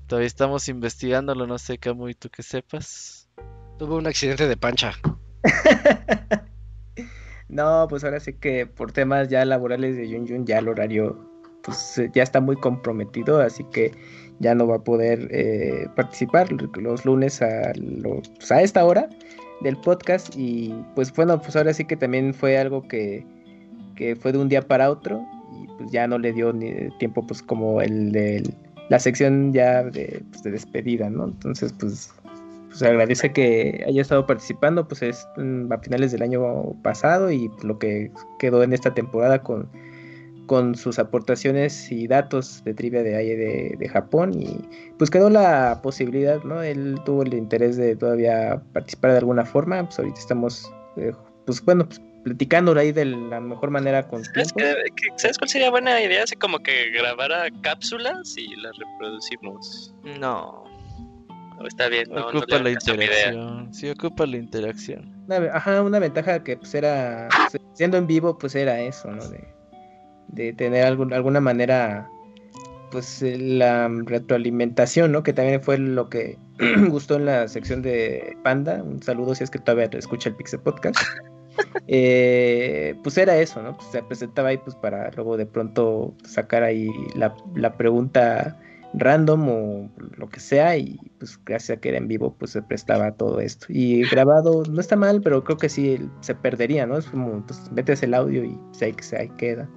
[0.07, 3.29] Todavía estamos investigándolo, no sé, Camu, y tú que sepas.
[3.79, 4.93] Tuvo un accidente de pancha.
[7.49, 11.19] no, pues ahora sí que por temas ya laborales de Jun Jun ya el horario
[11.63, 13.93] pues ya está muy comprometido, así que
[14.39, 17.73] ya no va a poder eh, participar los lunes a,
[18.37, 19.09] pues, a esta hora
[19.63, 23.27] del podcast y pues bueno, pues ahora sí que también fue algo que,
[23.97, 27.27] que fue de un día para otro y pues ya no le dio ni tiempo
[27.27, 28.55] pues como el del
[28.89, 31.25] la sección ya de, pues, de despedida, ¿no?
[31.25, 32.13] Entonces, pues,
[32.69, 37.49] pues agradece que haya estado participando, pues es mm, a finales del año pasado y
[37.49, 39.69] pues, lo que quedó en esta temporada con,
[40.47, 44.59] con sus aportaciones y datos de trivia de ahí de, Japón y
[44.99, 46.63] pues quedó la posibilidad, ¿no?
[46.63, 51.13] Él tuvo el interés de todavía participar de alguna forma, pues ahorita estamos, eh,
[51.45, 54.53] pues bueno, pues platicando ahí de la mejor manera con ¿Sabes,
[55.17, 56.25] ¿Sabes cuál sería buena idea?
[56.25, 59.95] Así como que grabara cápsulas y las reproducimos.
[60.19, 60.65] No.
[61.69, 63.73] está bien, no, ocupa la interacción.
[63.73, 65.15] Sí, ocupa la interacción.
[65.53, 69.25] ajá, una ventaja que pues era, pues, siendo en vivo, pues era eso, ¿no?
[69.29, 69.47] De,
[70.27, 72.09] de tener algún, alguna manera,
[72.91, 75.23] pues la retroalimentación, ¿no?
[75.23, 76.41] Que también fue lo que
[76.89, 78.83] gustó en la sección de Panda.
[78.83, 80.99] Un saludo si es que todavía escucha el Pixel Podcast.
[81.89, 83.77] Eh, pues era eso, ¿no?
[83.77, 87.35] Pues se presentaba ahí pues para luego de pronto sacar ahí la,
[87.77, 88.59] pregunta
[88.95, 92.63] random o lo que sea y pues gracias a que era en vivo pues se
[92.63, 93.67] prestaba todo esto.
[93.69, 97.71] Y grabado no está mal pero creo que sí se perdería no es como pues
[97.73, 99.69] metes el audio y pues, ahí, ahí queda.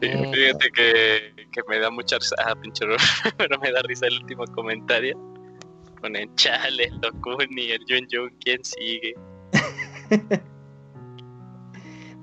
[0.00, 2.84] Fíjate que, que, me da mucha risa ah pinche
[3.36, 5.18] pero me da risa el último comentario.
[6.00, 9.14] Con el chale el Dokuni el Jun Jun quién sigue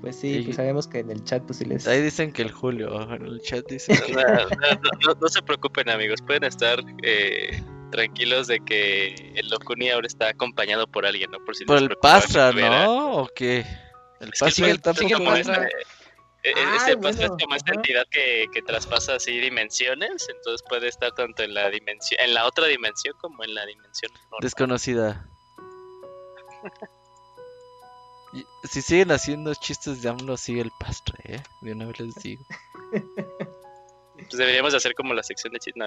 [0.02, 1.88] Pues sí, pues sabemos que en el chat pues sí les...
[1.88, 3.98] Ahí dicen que el Julio, en el chat dicen...
[5.22, 7.62] no, se preocupen amigos, pueden estar eh,
[7.92, 11.44] tranquilos de que el Locuni ahora está acompañado por alguien, ¿no?
[11.44, 13.24] Por, si por el Pastra, ¿no?
[13.24, 13.66] ¿O qué?
[14.22, 14.80] El Pastra es
[15.14, 15.68] como esta,
[17.28, 22.22] como esta entidad que, que traspasa así dimensiones, entonces puede estar tanto en la dimensión,
[22.22, 24.12] en la otra dimensión como en la dimensión
[24.42, 25.28] desconocida.
[28.64, 31.44] Si siguen haciendo chistes de AMLO, sigue el pastre, ¿eh?
[31.62, 32.44] De una vez les digo.
[34.16, 35.84] pues deberíamos hacer como la sección de chistes.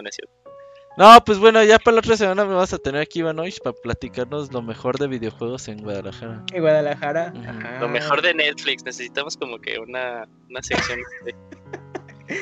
[0.97, 3.75] No, pues bueno, ya para la otra semana me vas a tener aquí, Ivanovic, para
[3.75, 6.45] platicarnos lo mejor de videojuegos en Guadalajara.
[6.53, 7.33] En Guadalajara.
[7.81, 8.85] Lo mejor de Netflix.
[8.85, 11.35] Necesitamos como que una, una sección de...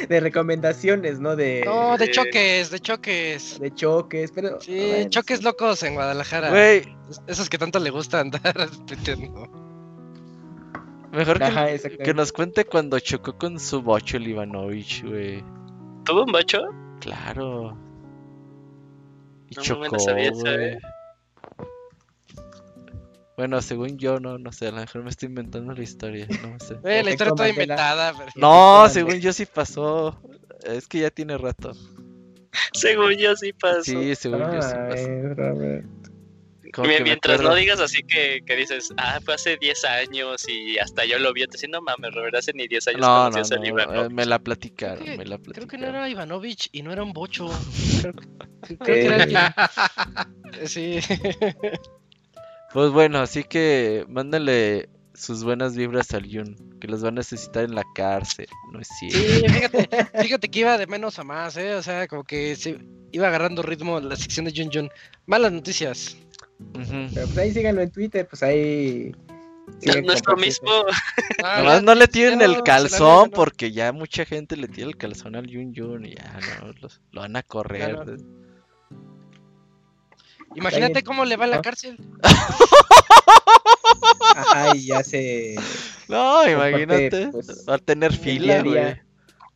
[0.08, 1.36] de recomendaciones, ¿no?
[1.36, 3.60] De, no, de choques, de choques.
[3.60, 4.60] De choques, pero...
[4.60, 6.50] Sí, choques locos en Guadalajara.
[6.50, 6.96] Güey.
[7.26, 8.42] Esos que tanto le gusta andar
[11.12, 15.42] Mejor que, nos cuente cuando chocó con su bocho el Ivanovich, güey.
[16.04, 16.62] ¿Tuvo un bocho?
[17.00, 17.76] Claro.
[19.48, 20.78] Y chocó, güey.
[23.36, 26.60] Bueno, según yo, no, no sé, a lo mejor me estoy inventando la historia, no
[26.60, 26.74] sé.
[26.84, 28.12] Eh, la historia está inventada.
[28.36, 30.20] No, según yo sí pasó.
[30.62, 31.72] Es que ya tiene rato.
[32.74, 33.82] según yo sí pasó.
[33.82, 35.99] Sí, según yo sí pasó
[37.04, 41.18] mientras no digas así que, que, dices, ah, fue hace 10 años y hasta yo
[41.18, 44.26] lo vi, te no mames, Robert, hace ni 10 años no, no, no, eh, me
[44.26, 45.68] la platicaron, creo que, me la platicaron.
[45.68, 47.48] Creo que no era Ivanovich y no era un bocho.
[48.62, 49.54] creo, que era
[50.66, 51.00] Sí.
[52.72, 54.88] Pues bueno, así que mándenle
[55.20, 58.88] sus buenas vibras al Yun, que los va a necesitar en la cárcel, no es
[58.98, 59.18] cierto.
[59.18, 59.88] Sí, fíjate,
[60.22, 61.74] fíjate que iba de menos a más, ¿eh?
[61.74, 62.78] O sea, como que se
[63.12, 64.90] iba agarrando ritmo la sección de Jun Jun.
[65.26, 66.16] Malas noticias.
[66.72, 69.12] Pero pues ahí síganlo en Twitter, pues ahí...
[70.04, 70.84] Nuestro mismo...
[71.44, 75.46] Ah, no le tienen el calzón porque ya mucha gente le tiene el calzón al
[75.46, 76.72] Yun Jun y ya no,
[77.12, 77.96] lo van a correr.
[80.54, 81.96] Imagínate cómo le va a la cárcel.
[84.52, 85.54] Ay, ya se.
[86.08, 87.28] No, imagínate.
[87.28, 89.00] Pues, va a tener fila, güey.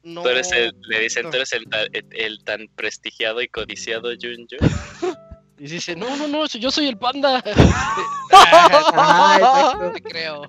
[0.04, 1.66] No, tú eres el, le dicen, tú eres el,
[2.12, 5.14] el, tan prestigiado y codiciado Jun Jun.
[5.58, 7.42] Y dice, no, no, no, yo soy el panda.
[8.32, 10.42] ah, te creo.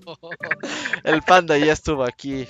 [1.03, 2.47] El panda ya estuvo aquí.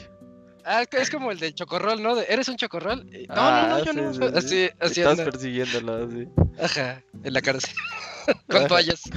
[0.63, 2.19] Ah, es como el del chocorrol, ¿no?
[2.21, 3.05] ¿Eres un chocorrol?
[3.27, 4.09] No, no, no, yo no.
[4.35, 6.27] Así, así Estás persiguiéndolo, así.
[6.59, 7.75] Ajá, en la cárcel.
[8.49, 9.01] Con toallas.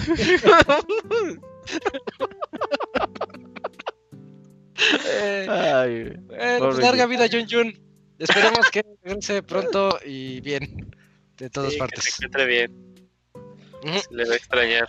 [5.48, 6.12] Ay,
[6.58, 7.72] pues larga vida, Jun Jun.
[8.18, 10.90] Esperemos que regrese pronto y bien.
[11.38, 12.04] De todas partes.
[12.04, 12.87] Que se encuentre bien.
[14.10, 14.88] Le va a extrañar.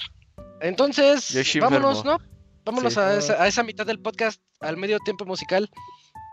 [0.61, 2.20] Entonces, vámonos, ¿no?
[2.66, 5.70] Vámonos a, esa, a esa mitad del podcast, al medio tiempo musical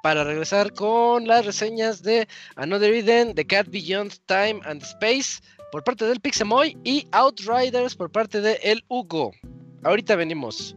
[0.02, 5.42] para regresar con las reseñas de Another Eden, The Cat Beyond Time and Space
[5.72, 9.32] por parte del Pixemoy y Outriders por parte de El Hugo.
[9.82, 10.76] Ahorita venimos.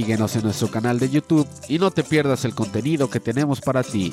[0.00, 3.82] Síguenos en nuestro canal de YouTube y no te pierdas el contenido que tenemos para
[3.82, 4.10] ti.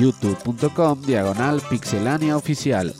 [0.00, 2.92] youtube.com diagonal pixelania oficial.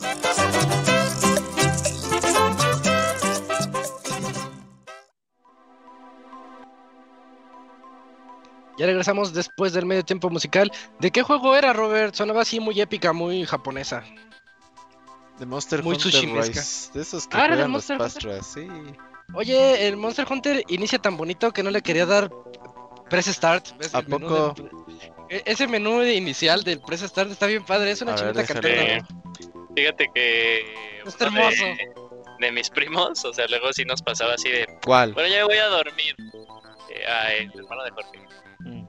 [8.78, 10.70] Ya regresamos después del medio tiempo musical.
[11.00, 12.14] ¿De qué juego era, Robert?
[12.14, 14.04] Sonaba así muy épica, muy japonesa.
[15.40, 16.92] De Monster muy Hunter Rise.
[16.94, 18.68] De esos que ah, juegan los Pastras, sí.
[19.34, 22.30] Oye, el Monster Hunter inicia tan bonito que no le quería dar
[23.08, 23.66] Press Start.
[23.92, 24.54] ¿A poco?
[25.28, 29.06] E, ese menú inicial del Press Start está bien padre, es una chinita cartera.
[29.74, 30.74] Fíjate que.
[31.06, 31.64] Está hermoso.
[32.40, 34.66] De, mis primos, o sea, luego sí nos pasaba así de.
[34.84, 35.12] ¿Cuál?
[35.14, 36.16] Bueno, ya voy a dormir.
[36.90, 38.18] Eh, ah, el hermano de Jorge.
[38.60, 38.84] Mm.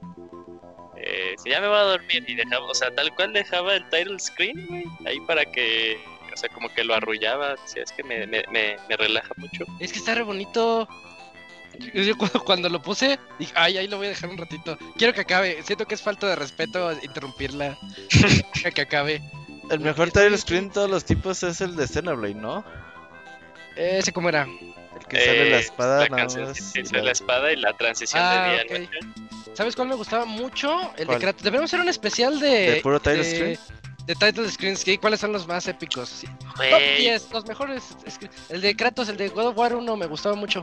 [0.96, 3.88] Eh, si ya me voy a dormir y dejaba, o sea, tal cual dejaba el
[3.90, 5.98] title screen, güey, ahí para que
[6.34, 7.54] o sea, como que lo arrullaba.
[7.54, 9.64] O es que me, me, me, relaja mucho.
[9.80, 10.88] Es que está re bonito.
[11.92, 14.78] Yo cuando, lo puse, dije, ay, ahí lo voy a dejar un ratito.
[14.96, 15.62] Quiero que acabe.
[15.62, 17.78] Siento que es falta de respeto interrumpirla.
[18.74, 19.22] que acabe.
[19.70, 22.64] El mejor title screen de todos los tipos es el de Xenoblade, ¿no?
[23.76, 24.42] Ese cómo era.
[24.42, 28.88] El que sale la eh, espada, la, la espada y la transición de ah, día
[29.54, 30.92] ¿Sabes cuál me gustaba mucho?
[30.96, 31.42] El de Kratos.
[31.42, 32.72] Debemos hacer un especial de.
[32.72, 33.58] ¿De puro title screen?
[34.06, 36.24] De title screens, ¿cuáles son los más épicos?
[36.56, 37.82] Top 10, los mejores.
[38.48, 40.62] El de Kratos, el de God of War 1 me gustaba mucho.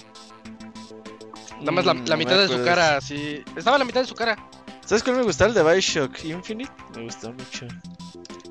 [1.60, 3.44] Nada más la, mm, mitad de su cara, sí.
[3.56, 4.38] Estaba la mitad de su cara.
[4.86, 5.50] ¿Sabes cuál me gustaba?
[5.50, 6.72] El de Bioshock Infinite.
[6.96, 7.68] Me gustó mucho.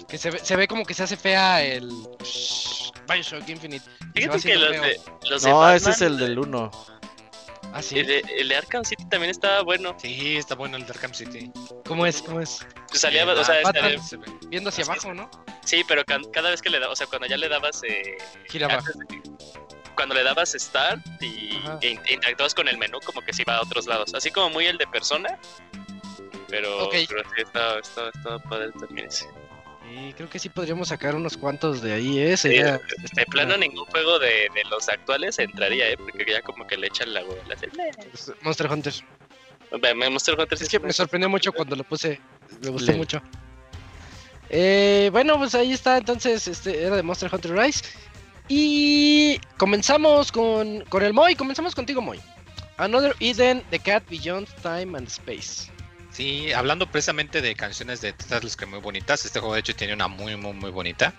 [0.09, 1.89] Que se ve, se ve como que se hace fea el
[3.09, 3.85] Bioshock Infinite.
[4.15, 6.71] Fíjate que los de, los No, ese es el del 1.
[7.73, 7.99] ¿Ah, sí?
[7.99, 9.97] El de, Arkham City también estaba bueno.
[10.01, 11.53] Sí, está bueno el de Arkham City.
[11.87, 12.23] ¿Cómo es?
[12.23, 12.67] ¿Cómo es?
[12.89, 14.19] Pues salía, o sea, este,
[14.49, 15.31] viendo hacia abajo, ¿no?
[15.65, 17.83] Sí, pero cada vez que le dabas, o sea, cuando ya le dabas...
[17.85, 18.19] Eh,
[18.49, 18.83] Giraba.
[19.95, 23.63] Cuando le dabas Start y e, interactuabas con el menú, como que se iba a
[23.63, 24.15] otros lados.
[24.15, 25.39] Así como muy el de Persona.
[26.49, 29.25] Pero, pero sí, estaba, estaba, estaba padre también ese.
[29.25, 29.29] Sí,
[30.17, 32.37] creo que sí podríamos sacar unos cuantos de ahí, ¿eh?
[32.37, 32.81] Sería...
[33.15, 35.97] de plano ningún juego de, de, los actuales entraría, ¿eh?
[35.97, 37.57] Porque ya como que le echan la la
[38.43, 38.95] Monster Hunter.
[40.11, 42.21] Monster Hunter es que me sorprendió mucho cuando lo puse,
[42.63, 43.23] me gustó mucho.
[44.51, 47.85] Eh, bueno, pues ahí está, entonces, este era de Monster Hunter Rise.
[48.49, 52.21] Y comenzamos con, con el Moy, comenzamos contigo, Moy.
[52.79, 55.71] Another Eden, The Cat Beyond Time and Space.
[56.13, 59.95] Sí, hablando precisamente de canciones de Tetris que muy bonitas, este juego de hecho tiene
[59.95, 61.15] una muy, muy, muy bonita.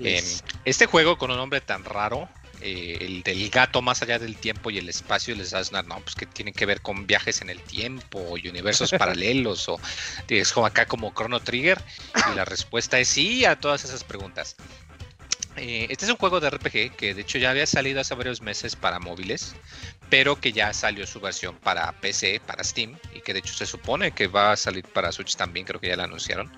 [0.00, 0.24] Em,
[0.64, 2.28] este juego con un nombre tan raro,
[2.60, 6.14] eh, el del gato más allá del tiempo y el espacio, les das no, pues
[6.14, 9.80] que tiene que ver con viajes en el tiempo y universos paralelos o
[10.28, 11.80] es como acá como Chrono Trigger
[12.32, 14.56] y la respuesta es sí a todas esas preguntas.
[15.56, 18.40] Eh, este es un juego de RPG que de hecho ya había salido hace varios
[18.40, 19.54] meses para móviles,
[20.08, 23.66] pero que ya salió su versión para PC, para Steam, y que de hecho se
[23.66, 26.50] supone que va a salir para Switch también, creo que ya la anunciaron.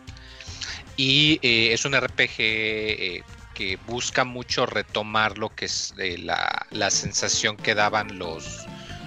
[0.97, 3.23] Y eh, es un RPG eh,
[3.55, 8.66] que busca mucho retomar lo que es la, la, sensación que daban los,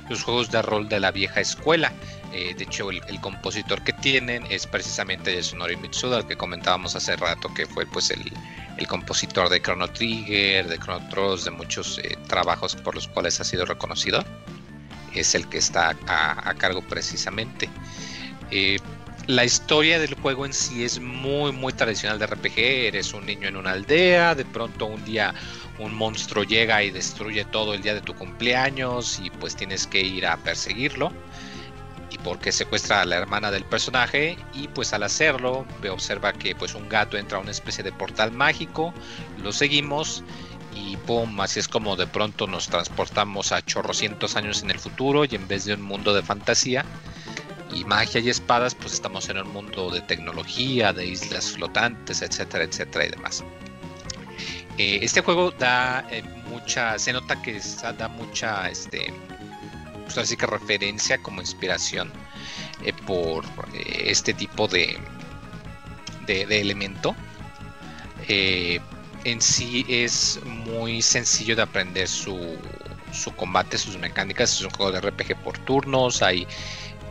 [0.09, 1.93] los juegos de rol de la vieja escuela.
[2.31, 7.65] De hecho, el, compositor que tienen es precisamente Yasunori Mitsuda, que comentábamos hace rato, que
[7.65, 12.95] fue pues el, compositor de Chrono Trigger, de Chrono Trigger, de muchos eh, trabajos por
[12.95, 14.23] los cuales ha sido reconocido.
[15.15, 17.69] Es el que está a, cargo precisamente.
[18.51, 18.77] Eh,
[19.27, 22.57] la historia del juego en sí es muy, muy tradicional de RPG.
[22.57, 25.33] Eres un niño en una aldea, de pronto un día
[25.79, 30.01] un monstruo llega y destruye todo el día de tu cumpleaños y pues tienes que
[30.01, 31.11] ir a perseguirlo
[32.11, 36.75] y porque secuestra a la hermana del personaje y pues al hacerlo observa que pues
[36.75, 38.93] un gato entra a una especie de portal mágico,
[39.41, 40.23] lo seguimos
[40.75, 45.25] y pum, así es como de pronto nos transportamos a chorrocientos años en el futuro
[45.25, 46.85] y en vez de un mundo de fantasía
[47.73, 52.63] y magia y espadas pues estamos en un mundo de tecnología, de islas flotantes, etcétera,
[52.63, 53.43] etcétera y demás.
[54.77, 57.59] Eh, este juego da eh, mucha, se nota que
[57.97, 59.11] da mucha, este,
[60.07, 62.11] pues así que referencia como inspiración
[62.81, 63.43] eh, por
[63.73, 64.97] eh, este tipo de,
[66.25, 67.13] de, elemento.
[68.29, 68.79] Eh,
[69.25, 72.57] en sí es muy sencillo de aprender su,
[73.11, 74.53] su combate, sus mecánicas.
[74.53, 76.21] Es un juego de RPG por turnos.
[76.21, 76.47] Hay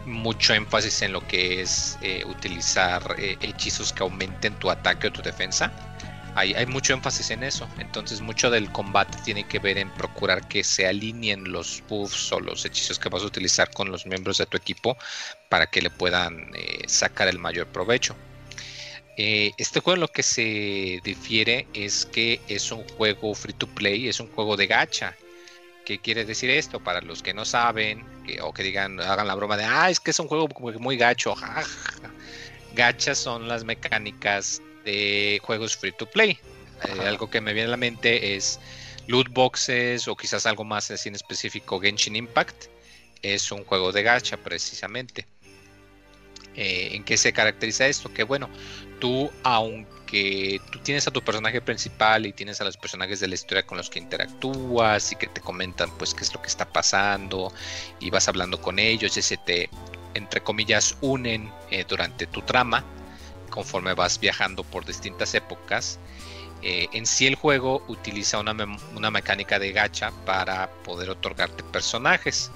[0.06, 5.72] mucho énfasis en lo que es utilizar hechizos que aumenten tu ataque o tu defensa
[6.36, 7.66] hay, mucho énfasis en eso.
[7.78, 12.40] Entonces mucho del combate tiene que ver en procurar que se alineen los buffs o
[12.40, 14.96] los hechizos que vas a utilizar con los miembros de tu equipo
[15.48, 18.14] para que le puedan eh, sacar el mayor provecho.
[19.16, 24.08] Eh, este juego lo que se difiere es que es un juego free to play,
[24.08, 25.16] es un juego de gacha.
[25.86, 26.80] ¿Qué quiere decir esto?
[26.80, 28.04] Para los que no saben,
[28.42, 30.48] o que digan, hagan la broma de, ah, es que es un juego
[30.80, 31.34] muy gacho.
[32.74, 36.38] Gachas son las mecánicas de juegos free to play.
[36.84, 38.58] Eh, algo que me viene a la mente es
[39.08, 42.66] loot boxes o quizás algo más así en específico, Genshin Impact.
[43.20, 45.26] Es un juego de gacha precisamente.
[46.54, 48.12] Eh, ¿En qué se caracteriza esto?
[48.14, 48.48] Que bueno,
[48.98, 53.34] tú aunque tú tienes a tu personaje principal y tienes a los personajes de la
[53.34, 56.64] historia con los que interactúas y que te comentan pues qué es lo que está
[56.64, 57.52] pasando
[58.00, 59.68] y vas hablando con ellos y se te
[60.14, 62.84] entre comillas unen eh, durante tu trama
[63.56, 65.98] conforme vas viajando por distintas épocas
[66.62, 68.54] eh, en sí el juego utiliza una,
[68.94, 72.50] una, mecánica de gacha para poder otorgarte personajes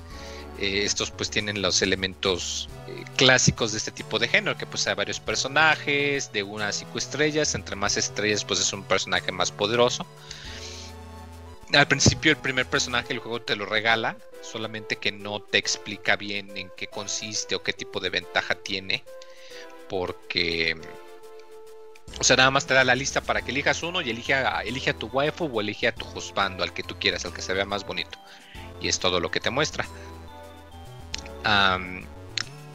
[0.60, 4.86] eh, estos pues tienen los elementos eh, clásicos de este tipo de género, que pues
[4.86, 9.50] hay varios personajes de unas cinco estrellas, entre más estrellas pues es un personaje más
[9.50, 10.04] poderoso.
[11.72, 16.16] Al principio el primer personaje el juego te lo regala, solamente que no te explica
[16.16, 19.02] bien en qué consiste o qué tipo de ventaja tiene,
[19.90, 20.80] porque...
[22.18, 24.98] O sea, nada más te da la lista para que elijas uno y elige a,
[24.98, 27.64] tu waifu o elige a tu husbando, al que tú quieras, al que se vea
[27.64, 28.18] más bonito.
[28.80, 29.86] Y es todo lo que te muestra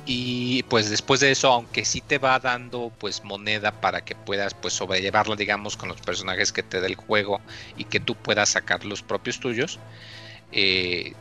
[0.05, 4.53] y pues después de eso, aunque sí te va dando pues moneda para que puedas
[4.53, 7.41] pues sobrellevarlo digamos con los personajes que te da el juego
[7.75, 9.79] y que tú puedas sacar los propios tuyos,
[10.51, 11.13] eh,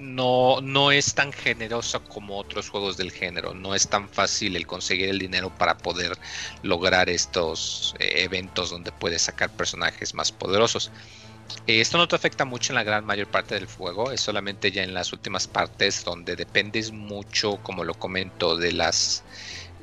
[0.00, 4.66] no, no es tan generoso como otros juegos del género, no es tan fácil el
[4.66, 6.18] conseguir el dinero para poder
[6.62, 10.90] lograr estos eh, eventos donde puedes sacar personajes más poderosos.
[11.66, 14.72] Eh, esto no te afecta mucho en la gran mayor parte del juego, es solamente
[14.72, 19.24] ya en las últimas partes donde dependes mucho, como lo comento, de las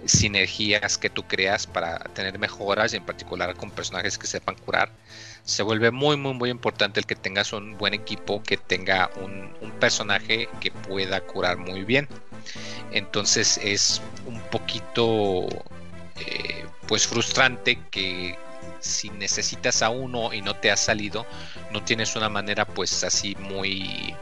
[0.06, 4.92] sinergias que tú creas para tener mejoras, en particular con personajes que sepan curar.
[5.48, 9.48] Se vuelve muy, muy, muy importante el que tengas un buen equipo, que tenga un,
[9.80, 12.10] personaje que pueda curar muy bien.
[12.92, 15.48] Entonces es un poquito
[16.18, 18.38] eh, pues frustrante que
[18.82, 21.26] si necesitas a uno y no te ha salido,
[21.72, 24.14] no tienes una manera pues así muy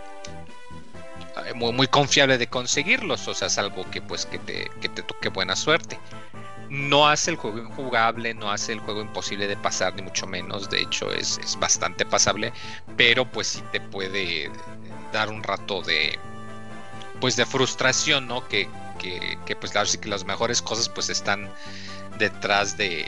[1.46, 4.90] eh, muy, muy confiable de conseguirlos, o sea, es algo que pues que te, que
[4.90, 5.98] te toque buena suerte.
[6.70, 10.70] No hace el juego injugable, no hace el juego imposible de pasar, ni mucho menos,
[10.70, 12.54] de hecho es, es bastante pasable,
[12.98, 14.52] pero pues sí te puede
[15.12, 16.18] dar un rato de
[17.20, 18.48] pues de frustración, ¿no?
[18.48, 18.68] Que,
[19.46, 21.50] que, pues claro, sí que las mejores cosas pues están
[22.18, 23.08] detrás de,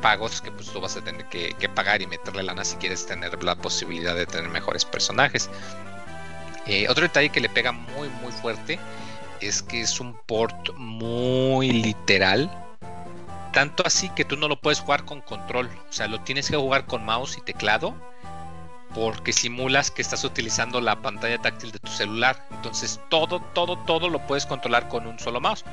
[0.00, 3.42] pagos que pues tú vas a tener que, pagar y meterle lana si quieres tener
[3.42, 5.50] la posibilidad de tener mejores personajes.
[6.66, 8.78] Eh, otro detalle que le pega muy muy fuerte
[9.40, 12.50] es que es un port muy literal.
[13.56, 15.70] Tanto así que tú no lo puedes jugar con control.
[15.88, 17.94] O sea, lo tienes que jugar con mouse y teclado
[18.94, 22.46] porque simulas que estás utilizando la pantalla táctil de tu celular.
[22.50, 25.64] Entonces todo, todo, todo lo puedes controlar con un solo mouse.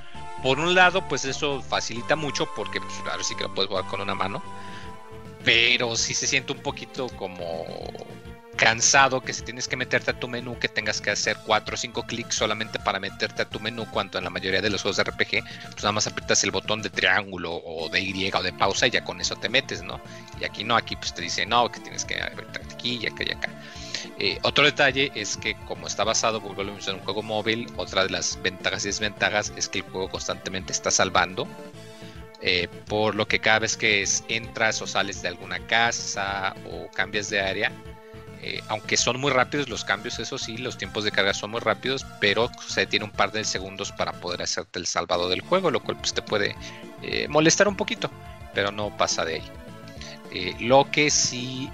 [0.41, 3.85] Por un lado, pues eso facilita mucho porque pues, claro, sí que lo puedes jugar
[3.87, 4.41] con una mano.
[5.43, 7.65] Pero sí se siente un poquito como
[8.55, 11.77] cansado que si tienes que meterte a tu menú que tengas que hacer 4 o
[11.77, 14.97] 5 clics solamente para meterte a tu menú cuando en la mayoría de los juegos
[14.97, 18.53] de RPG pues nada más aprietas el botón de triángulo o de Y o de
[18.53, 19.99] pausa y ya con eso te metes, ¿no?
[20.39, 23.23] Y aquí no, aquí pues te dice no, que tienes que meterte aquí y acá
[23.25, 23.49] y acá.
[24.19, 28.41] Eh, otro detalle es que como está basado en un juego móvil, otra de las
[28.41, 31.47] ventajas y desventajas es que el juego constantemente está salvando.
[32.45, 37.29] Eh, por lo que cada vez que entras o sales de alguna casa o cambias
[37.29, 37.71] de área,
[38.43, 41.61] eh, aunque son muy rápidos los cambios, eso sí, los tiempos de carga son muy
[41.61, 45.71] rápidos, pero se tiene un par de segundos para poder hacerte el salvado del juego,
[45.71, 46.55] lo cual pues, te puede
[47.01, 48.11] eh, molestar un poquito,
[48.53, 49.43] pero no pasa de ahí.
[50.33, 51.69] Eh, lo que sí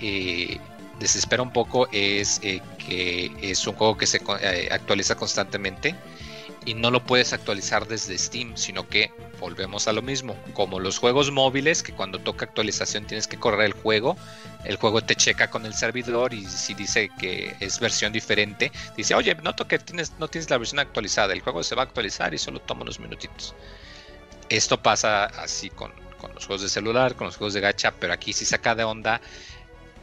[1.00, 4.22] desespera un poco es que es un juego que se
[4.70, 5.96] actualiza constantemente
[6.70, 11.00] y no lo puedes actualizar desde Steam, sino que volvemos a lo mismo, como los
[11.00, 14.16] juegos móviles, que cuando toca actualización tienes que correr el juego,
[14.66, 19.16] el juego te checa con el servidor y si dice que es versión diferente, dice,
[19.16, 22.36] oye, noto que tienes, no tienes la versión actualizada, el juego se va a actualizar
[22.36, 23.56] y solo toma unos minutitos.
[24.48, 28.14] Esto pasa así con, con los juegos de celular, con los juegos de gacha, pero
[28.14, 29.22] aquí sí saca de onda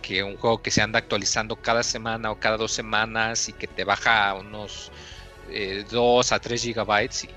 [0.03, 3.69] que un juego que se anda actualizando cada semana o cada dos semanas y que
[3.69, 4.91] te baja unos
[5.91, 7.31] 2 eh, a 3 gigabytes y,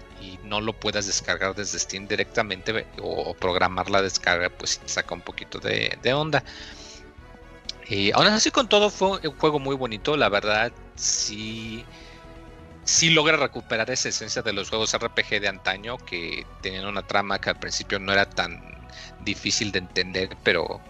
[0.43, 5.59] no lo puedas descargar desde Steam directamente o, programar la descarga, pues saca un poquito
[5.59, 6.43] de, onda.
[7.87, 11.85] Y aún así con todo fue un juego muy bonito, la verdad sí,
[12.83, 17.39] sí logra recuperar esa esencia de los juegos RPG de antaño que tenían una trama
[17.39, 18.61] que al principio no era tan
[19.21, 20.81] difícil de entender, pero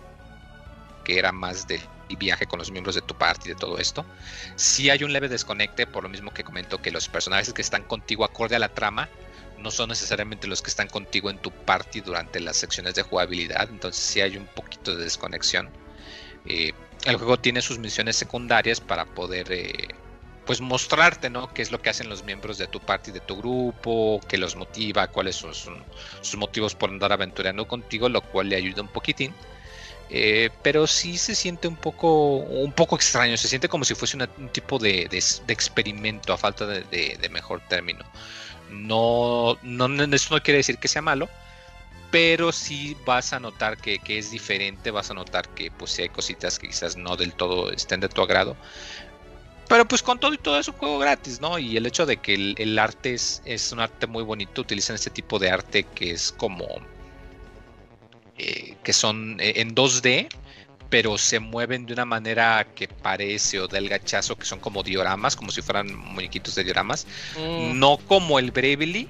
[1.04, 1.80] que era más de
[2.16, 4.06] viaje con los miembros de tu party, de todo esto.
[4.56, 7.84] Si hay un leve desconecte, por lo mismo que comento que los personajes que están
[7.84, 9.10] contigo acorde a la trama
[9.58, 13.70] no son necesariamente los que están contigo en tu party durante las secciones de jugabilidad,
[13.70, 15.70] entonces sí hay un poquito de desconexión.
[16.46, 16.72] Eh,
[17.06, 19.88] el juego tiene sus misiones secundarias para poder eh,
[20.46, 21.54] pues mostrarte, ¿no?
[21.54, 24.56] Qué es lo que hacen los miembros de tu party, de tu grupo, qué los
[24.56, 29.34] motiva, cuáles son sus, motivos por andar aventurando contigo, lo cual le ayuda un poquitín.
[30.12, 34.18] Eh, pero sí se siente un poco, un poco extraño, se siente como si fuese
[34.18, 35.08] un tipo de,
[35.48, 38.04] experimento a falta de, mejor término.
[38.72, 41.30] No, no, eso no quiere decir que sea malo,
[42.12, 46.58] pero sí vas a notar que, es diferente, vas a notar que pues hay cositas
[46.58, 48.58] que quizás no del todo estén de tu agrado.
[49.68, 51.60] Pero pues con todo y todo es un juego gratis, ¿no?
[51.60, 55.12] Y el hecho de que el, arte es, es, un arte muy bonito, utilizan este
[55.12, 56.66] tipo de arte que es como...
[58.40, 60.30] Eh, que son eh, en 2D,
[60.90, 65.36] pero se mueven de una manera que parece o del gachazo, que son como dioramas,
[65.36, 67.06] como si fueran muñequitos de dioramas.
[67.38, 67.78] Mm.
[67.78, 69.10] No como el Bravely,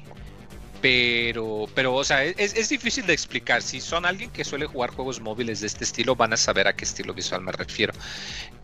[0.81, 3.61] pero, pero, o sea, es, difícil de explicar.
[3.61, 6.75] Si son alguien que suele jugar juegos móviles de este estilo, van a saber a
[6.75, 7.93] qué estilo visual me refiero.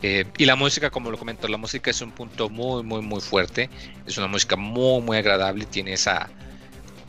[0.02, 3.20] Eh, y la música, como lo comento, la música es un punto muy, muy, muy
[3.20, 3.70] fuerte.
[4.04, 5.64] Es una música muy, muy agradable.
[5.66, 6.28] Tiene esa,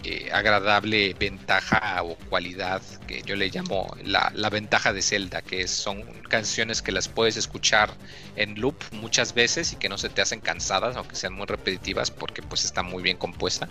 [0.03, 6.03] eh, agradable ventaja o cualidad que yo le llamo la, ventaja de Zelda, que son
[6.30, 7.90] canciones que las puedes escuchar
[8.36, 12.11] en loop muchas veces y que no se te hacen cansadas, aunque sean muy repetitivas,
[12.11, 13.68] porque pues está muy bien compuesta.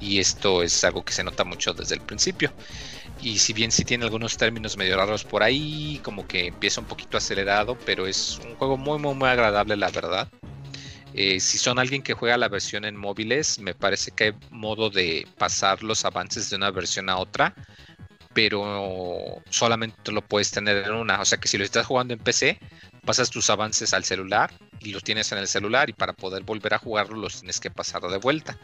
[0.00, 2.52] Y esto es algo que se nota mucho desde el principio.
[3.22, 6.86] Y si bien sí tiene algunos términos medio raros por ahí, como que empieza un
[6.86, 10.28] poquito acelerado, pero es un juego muy, muy, muy agradable, la verdad.
[11.14, 14.90] Eh, si son alguien que juega la versión en móviles, me parece que hay modo
[14.90, 17.54] de pasar los avances de una versión a otra,
[18.32, 21.20] pero solamente lo puedes tener en una.
[21.20, 22.58] O sea que si lo estás jugando en PC,
[23.04, 26.74] pasas tus avances al celular y los tienes en el celular y para poder volver
[26.74, 28.58] a jugarlo los tienes que pasar de vuelta.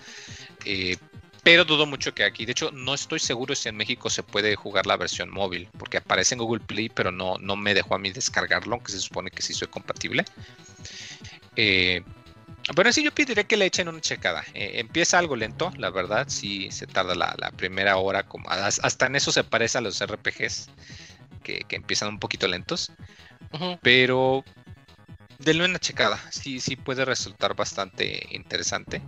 [0.64, 0.96] Eh,
[1.42, 4.54] pero dudo mucho que aquí, de hecho no estoy seguro si en México se puede
[4.56, 7.98] jugar la versión móvil, porque aparece en Google Play, pero no, no me dejó a
[7.98, 10.24] mí descargarlo, aunque se supone que sí soy compatible.
[11.56, 12.02] Eh,
[12.74, 14.44] bueno, sí, yo pediría que le echen una checada.
[14.54, 19.16] Eh, empieza algo lento, la verdad, sí se tarda la, primera hora, como hasta en
[19.16, 20.68] eso se parece a los RPGs,
[21.42, 22.92] que, empiezan un poquito lentos.
[23.80, 24.44] Pero
[25.38, 29.00] denle una checada, sí, sí puede resultar bastante interesante.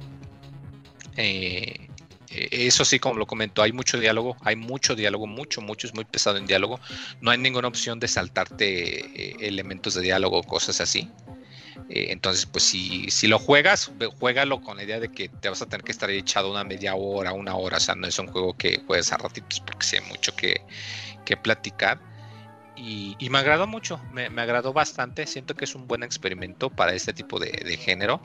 [1.16, 1.88] Eh,
[2.30, 5.94] eh, eso sí, como lo comento, hay mucho diálogo, hay mucho diálogo, mucho, mucho, es
[5.94, 6.80] muy pesado en diálogo.
[7.20, 11.10] No hay ninguna opción de saltarte elementos de diálogo o cosas así.
[11.90, 13.90] Eh, entonces, pues si, si lo juegas,
[14.20, 16.94] juégalo con la idea de que te vas a tener que estar echado una media
[16.94, 17.78] hora, una hora.
[17.78, 20.62] O sea, no es un juego que juegues a ratitos porque sé mucho que,
[21.24, 22.00] que platicar.
[22.76, 25.26] Y, me agradó mucho, me, agradó bastante.
[25.26, 28.22] Siento que es un buen experimento para este tipo de, género.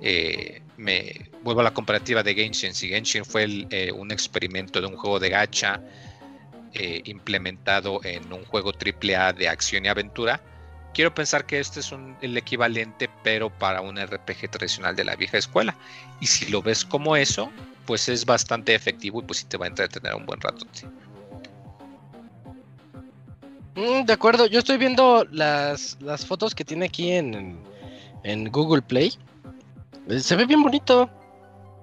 [0.00, 2.74] Eh, me vuelvo a la comparativa de Genshin.
[2.74, 5.80] Si Genshin fue eh, un experimento de un juego de gacha
[7.04, 10.42] implementado en un juego AAA de acción y aventura,
[10.92, 15.38] quiero pensar que este es el equivalente, pero para un RPG tradicional de la vieja
[15.38, 15.74] escuela.
[16.20, 17.50] Y si lo ves como eso,
[17.86, 20.66] pues es bastante efectivo y pues sí te va a entretener un buen rato.
[23.74, 25.96] Mm, de acuerdo, yo estoy viendo las,
[26.26, 27.58] fotos que tiene aquí en,
[28.50, 29.12] Google Play.
[30.08, 31.10] Eh, se ve bien bonito.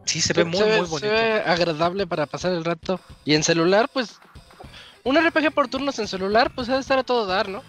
[0.05, 0.99] Sí, se, ve muy, muy bonito.
[0.99, 2.99] Se ve agradable para pasar el rato.
[3.25, 4.19] Y en celular, pues,
[5.03, 7.63] un RPG por turnos en celular, pues ha de estar a todo dar, ¿no?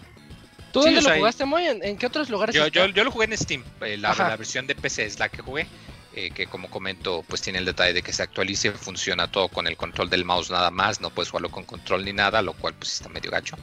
[0.73, 1.67] ¿Tú dónde lo jugaste, muy?
[1.67, 2.55] ¿En, qué otros lugares?
[2.55, 3.65] Yo, yo, yo, lo jugué en Steam.
[3.81, 5.67] Eh, la, versión de PC es la que jugué.
[6.13, 9.69] Eh, que como comento, pues tiene el detalle de que se actualice, funciona todo con
[9.69, 12.75] el control del mouse nada más, no puedes jugarlo con control ni nada, lo cual
[12.75, 13.57] pues está medio gacho.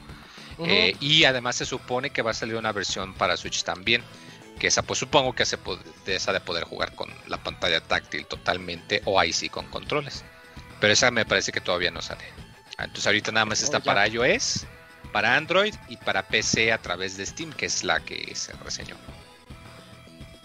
[0.60, 4.02] Eh, y además se supone que va a salir una versión para Switch también,
[4.58, 5.58] que esa pues supongo que hace
[6.06, 10.24] de esa de poder jugar con la pantalla táctil totalmente o ahí sí con controles.
[10.80, 12.24] Pero esa me parece que todavía no sale.
[12.78, 14.66] Entonces ahorita nada más oh, está para iOS
[15.12, 18.96] para Android y para PC a través de Steam, que es la que se reseñó.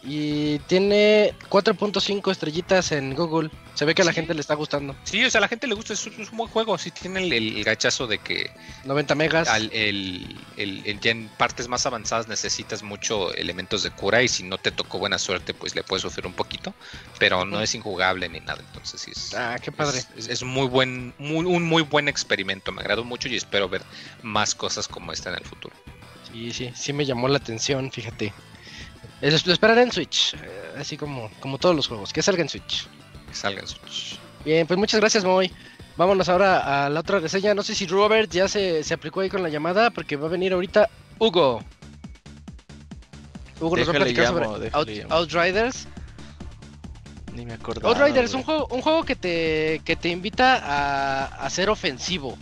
[0.06, 3.50] Y tiene 4.5 estrellitas en Google.
[3.74, 4.96] Se ve que a la gente le está gustando.
[5.06, 6.78] Sí, o sea, a la gente le gusta, es un, buen juego.
[6.78, 8.52] Sí, tiene el, gachazo de que.
[8.84, 9.48] 90 megas.
[9.72, 10.38] el,
[11.02, 14.22] ya en partes más avanzadas necesitas mucho elementos de cura.
[14.22, 16.74] Y si no te tocó buena suerte, pues le puedes sufrir un poquito.
[17.18, 18.62] Pero no es injugable ni nada.
[18.68, 19.12] Entonces, sí.
[19.12, 20.04] Es, ah, qué padre.
[20.18, 22.74] Es, muy buen, muy, un muy buen experimento.
[22.74, 23.84] Me agradó mucho y espero ver
[24.22, 25.74] más cosas como esta en el futuro.
[26.30, 28.34] Sí, sí, sí me llamó la atención, fíjate.
[29.22, 32.88] Lo esperaré en Switch, eh, así como, como todos los juegos, que salga en Switch.
[33.28, 34.20] Que salga en Switch.
[34.44, 35.52] Bien, pues muchas gracias, Moy.
[35.96, 37.54] Vámonos ahora a la otra reseña.
[37.54, 40.32] No sé si Robert ya se, se aplicó ahí con la llamada, porque va a
[40.32, 40.90] venir ahorita
[41.20, 41.64] Hugo.
[43.62, 44.72] Hugo nos va a platicar sobre
[45.10, 45.88] Outriders.
[47.34, 47.88] Ni me acuerdo.
[47.88, 52.38] Outriders es un juego, un juego que te, que te invita a, a ser ofensivo.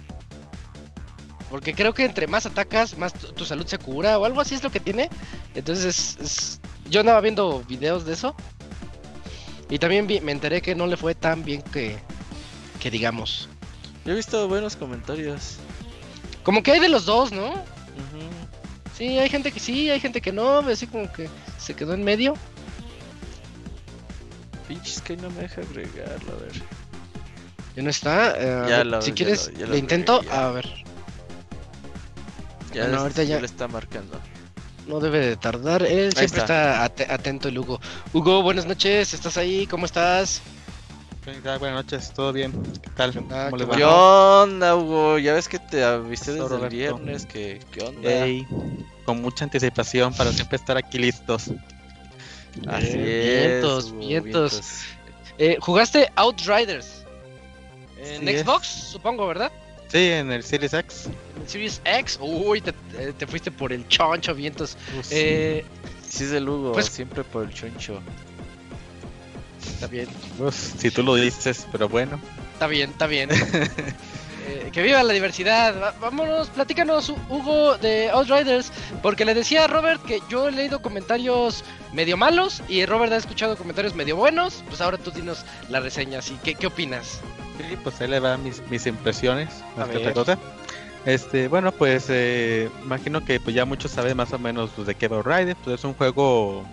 [1.52, 4.64] Porque creo que entre más atacas, más tu, salud se cura o algo así es
[4.64, 5.10] lo que tiene.
[5.54, 8.34] Entonces, yo andaba viendo videos de eso.
[9.70, 11.98] Y también me enteré que no le fue tan bien que,
[12.80, 13.50] que digamos.
[14.06, 15.58] Yo he visto buenos comentarios.
[16.44, 17.54] Como que hay de los dos, ¿no?
[18.98, 22.04] Sí, hay gente que sí, hay gente que no, así como que se quedó en
[22.04, 22.34] medio.
[24.68, 26.54] Pinches que no me deja agregarlo, a ver.
[27.76, 28.36] Ya no está.
[28.38, 30.22] Eh, si quieres, le intento.
[30.30, 30.82] A ver.
[32.74, 34.20] Ya, no, ahorita ya le está marcando.
[34.88, 35.84] No debe de tardar.
[35.84, 37.80] Él siempre está, atento el Hugo.
[38.14, 39.14] Hugo, buenas noches.
[39.14, 39.68] ¿Estás ahí?
[39.68, 40.42] ¿Cómo estás?
[41.24, 42.52] Buenas noches, ¿todo bien?
[42.82, 43.14] ¿Qué tal?
[43.14, 43.78] ¿Cómo le va?
[43.78, 45.20] ¿Qué onda, Hugo?
[45.20, 47.26] Ya ves que te avisé desde el viernes.
[47.26, 48.56] Que, ¿Qué onda?
[49.06, 51.52] con mucha anticipación para siempre estar aquí listos.
[52.68, 54.62] Así vientos, vientos.
[55.38, 57.06] Eh, ¿Jugaste Outriders?
[57.98, 59.52] En Xbox, supongo, ¿verdad?
[59.92, 61.10] Sí, en el Series X.
[61.36, 62.72] En el Series X, uy, te,
[63.14, 64.78] te fuiste por el choncho, vientos.
[65.10, 65.66] eh,
[66.08, 68.00] sí, es el Hugo, pues, siempre por el choncho.
[69.74, 70.08] Está bien.
[70.52, 72.20] si tú lo dices, pero bueno.
[72.54, 73.30] Está bien, está bien.
[74.52, 75.96] Eh, que viva la diversidad.
[76.02, 78.72] vámonos, platícanos, Hugo, de Outriders.
[79.02, 81.64] Porque le decía a Robert que yo he leído comentarios
[81.94, 84.64] medio malos y Robert ha escuchado comentarios medio buenos.
[84.68, 87.22] Pues ahora tú dinos la reseña, así que, ¿qué opinas?
[87.58, 89.64] Sí, pues ahí le van mis, mis impresiones.
[89.78, 89.88] Más
[91.06, 94.96] Este, bueno, pues eh, imagino que pues ya muchos saben más o menos pues, de
[94.96, 95.58] qué va Outriders.
[95.64, 96.66] Pues es un juego.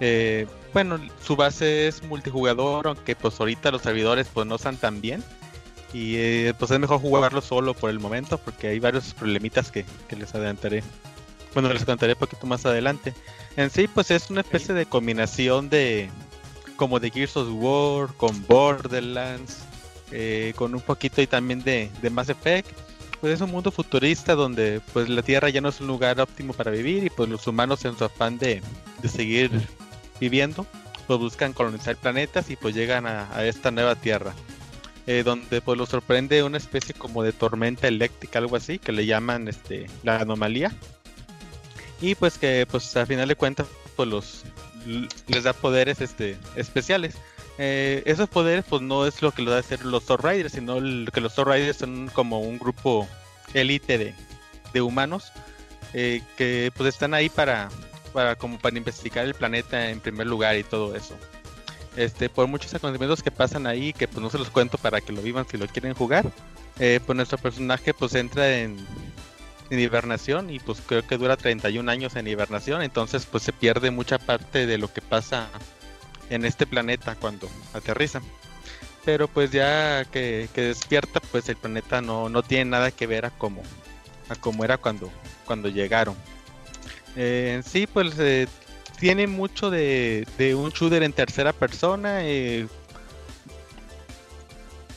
[0.00, 5.00] Eh, bueno, su base es multijugador, aunque pues ahorita los servidores pues no están tan
[5.00, 5.22] bien.
[5.92, 9.84] Y eh, pues es mejor jugarlo solo por el momento porque hay varios problemitas que,
[10.16, 10.82] les adelantaré.
[11.54, 13.14] Bueno, les contaré un poquito más adelante.
[13.56, 16.10] En sí, pues es una especie de combinación de
[16.76, 19.60] como de Gears of War con Borderlands,
[20.10, 22.68] eh, con un poquito y también de, de Mass Effect.
[23.20, 26.52] Pues es un mundo futurista donde pues la Tierra ya no es un lugar óptimo
[26.52, 28.60] para vivir y pues los humanos en su afán de,
[29.00, 29.50] de seguir
[30.20, 30.66] viviendo,
[31.06, 34.34] pues buscan colonizar planetas y pues llegan a esta nueva Tierra.
[35.06, 39.06] Eh, donde pues lo sorprende una especie como de tormenta eléctrica, algo así, que le
[39.06, 40.72] llaman este la anomalía.
[42.00, 44.44] Y pues que pues a final de cuentas pues los
[45.28, 47.14] les da poderes este especiales.
[47.58, 50.74] Eh, esos poderes pues no es lo que lo da hacer los Thor Riders, sino
[51.12, 53.08] que los Thor Riders son como un grupo
[53.54, 54.14] élite de,
[54.72, 55.32] de, humanos
[55.94, 57.70] eh, que pues están ahí para,
[58.12, 61.16] para como para investigar el planeta en primer lugar y todo eso
[61.96, 65.12] este, por muchos acontecimientos que pasan ahí, que pues no se los cuento para que
[65.12, 66.30] lo vivan si lo quieren jugar,
[66.78, 68.76] eh, pues nuestro personaje pues entra en,
[69.70, 74.16] hibernación y pues creo que dura 31 años en hibernación, entonces pues se pierde mucha
[74.18, 75.48] parte de lo que pasa
[76.30, 78.20] en este planeta cuando aterriza.
[79.04, 83.30] Pero pues ya que, despierta, pues el planeta no, no, tiene nada que ver a
[83.30, 83.62] como,
[84.28, 85.10] a como era cuando,
[85.44, 86.16] cuando llegaron.
[87.16, 88.46] Eh, en sí, pues eh,
[88.96, 92.24] tiene mucho de, un shooter en tercera persona.
[92.24, 92.66] Eh,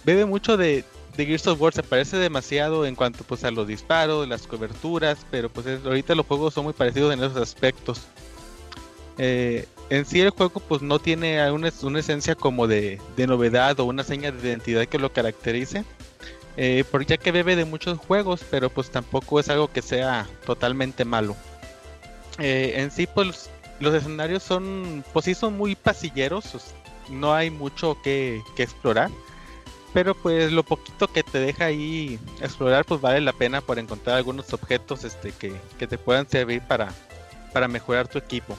[0.04, 0.84] bebe mucho de,
[1.18, 5.26] de Gears of War, se parece demasiado en cuanto pues a los disparos, las coberturas,
[5.30, 8.02] pero pues ahorita los juegos son muy parecidos en esos aspectos.
[9.18, 13.86] Eh, en sí el juego pues no tiene una, una esencia como de, novedad o
[13.86, 15.84] una seña de identidad que lo caracterice.
[16.58, 20.28] Eh, porque ya que bebe de muchos juegos, pero pues tampoco es algo que sea
[20.46, 21.36] totalmente malo.
[22.38, 23.50] en sí pues
[23.80, 26.74] los escenarios son, pues sí, son muy pasilleros,
[27.10, 29.10] no hay mucho que, explorar,
[29.94, 34.18] pero pues lo poquito que te deja ahí explorar, pues vale la pena por encontrar
[34.18, 36.94] algunos objetos este, que, te puedan servir para,
[37.54, 38.56] para mejorar tu equipo.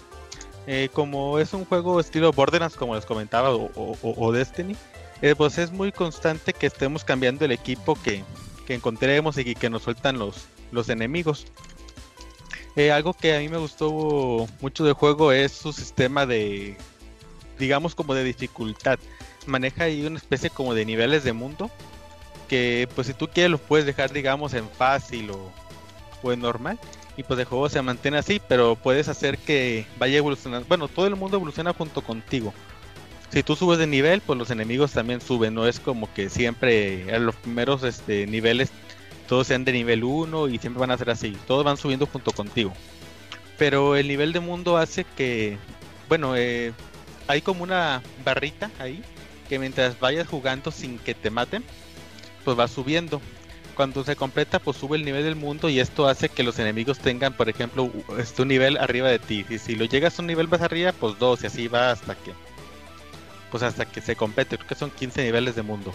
[0.67, 4.77] Eh, como es un juego estilo Borderlands, como les comentaba, o, Destiny,
[5.23, 8.25] eh, pues es muy constante que estemos cambiando el equipo que,
[8.67, 11.47] que encontremos y que nos sueltan los, los enemigos.
[12.77, 16.77] Eh, algo que a mí me gustó mucho del juego es su sistema de,
[17.59, 18.99] digamos, como de dificultad.
[19.47, 21.71] Maneja ahí una especie como de niveles de mundo
[22.49, 26.79] que, pues, si tú quieres, los puedes dejar, digamos, en fácil o, en normal.
[27.17, 30.67] Y pues el juego se mantiene así, pero puedes hacer que vaya evolucionando.
[30.69, 32.55] Bueno, todo el mundo evoluciona junto contigo.
[33.31, 35.55] Si tú subes de nivel, pues los enemigos también suben.
[35.55, 38.71] No es como que siempre en los primeros este, niveles
[39.31, 42.33] todos sean de nivel 1 y siempre van a ser así, todos van subiendo junto
[42.33, 42.73] contigo.
[43.59, 45.57] Pero el nivel de mundo hace que,
[46.09, 46.73] bueno, eh,
[47.29, 49.05] hay como una barrita ahí
[49.49, 51.63] que mientras vayas jugando sin que te maten,
[52.45, 53.23] pues va subiendo.
[53.77, 56.99] cuando se completa, pues sube el nivel del mundo y esto hace que los enemigos
[56.99, 57.89] tengan, por ejemplo,
[58.19, 59.47] este, un nivel arriba de ti.
[59.49, 62.17] Y si lo llegas a un nivel más arriba, pues dos, y así va hasta
[62.17, 62.33] que,
[63.53, 64.57] pues hasta que se complete.
[64.57, 65.95] Creo que son 15 niveles de mundo.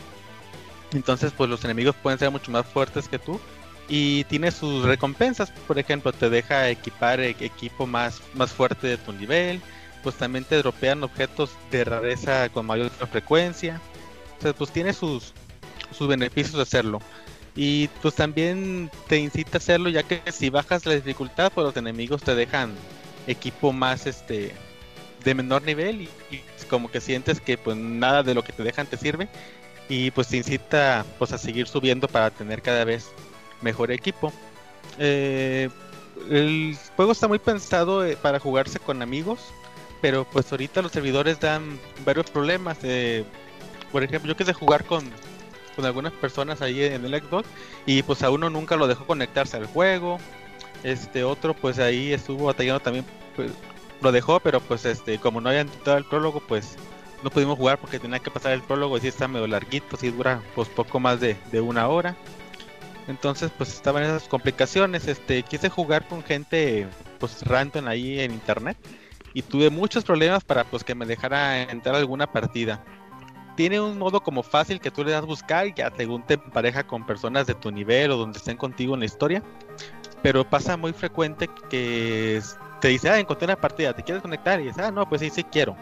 [0.93, 3.39] Entonces, pues los enemigos pueden ser mucho más fuertes que tú.
[3.87, 8.97] Y tiene sus recompensas, por ejemplo, te deja equipar e-, equipo más, más fuerte de
[8.97, 9.61] tu nivel.
[10.03, 13.81] Pues también te dropean objetos de rareza con mayor frecuencia.
[14.39, 15.33] O sea, pues tiene sus,
[15.91, 16.99] sus beneficios de hacerlo.
[17.55, 21.77] Y pues también te incita a hacerlo ya que si bajas la dificultad pues los
[21.77, 22.73] enemigos te dejan
[23.27, 24.53] equipo más este
[25.23, 26.09] de menor nivel y,
[26.69, 29.29] como que sientes que pues nada de lo que te dejan te sirve
[29.89, 33.11] y pues te incita pues a seguir subiendo para tener cada vez
[33.61, 34.33] mejor equipo.
[34.99, 35.69] Eh,
[36.29, 39.39] el juego está muy pensado eh, para jugarse con amigos,
[40.01, 42.77] pero pues ahorita los servidores dan varios problemas.
[42.83, 43.23] Eh,
[43.91, 45.09] por ejemplo, yo quise jugar con
[45.75, 47.47] con algunas personas ahí en el Xbox
[47.85, 50.19] y pues a uno nunca lo dejó conectarse al juego.
[50.83, 53.05] Este otro pues ahí estuvo batallando también,
[53.35, 53.51] pues,
[54.01, 56.77] lo dejó, pero pues este como no había entrado el prólogo pues
[57.25, 60.11] no pudimos jugar porque tenía que pasar el prólogo y sí está medio larguito, sí
[60.11, 62.15] dura pues poco más de, una hora.
[63.07, 66.87] Entonces pues estaban esas complicaciones, este quise jugar con gente
[67.17, 68.77] pues random ahí en internet
[69.33, 72.83] y tuve muchos problemas para pues que me dejara entrar alguna partida
[73.55, 76.85] tiene un modo como fácil que tú le das buscar y ya según te pareja
[76.85, 79.41] con personas de tu nivel o donde estén contigo en la historia.
[80.21, 82.41] Pero pasa muy frecuente que
[82.81, 84.59] te dice, ah, encontré una partida, ¿te quieres conectar?
[84.59, 85.77] Y dices, ah, no, pues sí, sí quiero.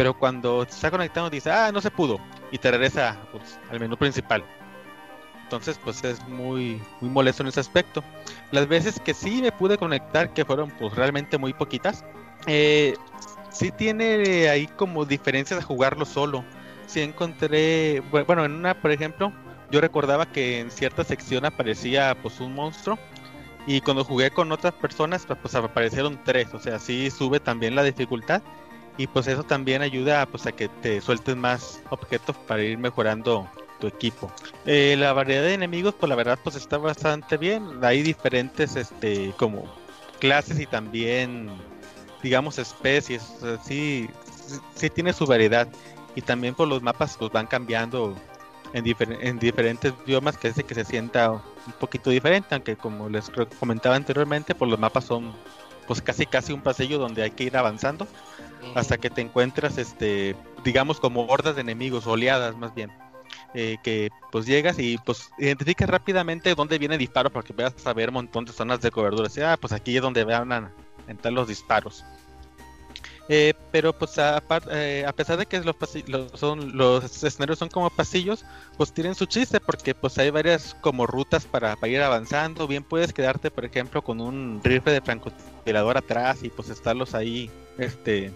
[0.00, 2.18] Pero cuando te está conectando dice, ah, no se pudo.
[2.50, 4.42] Y te regresa pues, al menú principal.
[5.42, 8.02] Entonces, pues es muy, muy molesto en ese aspecto.
[8.50, 12.02] Las veces que sí me pude conectar, que fueron pues realmente muy poquitas,
[12.46, 12.94] eh,
[13.50, 16.46] sí tiene ahí como diferencias de jugarlo solo
[16.86, 19.34] sí encontré, bueno, en una, por ejemplo,
[19.70, 22.98] yo recordaba que en cierta sección aparecía pues un monstruo
[23.66, 27.74] y cuando jugué con otras personas pues, pues aparecieron tres, o sea, sí sube también
[27.74, 28.40] la dificultad
[29.00, 33.48] y pues eso también ayuda pues a que te sueltes más objetos para ir mejorando
[33.78, 34.30] tu equipo.
[34.66, 39.32] Eh, la variedad de enemigos pues la verdad pues está bastante bien, hay diferentes este
[39.38, 39.64] como
[40.18, 41.48] clases y también
[42.22, 44.10] digamos especies, o sí,
[44.94, 45.66] tiene su variedad.
[46.14, 48.14] Y también por los mapas pues van cambiando
[48.74, 48.84] en,
[49.22, 53.96] en diferentes idiomas que hace que se sienta un poquito diferente, aunque como les comentaba
[53.96, 55.32] anteriormente, pues los mapas son
[55.86, 58.06] pues casi casi un pasillo donde hay que ir avanzando
[58.74, 62.90] hasta que te encuentras este digamos como hordas de enemigos, oleadas más bien.
[63.52, 67.74] Eh, que pues llegas y pues identificas rápidamente dónde viene el disparo para que puedas
[67.76, 69.26] saber un montón de zonas de cobertura.
[69.26, 70.72] O sea, ah, pues aquí es donde van a
[71.08, 72.04] entrar los disparos.
[73.32, 74.42] Eh, pero pues a,
[74.72, 75.76] eh, a, pesar de que los,
[76.34, 78.44] son, los escenarios son como pasillos,
[78.76, 82.66] pues tienen su chiste porque pues hay varias como rutas para, ir avanzando.
[82.66, 87.48] Bien puedes quedarte, por ejemplo, con un rifle de francotirador atrás y pues estarlos ahí
[87.78, 88.32] este,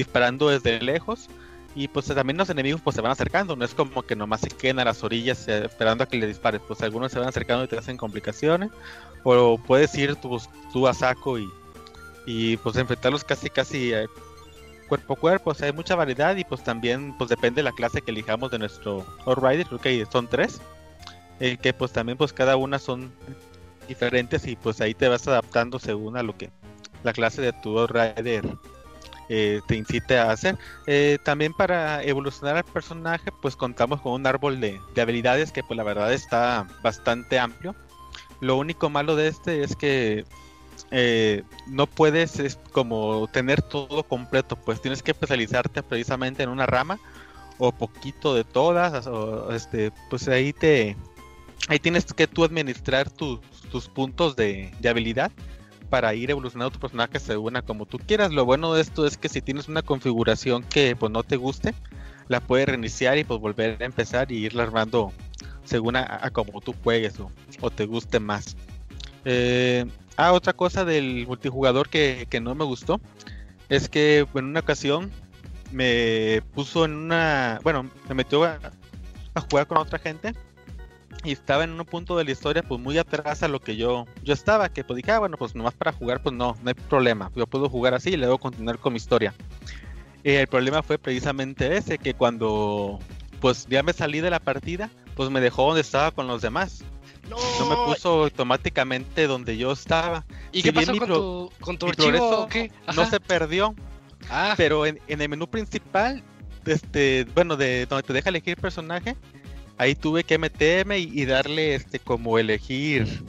[0.00, 1.28] disparando desde lejos.
[1.74, 4.48] Y pues también los enemigos pues se van acercando, no es como que nomás se
[4.48, 7.62] queden a las orillas eh, esperando a que le dispares, pues algunos se van acercando
[7.62, 8.70] y te hacen complicaciones.
[9.22, 10.40] O puedes ir tú,
[10.72, 11.48] tú a saco y
[12.26, 14.06] y pues enfrentarlos casi casi eh,
[14.88, 17.72] cuerpo a cuerpo, o sea, hay mucha variedad y pues también pues depende de la
[17.72, 20.60] clase que elijamos de nuestro Rider, creo que son tres,
[21.38, 23.12] eh, que pues también pues cada una son
[23.88, 26.50] diferentes y pues ahí te vas adaptando según a lo que
[27.02, 28.44] la clase de tu Rider
[29.30, 30.58] eh, te incite a hacer.
[31.24, 35.78] también para evolucionar al personaje pues contamos con un árbol de, de habilidades que pues
[35.78, 37.74] la verdad está bastante amplio.
[38.40, 40.24] Lo único malo de este es que
[40.90, 46.66] eh, no puedes es como tener todo completo, pues tienes que especializarte precisamente en una
[46.66, 46.98] rama
[47.58, 49.08] o poquito de todas,
[49.52, 50.96] este, pues ahí te,
[51.68, 53.40] ahí tienes que tú administrar tus,
[53.70, 55.30] tus puntos de, habilidad
[55.90, 58.32] para ir evolucionando tu personaje según a como tú quieras.
[58.32, 61.74] Lo bueno de esto es que si tienes una configuración que pues no te guste,
[62.28, 65.12] la puedes reiniciar y pues volver a empezar y irla armando
[65.64, 68.56] según a, como tú juegues o, te guste más.
[69.24, 69.84] Eh,
[70.22, 73.00] Ah, otra cosa del multijugador que, no me gustó
[73.70, 75.10] es que en una ocasión
[75.72, 77.58] me puso en una.
[77.62, 78.58] Bueno, me metió a,
[79.50, 80.34] jugar con otra gente
[81.24, 84.06] y estaba en un punto de la historia pues muy atrás a lo que yo
[84.22, 86.74] yo estaba que pues dije ah, bueno pues nomás para jugar pues no no hay
[86.74, 89.34] problema yo puedo jugar así y luego continuar con mi historia
[90.24, 92.98] el problema fue precisamente ese que cuando
[93.40, 96.84] pues ya me salí de la partida pues me dejó donde estaba con los demás
[97.30, 97.36] no.
[97.68, 100.24] me puso automáticamente donde yo estaba.
[100.52, 102.48] ¿Y qué pasó con, tu, con tu archivo?
[102.94, 103.74] No se perdió.
[104.28, 104.54] Ah.
[104.56, 106.22] Pero en, el menú principal,
[106.66, 109.16] este, bueno, de donde te deja elegir personaje,
[109.80, 113.24] ahí tuve que meterme y, darle este como elegir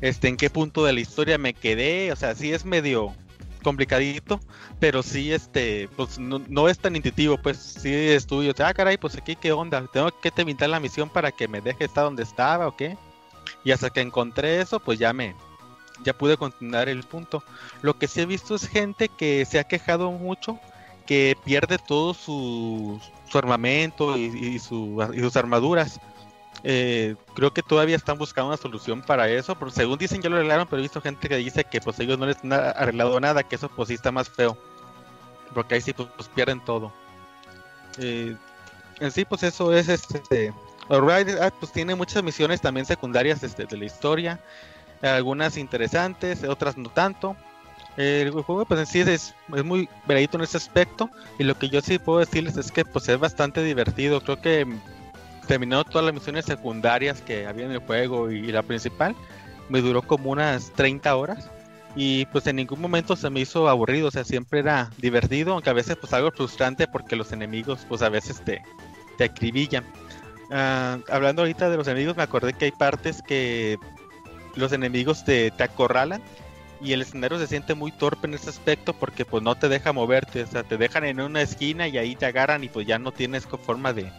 [0.00, 3.12] este en qué punto de la historia me quedé, o sea, sí es medio
[3.64, 4.38] complicadito,
[4.78, 9.34] pero sí este pues no, es tan intuitivo, pues sí estudio, ah caray, pues aquí
[9.34, 12.76] qué onda, tengo que terminar la misión para que me deje estar donde estaba o
[12.76, 12.96] qué.
[13.64, 15.34] Y hasta que encontré eso, pues ya me
[16.04, 17.42] ya pude continuar el punto.
[17.82, 20.58] Lo que sí he visto es gente que se ha quejado mucho
[21.04, 23.00] que pierde todo su,
[23.30, 26.00] su armamento y, sus armaduras.
[26.62, 30.36] Eh, creo que todavía están buscando una solución para eso, porque según dicen ya lo
[30.36, 33.42] arreglaron, pero he visto gente que dice que pues ellos no les han arreglado nada,
[33.42, 34.58] que eso pues sí está más feo,
[35.54, 36.92] porque ahí sí pues, pues pierden todo.
[37.98, 38.36] Eh,
[38.98, 40.52] en sí pues eso es este...
[40.92, 44.40] Ah, pues tiene muchas misiones también secundarias este, de la historia,
[45.02, 47.36] algunas interesantes, otras no tanto.
[47.96, 51.68] El juego pues en sí es, es muy veredito en ese aspecto y lo que
[51.68, 54.20] yo sí puedo decirles es que pues es bastante divertido.
[54.20, 54.66] Creo que
[55.46, 59.16] terminando todas las misiones secundarias que había en el juego y, la principal,
[59.68, 61.50] me duró como unas 30 horas
[61.96, 65.70] y pues en ningún momento se me hizo aburrido, o sea, siempre era divertido, aunque
[65.70, 68.62] a veces pues algo frustrante porque los enemigos pues a veces te,
[69.18, 69.84] te acribillan.
[70.52, 73.76] Ah, hablando ahorita de los enemigos, me acordé que hay partes que
[74.54, 76.22] los enemigos te, te acorralan
[76.80, 79.92] y el escenario se siente muy torpe en ese aspecto porque pues no te deja
[79.92, 82.98] moverte, o sea, te dejan en una esquina y ahí te agarran y pues ya
[82.98, 84.10] no tienes forma de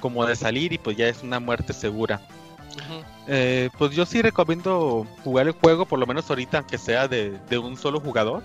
[0.00, 2.20] como de salir y pues ya es una muerte segura.
[3.28, 7.38] Eh, pues yo sí recomiendo jugar el juego, por lo menos ahorita, aunque sea de,
[7.58, 8.42] un solo jugador.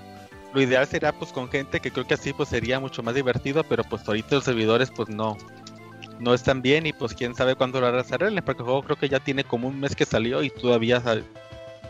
[0.53, 3.63] Lo ideal sería pues con gente que creo que así pues sería mucho más divertido,
[3.63, 5.37] pero pues ahorita los servidores pues no,
[6.19, 8.95] no están bien y pues quién sabe cuándo lo hará arreglen, porque el juego creo
[8.97, 11.01] que ya tiene como un mes que salió y todavía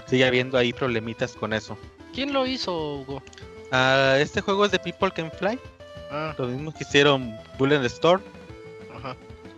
[0.08, 1.78] sigue habiendo ahí problemitas con eso.
[2.14, 3.22] ¿Quién lo hizo, Hugo?
[3.72, 5.60] Ah, este juego es de People Can Fly.
[6.10, 6.34] Ah.
[6.38, 8.24] Lo mismo que hicieron Bullet Store.
[8.96, 9.16] Ajá.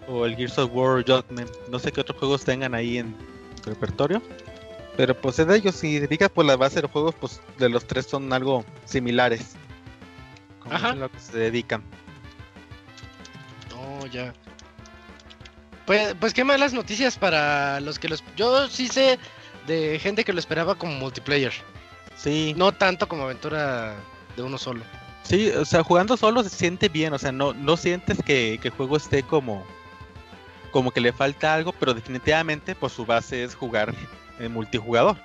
[0.08, 1.50] O el Gears of War Judgment.
[1.70, 3.16] No sé qué otros juegos tengan ahí en
[3.58, 4.22] el repertorio.
[4.98, 7.70] Pero pues es de ellos, si digas por la base de los juegos, pues de
[7.70, 9.56] los tres son algo similares.
[10.62, 10.94] Como Ajá.
[10.96, 11.84] lo que se dedican.
[13.78, 14.34] Oh, ya.
[15.86, 18.24] Pues, pues qué malas noticias para los que los...
[18.36, 19.18] Yo sí sé
[19.68, 21.54] de gente que lo esperaba como multiplayer.
[22.18, 22.54] Sí.
[22.58, 23.96] No tanto como aventura
[24.36, 24.84] de uno solo.
[25.24, 28.70] Sí, o sea, jugando solo se siente bien, o sea, no, no sientes que, el
[28.72, 29.66] juego esté como,
[30.72, 33.94] como que le falta algo, pero definitivamente pues su base es jugar
[34.40, 35.18] en multijugador.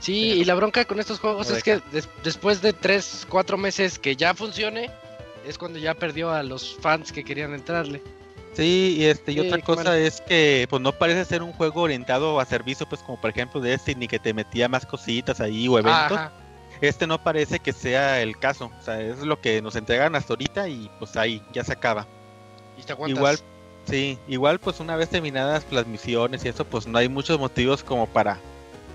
[0.00, 1.80] Sí, y la bronca con estos juegos es que
[2.22, 4.90] después de 3, 4 meses que ya funcione,
[5.46, 8.02] es cuando ya perdió a los fans que querían entrarle.
[8.56, 12.40] Sí, y este y otra cosa es que pues no parece ser un juego orientado
[12.40, 15.68] a servicio, pues como por ejemplo de este, ni que te metía más cositas ahí
[15.68, 16.18] o eventos.
[16.80, 20.32] Este no parece que sea el caso, o sea, es lo que nos entregan hasta
[20.32, 22.06] ahorita y pues ahí ya se acaba.
[23.06, 23.38] igual,
[23.86, 27.82] sí, igual pues una vez terminadas las misiones y eso, pues no hay muchos motivos
[27.82, 28.38] como para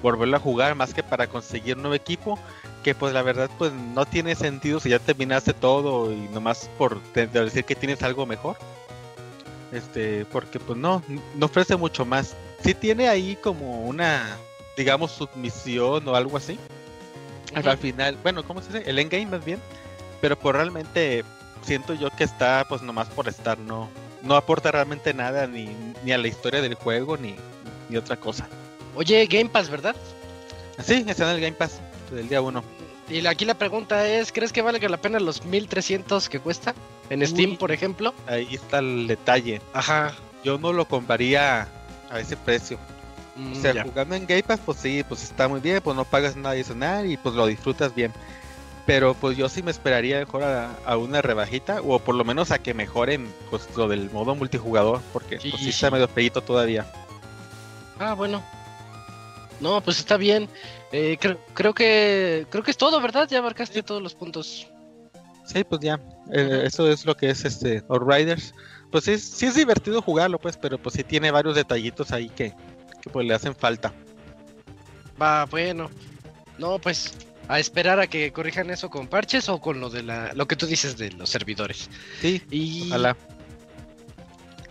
[0.01, 2.39] volverlo a jugar más que para conseguir un nuevo equipo
[2.83, 6.99] que pues la verdad pues no tiene sentido si ya terminaste todo y nomás por
[7.13, 8.57] decir que tienes algo mejor
[9.71, 11.01] este, porque pues no,
[11.35, 12.35] no ofrece mucho más.
[12.63, 14.37] Sí tiene ahí como una,
[14.77, 16.59] digamos, submisión o algo así.
[17.53, 18.89] Al final, bueno, ¿cómo se dice?
[18.89, 19.59] El endgame más bien.
[20.21, 21.23] Pero pues realmente
[21.63, 23.89] siento yo que está pues nomás por estar, no,
[24.21, 27.35] no aporta realmente nada ni, ni a la historia del juego ni,
[27.89, 28.47] ni otra cosa.
[28.95, 29.95] Oye, Game Pass, ¿verdad?
[30.83, 31.79] Sí, está en el Game Pass
[32.11, 32.63] del día 1.
[33.09, 36.73] Y aquí la pregunta es, ¿crees que valga la pena los 1300 que cuesta?
[37.11, 38.13] En Steam, por ejemplo.
[38.25, 39.61] Ahí está el detalle.
[39.73, 40.13] Ajá.
[40.45, 41.67] Yo no lo compraría
[42.09, 42.79] a ese precio.
[43.37, 46.05] o sea, mm, jugando en Game Pass, pues sí, pues está muy bien, pues no
[46.05, 48.13] pagas nada adicional y pues lo disfrutas bien.
[48.85, 52.59] Pero pues yo sí me esperaría mejor a, una rebajita o por lo menos a
[52.59, 56.89] que mejoren pues lo del modo multijugador, porque sí, pues sí está medio feito todavía.
[57.99, 58.41] Ah, bueno.
[59.59, 60.47] No, pues está bien.
[60.93, 63.27] Eh, creo, creo que creo que es todo, ¿verdad?
[63.29, 64.70] Ya abarcaste todos los puntos.
[65.45, 65.99] Sí, pues ya.
[66.31, 68.53] Eh, eso es lo que es este Riders.
[68.91, 72.53] Pues sí, sí es divertido jugarlo, pues, pero pues sí tiene varios detallitos ahí que,
[73.01, 73.93] que pues le hacen falta.
[75.21, 75.89] Va, bueno.
[76.57, 77.13] No, pues
[77.47, 80.55] a esperar a que corrijan eso con parches o con lo de la lo que
[80.55, 81.89] tú dices de los servidores.
[82.21, 82.87] Sí, y...
[82.87, 83.17] ojalá.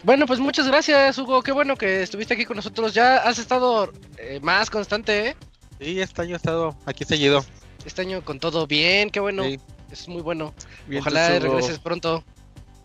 [0.03, 1.43] Bueno, pues muchas gracias, Hugo.
[1.43, 2.95] Qué bueno que estuviste aquí con nosotros.
[2.95, 5.37] Ya has estado eh, más constante, ¿eh?
[5.79, 7.45] Sí, este año he estado aquí seguido.
[7.85, 9.43] Este año con todo bien, qué bueno.
[9.91, 10.55] Es muy bueno.
[10.99, 12.25] Ojalá regreses pronto.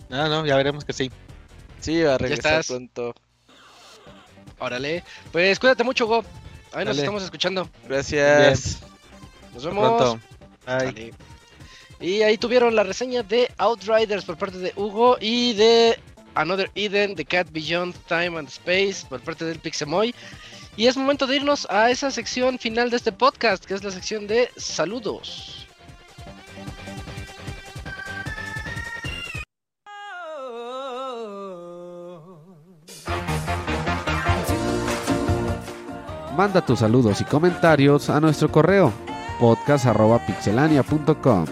[0.10, 1.11] No, no, ya veremos que sí.
[1.80, 3.14] Sí, va a regresar pronto.
[4.60, 5.03] Órale.
[5.32, 6.23] Pues cuídate mucho, Go.
[6.73, 7.69] Ahí nos estamos escuchando.
[7.88, 8.80] Gracias.
[9.53, 10.18] Nos vemos.
[10.65, 11.14] Bye.
[11.99, 15.98] Y ahí tuvieron la reseña de Outriders por parte de Hugo y de
[16.34, 20.14] Another Eden, The Cat Beyond Time and Space por parte del Pixemoy.
[20.77, 23.91] Y es momento de irnos a esa sección final de este podcast, que es la
[23.91, 25.64] sección de saludos.
[36.35, 38.91] Manda tus saludos y comentarios a nuestro correo
[39.39, 41.45] podcast.pixelania.com.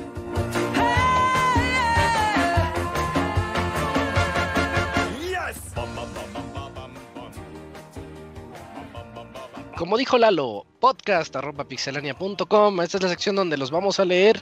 [9.78, 12.82] Como dijo Lalo, podcast.pixelania.com.
[12.82, 14.42] Esta es la sección donde los vamos a leer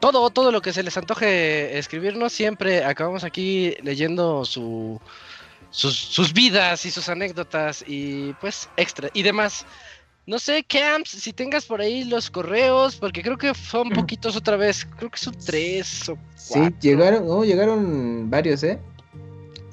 [0.00, 2.32] todo, todo lo que se les antoje escribirnos.
[2.32, 5.00] Siempre acabamos aquí leyendo su,
[5.70, 9.66] sus, vidas y sus anécdotas y pues extra y demás.
[10.26, 14.56] No sé, Camps, si tengas por ahí los correos, porque creo que son poquitos otra
[14.56, 14.86] vez.
[14.96, 16.34] Creo que son tres o cuatro.
[16.36, 18.78] Sí, llegaron, no, llegaron varios, ¿eh?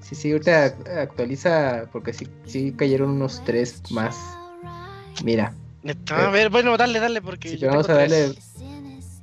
[0.02, 0.66] Sí, sí, ahorita
[1.02, 4.16] actualiza, porque sí, sí cayeron unos tres más.
[5.24, 5.54] Mira.
[6.12, 7.58] A ver, bueno, dale, dale, porque.
[7.68, 8.36] vamos a darle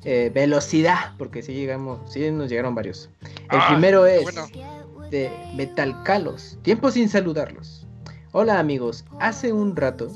[0.04, 3.08] eh, velocidad, porque sí llegamos, sí nos llegaron varios.
[3.50, 4.24] El ah, primero es
[5.10, 6.58] de Metalcalos.
[6.62, 7.86] Tiempo sin saludarlos.
[8.32, 10.08] Hola amigos, hace un rato,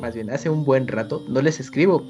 [0.00, 2.02] más bien hace un buen rato, no les escribo.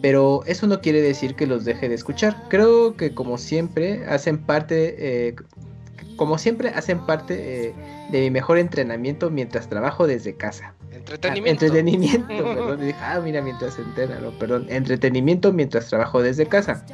[0.00, 2.36] Pero eso no quiere decir que los deje de escuchar.
[2.48, 5.36] Creo que como siempre hacen parte, eh,
[6.16, 7.74] como siempre hacen parte eh,
[8.10, 10.74] de mi mejor entrenamiento mientras trabajo desde casa.
[10.92, 11.64] Entretenimiento.
[11.66, 12.80] entretenimiento, perdón.
[12.80, 14.66] Dije, ah, mira, mientras entrena, no, perdón.
[14.68, 16.84] Entretenimiento mientras trabajo desde casa.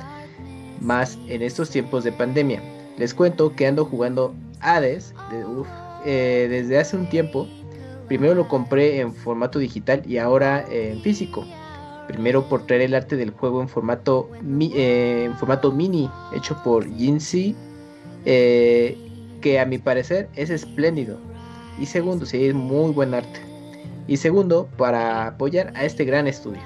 [0.81, 2.63] Más en estos tiempos de pandemia.
[2.97, 5.15] Les cuento que ando jugando Hades
[6.05, 7.49] eh, desde hace un tiempo.
[8.07, 11.45] Primero lo compré en formato digital y ahora en físico.
[12.09, 14.31] Primero por traer el arte del juego en formato,
[14.75, 17.55] eh, en formato mini, hecho por Jinsi,
[18.25, 18.97] eh,
[19.41, 21.19] que a mi parecer es espléndido.
[21.81, 23.41] Y segundo, sí, es muy buen arte.
[24.07, 26.63] Y segundo, para apoyar a este gran estudio.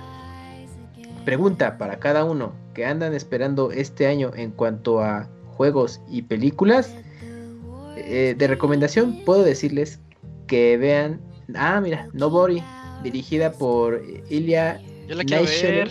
[1.24, 6.94] Pregunta para cada uno que andan esperando este año en cuanto a juegos y películas.
[7.96, 10.00] Eh, de recomendación puedo decirles
[10.46, 11.20] que vean.
[11.54, 12.62] Ah, mira, Nobody,
[13.02, 15.90] dirigida por Ilya Yo la quiero ver.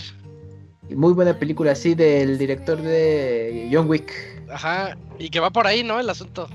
[0.95, 4.11] Muy buena película, así, del director de John Wick.
[4.49, 5.99] Ajá, y que va por ahí, ¿no?
[5.99, 6.47] El asunto.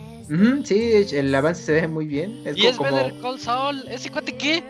[0.64, 2.40] Sí, el avance se ve muy bien.
[2.44, 2.94] Es y es como...
[2.94, 3.84] Better Call Saul.
[3.88, 4.62] ¿Ese cuate qué?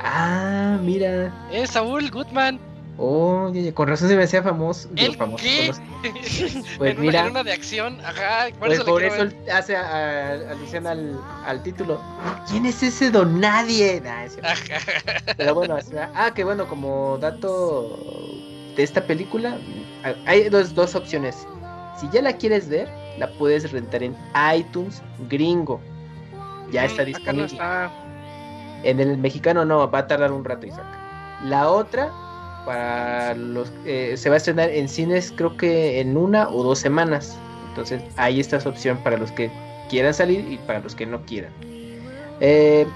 [0.00, 1.32] Ah, mira.
[1.52, 2.58] Es Saúl Goodman.
[3.02, 4.90] Oh, con razón se me hacía famoso.
[4.94, 5.72] ¿El famoso, qué?
[6.76, 7.26] Pues en mira.
[7.26, 8.48] Una, de acción, ajá.
[8.50, 11.98] Por pues eso por eso hace alusión al, al, título.
[12.46, 14.02] ¿Quién es ese don nadie?
[15.36, 15.78] Pero bueno,
[16.14, 17.98] ah, que bueno, como dato
[18.76, 19.56] de esta película,
[20.26, 21.46] hay dos, dos opciones.
[21.98, 22.86] Si ya la quieres ver,
[23.20, 24.16] la puedes rentar en
[24.56, 25.80] iTunes gringo.
[26.72, 27.44] Ya está disponible.
[27.44, 27.92] está
[28.82, 30.86] en el mexicano no, va a tardar un rato, Isaac.
[31.44, 32.10] La otra,
[32.64, 36.78] para los eh, se va a estrenar en cines creo que en una o dos
[36.78, 37.36] semanas.
[37.68, 39.50] Entonces ahí está su opción para los que
[39.90, 41.52] quieran salir y para los que no quieran.
[42.40, 42.86] Eh,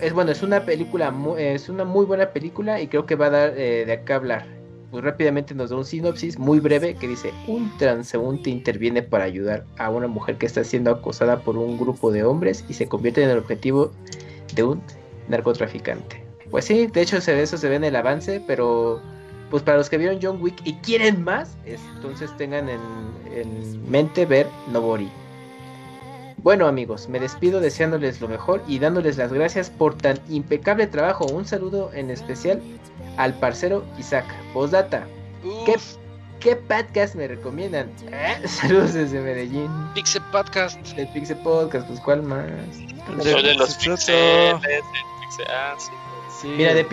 [0.00, 3.30] es bueno, es una película, es una muy buena película y creo que va a
[3.30, 4.53] dar eh, de acá hablar.
[4.94, 9.64] Pues rápidamente nos da un sinopsis muy breve que dice, un transeúnte interviene para ayudar
[9.76, 13.24] a una mujer que está siendo acosada por un grupo de hombres y se convierte
[13.24, 13.90] en el objetivo
[14.54, 14.80] de un
[15.26, 16.24] narcotraficante.
[16.48, 19.00] Pues sí, de hecho eso se ve en el avance, pero
[19.50, 22.80] pues para los que vieron John Wick y quieren más, entonces tengan en,
[23.34, 25.10] en mente ver Nobori.
[26.44, 31.24] Bueno amigos, me despido deseándoles lo mejor y dándoles las gracias por tan impecable trabajo.
[31.24, 32.60] Un saludo en especial
[33.16, 34.26] al parcero Isaac.
[34.52, 35.06] Postdata.
[35.64, 35.76] ¿Qué,
[36.40, 37.90] ¿Qué podcast me recomiendan?
[38.12, 38.42] ¿Eh?
[38.46, 39.70] Saludos desde Medellín.
[39.94, 40.78] Pixel Podcast.
[40.98, 42.44] El Pixel Podcast, pues ¿cuál más?
[43.24, 44.54] de los Pixel.
[45.48, 45.74] Ah,
[46.44, 46.86] Mira, de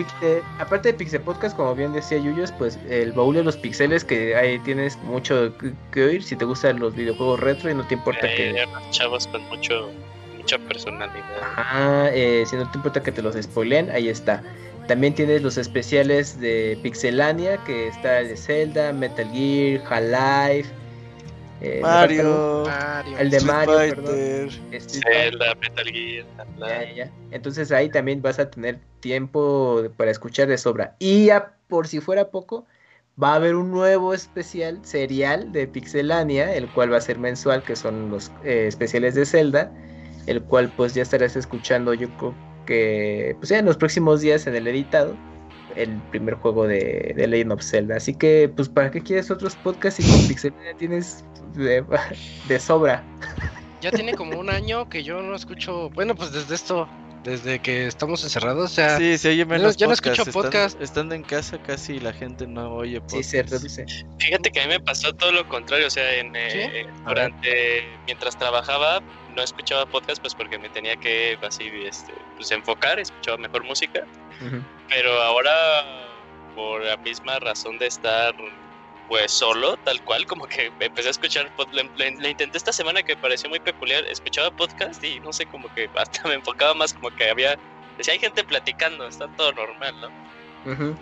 [0.58, 4.34] aparte de Pixel Podcast, como bien decía Yuyos, pues el baúl de los pixeles que
[4.34, 5.52] ahí tienes mucho
[5.92, 8.64] que, oír si te gustan los videojuegos retro y no te importa que...
[8.90, 9.90] Chavos con mucho,
[10.36, 11.24] mucha personalidad.
[11.56, 14.42] Ajá, eh, si no te importa que te los spoileen, ahí está.
[14.88, 20.68] También tienes los especiales de Pixelania, que está el de Zelda, Metal Gear, Half-Life,
[21.64, 22.64] eh, Mario,
[23.18, 24.50] el de Mario, perdón.
[24.80, 30.96] Zelda, Metal Gear, Entonces ahí también vas a tener tiempo para escuchar de sobra.
[30.98, 32.66] Y ya por si fuera poco,
[33.22, 37.62] va a haber un nuevo especial serial de Pixelania, el cual va a ser mensual,
[37.62, 39.70] que son los eh, especiales de Zelda,
[40.26, 42.34] el cual pues ya estarás escuchando yo creo
[42.66, 45.16] que pues ya en los próximos días en el editado
[45.76, 47.96] el primer juego de, de Legend of Zelda.
[47.96, 51.24] Así que, pues, ¿para qué quieres otros podcasts si con Pixelania tienes
[51.54, 53.02] de, sobra.
[53.80, 56.88] ya tiene como un año que yo no escucho, bueno, pues desde esto,
[57.24, 60.80] desde que estamos encerrados, o sea, sí, se oye menos yo no escucho podcast.
[60.80, 63.60] Estando, en casa casi la gente no oye podcast.
[63.60, 63.86] Sí, se
[64.18, 68.38] Fíjate que a mí me pasó todo lo contrario, o sea, en, eh, durante, mientras
[68.38, 69.00] trabajaba,
[69.34, 74.04] no escuchaba podcast pues porque me tenía que así, este, pues enfocar, escuchaba mejor música,
[74.88, 75.52] pero ahora
[76.54, 78.34] por la misma razón de estar
[79.08, 83.20] pues solo, tal cual, como que empecé a escuchar, le, intenté esta semana que me
[83.20, 87.10] pareció muy peculiar, escuchaba podcast y no sé, como que hasta me enfocaba más como
[87.10, 87.58] que había,
[87.98, 90.96] decía, hay gente platicando, está todo normal, ¿no?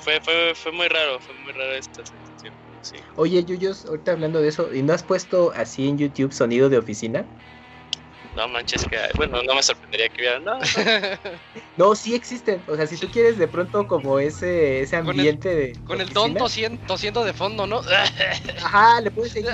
[0.00, 2.52] fue, fue, fue muy raro, fue muy raro esta sensación.
[2.80, 2.96] Sí.
[3.14, 6.78] Oye, Yuyos, ahorita hablando de eso, ¿y no has puesto así en YouTube sonido de
[6.78, 7.24] oficina?
[8.34, 10.58] No manches que bueno no me sorprendería que hubiera no,
[11.76, 11.94] no.
[11.94, 12.62] Sí existen.
[12.66, 16.34] O sea si tú quieres de pronto como ese ese ambiente de con el don
[16.34, 17.82] tosiendo, de fondo no
[18.62, 19.50] ajá le puedes seguir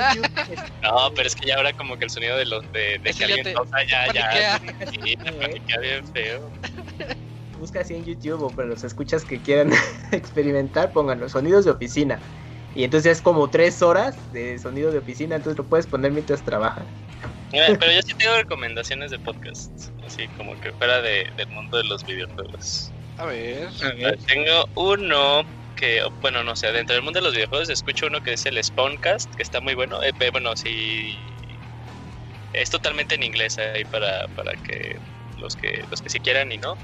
[0.83, 3.25] no pero es que ya ahora como que el sonido de los de, de que
[3.25, 5.15] alguien tosa ya ya sí,
[5.81, 6.51] bien feo.
[7.59, 9.73] Busca así en YouTube o para los escuchas que quieran
[10.13, 12.21] experimentar pongan los sonidos de oficina.
[12.75, 16.45] Y entonces es como tres horas de sonido de oficina entonces lo puedes poner mientras
[16.45, 16.87] trabajas
[17.51, 21.85] pero yo sí tengo recomendaciones de podcast, así como que fuera de, del mundo de
[21.85, 22.93] los videojuegos.
[23.19, 23.69] A ver.
[24.27, 25.43] Tengo uno
[25.77, 28.63] que, bueno, no sé, dentro del mundo de los videojuegos escucho uno que es el
[28.63, 30.03] Spawncast, que está muy bueno.
[30.03, 31.17] Eh, bueno, sí.
[32.53, 34.99] Es totalmente en inglés ahí para, para que
[35.39, 36.77] los que los que sí quieran y no.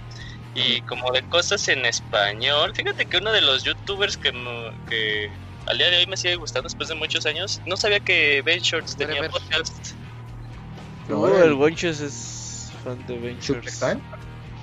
[0.54, 4.30] Y como de cosas en español, fíjate que uno de los youtubers que,
[4.88, 5.28] que
[5.66, 8.60] al día de hoy me sigue gustando después de muchos años, no sabía que Ben
[8.60, 9.96] Shorts tenía podcast.
[11.09, 13.82] No, el Wenches es fan de Ventures.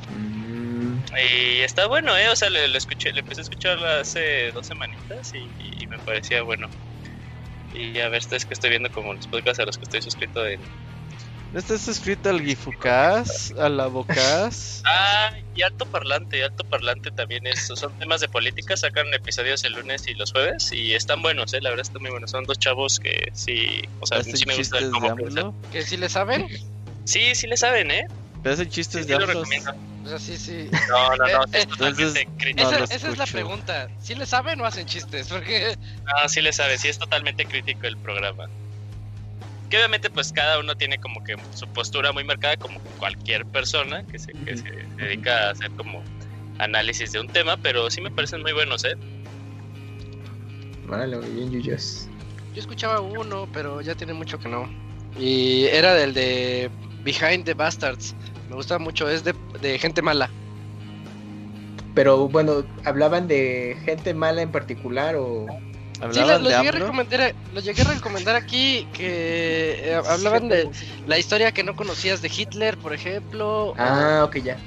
[0.09, 0.97] Mm.
[1.17, 2.29] Y está bueno, ¿eh?
[2.29, 6.67] O sea, le, escuché, le empecé a escuchar hace dos semanitas y, me parecía bueno.
[7.73, 10.45] Y a ver, es que estoy viendo como los podcasts a los que estoy suscrito
[10.45, 10.59] en,
[11.53, 13.53] ¿No estás suscrito al Gifucas?
[13.59, 14.81] ¿A la Bocas?
[14.85, 16.41] Ah, y Alto Parlante.
[16.45, 17.67] Alto Parlante también es.
[17.67, 18.77] Son temas de política.
[18.77, 20.71] Sacan episodios el lunes y los jueves.
[20.71, 21.59] Y están buenos, ¿eh?
[21.59, 22.31] La verdad, están muy buenos.
[22.31, 23.81] Son dos chavos que sí.
[23.99, 26.47] O sea, sí me gusta cómo ¿Que sí le saben?
[27.03, 28.07] Sí, sí le saben, ¿eh?
[28.41, 29.49] Pero hacen chistes de ambos.
[30.05, 30.69] O sea, sí, sí.
[30.89, 31.43] No, no, no.
[31.51, 33.89] Eh, eh, esa, esa es la pregunta.
[34.01, 35.27] ¿Sí le saben o hacen chistes?
[35.27, 35.75] Porque.
[36.05, 36.79] No, sí le saben.
[36.79, 38.47] Sí es totalmente crítico el programa
[39.71, 44.05] que obviamente pues cada uno tiene como que su postura muy marcada como cualquier persona
[44.05, 46.03] que se, que se dedica a hacer como
[46.59, 48.95] análisis de un tema, pero sí me parecen muy buenos, ¿eh?
[50.87, 52.09] Vale, muy bien, Yuyos.
[52.53, 54.69] Yo escuchaba uno, pero ya tiene mucho que no.
[55.17, 56.69] Y era del de
[57.03, 58.13] Behind the Bastards.
[58.49, 60.29] Me gusta mucho, es de, de gente mala.
[61.95, 65.47] Pero bueno, ¿hablaban de gente mala en particular o...?
[66.11, 70.69] Sí, lo, llegué a recomendar, lo llegué a recomendar aquí, que eh, hablaban de
[71.05, 73.75] la historia que no conocías de Hitler, por ejemplo.
[73.77, 74.57] Ah, ok, ya.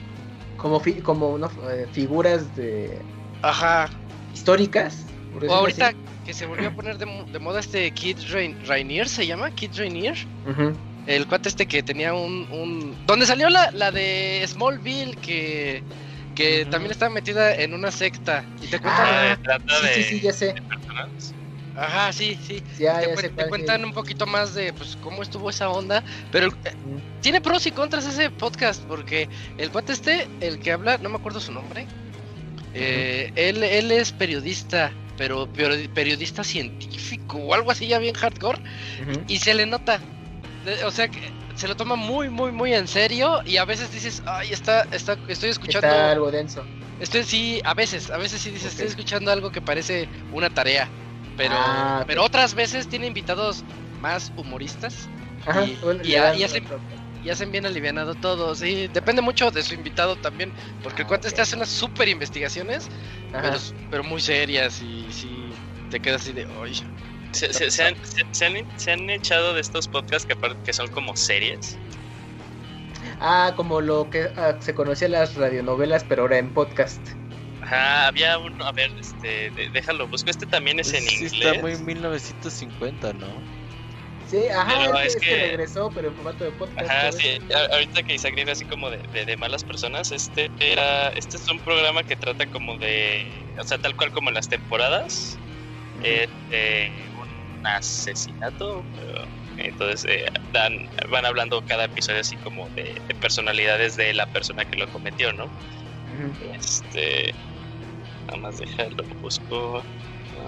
[0.57, 1.39] Como, como
[1.71, 3.01] eh, figuras de...
[3.43, 3.91] Ajá.
[4.33, 5.07] Históricas.
[5.49, 5.93] O ahorita
[6.25, 8.19] que se volvió a poner de, moda este Kid
[8.67, 9.51] Rainier, ¿se llama?
[9.51, 10.17] Kid Rainier.
[11.07, 12.49] El cuate este que tenía un...
[12.53, 12.97] un...
[13.07, 15.83] Donde salió la, la de Smallville, que
[16.35, 19.59] que también estaba metida en una secta y te cuentan ah,
[19.95, 20.55] sí, sí, sí, ya sé.
[21.77, 22.63] Ajá, sí, sí.
[22.79, 26.73] te, cuentan un poquito más de pues cómo estuvo esa onda, pero eh,
[27.21, 31.17] tiene pros y contras ese podcast porque el cuate este, el que habla, no me
[31.17, 31.87] acuerdo su nombre.
[32.75, 38.61] Eh, él, él es periodista, pero periodista científico o algo así ya bien hardcore
[39.27, 40.01] y se le nota.
[40.85, 41.21] O sea, que
[41.57, 45.17] se lo toma muy, muy, muy en serio y a veces dices, ay, está, está,
[45.29, 45.87] estoy escuchando...
[45.87, 46.65] Está algo denso.
[47.01, 50.89] Estoy, sí, a veces, a veces sí dices, estoy escuchando algo que parece una tarea,
[51.37, 53.65] pero, ah, pero otras veces tiene invitados
[54.01, 55.09] más humoristas
[56.03, 56.15] y,
[57.31, 60.53] hacen, bien alivianado todo, sí, depende mucho de su invitado también,
[60.83, 62.89] porque el cuate este hace unas super investigaciones,
[63.33, 63.59] pero,
[63.91, 65.53] pero, muy serias y sí,
[65.91, 66.83] te quedas así de, oye.
[67.33, 67.47] Se,
[67.83, 67.97] han,
[68.77, 71.77] se, han, echado de estos podcasts que, que son como series.
[73.27, 77.01] Ah, como lo que ah, se conocía las radionovelas, pero ahora en podcast.
[77.63, 81.33] Ajá, había uno, a ver, este, déjalo, busco, este también es en sí, inglés.
[81.33, 83.27] está muy 1950, ¿no?
[84.29, 85.37] Sí, ajá, es, que...
[85.37, 86.91] regresó, pero en formato de podcast.
[86.91, 87.39] Ajá, sí,
[87.73, 91.61] ahorita que Isaac dice así como de, de, malas personas, este era, este es un
[91.61, 93.27] programa que trata como de,
[93.59, 95.39] o sea, tal cual como las temporadas,
[96.03, 96.93] este,
[97.63, 98.85] asesinato.
[99.59, 104.77] Entonces eh, dan, van hablando cada episodio así como de, personalidades de la persona que
[104.77, 105.47] lo cometió, ¿no?
[106.55, 107.35] Este,
[108.27, 109.83] nada más dejarlo, busco.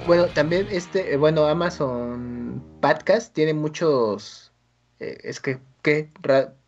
[0.06, 4.46] Bueno, también este, eh, bueno, Amazon Podcast tiene muchos
[5.00, 6.08] eh, es que, ¿qué?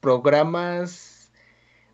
[0.00, 1.30] programas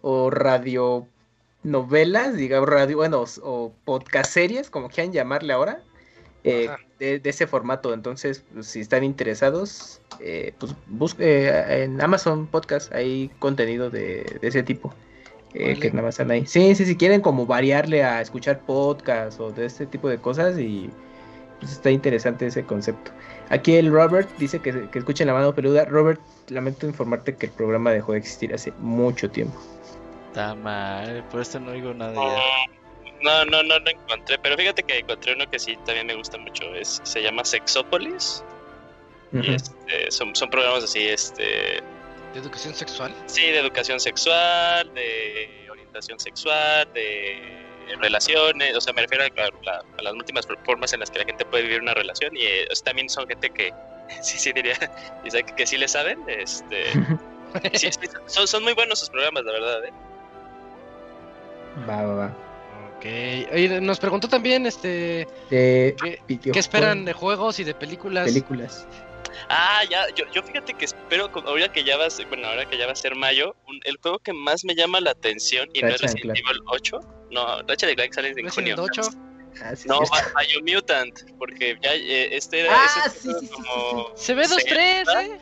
[0.03, 5.83] o radionovelas, digamos, radio, bueno, o podcast series, como quieran llamarle ahora,
[6.43, 6.69] eh,
[6.99, 7.93] de, ese formato.
[7.93, 14.63] Entonces, pues, si están interesados, eh, pues busque en Amazon Podcast, hay contenido de, ese
[14.63, 14.95] tipo.
[15.55, 16.47] Eh, que nada más están ahí.
[16.47, 20.59] Sí, sí, si quieren como variarle a escuchar podcast o de este tipo de cosas
[20.59, 20.91] y
[21.61, 23.13] pues está interesante ese concepto.
[23.51, 25.85] Aquí el Robert dice que, que escuchen la mano peluda.
[25.85, 29.57] Robert, lamento informarte que el programa dejó de existir hace mucho tiempo.
[30.29, 32.15] Está mal, por eso no oigo nada
[33.25, 36.39] no, no, no lo encontré, pero fíjate que encontré uno que sí también me gusta
[36.39, 36.75] mucho.
[36.75, 38.45] Es, se llama Sexópolis.
[39.33, 41.83] y este, son, son programas así, este.
[42.33, 43.15] ¿De educación sexual?
[43.27, 47.65] Sí, de educación sexual, de orientación sexual, de
[48.01, 51.65] relaciones, o sea, me refiero a, las últimas formas en las que la gente puede
[51.65, 53.73] vivir una relación y eh, también son gente que,
[54.23, 54.75] sí, sí diría,
[55.23, 56.87] que, que sí le saben, este,
[58.27, 59.93] son, son, muy buenos sus programas, la verdad, ¿eh?
[61.89, 62.44] Va, va, va.
[63.05, 65.95] Oye, nos preguntó también este ¿qué,
[66.55, 68.25] esperan de juegos y de películas?
[68.25, 68.87] Películas.
[69.49, 72.69] Ah, ya, yo, yo fíjate que espero, ahora que ya va a ser, bueno, ahora
[72.69, 73.55] que ya va a ser mayo,
[73.85, 77.01] el juego que más me llama la atención y no es Resident Evil 8,
[77.31, 78.77] no, Ratchet de Clank sale en junio.
[78.79, 79.03] 8?
[79.63, 80.01] Ah, no,
[80.49, 84.11] Biomutant, porque ya eh, este era ah, ese sí, sí, como...
[84.17, 85.39] Se ve 2-3, ¿eh?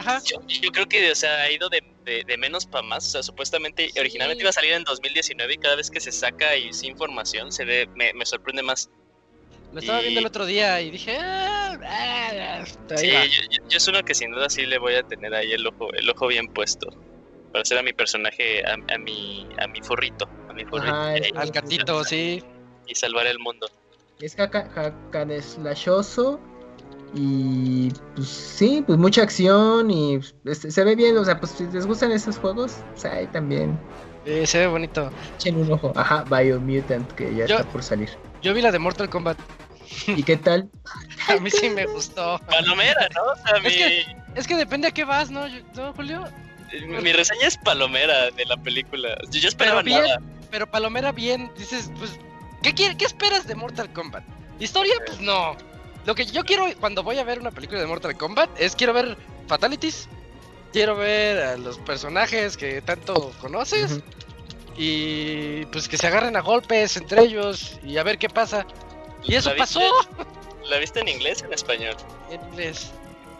[0.00, 0.22] Ajá.
[0.24, 3.06] Yo, yo, creo que, o sea, ha ido de de, menos para más.
[3.06, 6.56] O sea, supuestamente originalmente iba a salir en 2019 y cada vez que se saca
[6.56, 8.90] y sin información se ve, me, sorprende más.
[9.72, 12.64] Lo estaba viendo el otro día y dije, ah, ah,
[12.96, 13.12] sí,
[13.68, 16.10] yo, es uno que sin duda sí le voy a tener ahí el ojo, el
[16.10, 16.88] ojo bien puesto.
[17.52, 20.94] Para hacer a mi personaje, a, mi, a mi forrito, a mi forrito.
[20.94, 22.42] al gatito, sí.
[22.86, 23.68] Y salvar el mundo.
[24.20, 24.70] Es hack
[25.40, 26.40] slashoso
[27.14, 31.66] y pues sí, pues mucha acción y este, se ve bien, o sea, pues si
[31.66, 33.78] les gustan esos juegos, pues ahí también.
[34.44, 35.10] se ve bonito.
[35.36, 35.92] Echen un ojo.
[35.96, 38.10] Ajá, Biomutant, que ya está por salir.
[38.42, 39.38] Yo vi la de Mortal Kombat.
[40.06, 40.70] ¿Y qué tal?
[41.28, 42.38] a mí sí me gustó.
[42.48, 43.58] Palomera, ¿no?
[43.68, 44.06] es, que,
[44.36, 46.24] es que depende a qué vas, ¿no, ¿No Julio?
[46.86, 49.18] Mi reseña es palomera de la película.
[49.32, 50.20] Yo, esperaba pero nada.
[50.52, 52.16] Pero palomera bien, dices, pues,
[52.62, 54.22] ¿qué, ¿qué esperas de Mortal Kombat?
[54.60, 54.94] ¿Historia?
[55.06, 55.56] Pues no.
[56.10, 58.92] Lo que yo quiero cuando voy a ver una película de Mortal Kombat es quiero
[58.92, 59.16] ver
[59.46, 60.08] fatalities,
[60.72, 64.00] quiero ver a los personajes que tanto conoces
[64.76, 68.66] y pues que se agarren a golpes entre ellos y a ver qué pasa.
[69.22, 69.82] Y eso pasó.
[70.68, 71.94] ¿La viste en inglés o en español?
[72.28, 72.90] En inglés.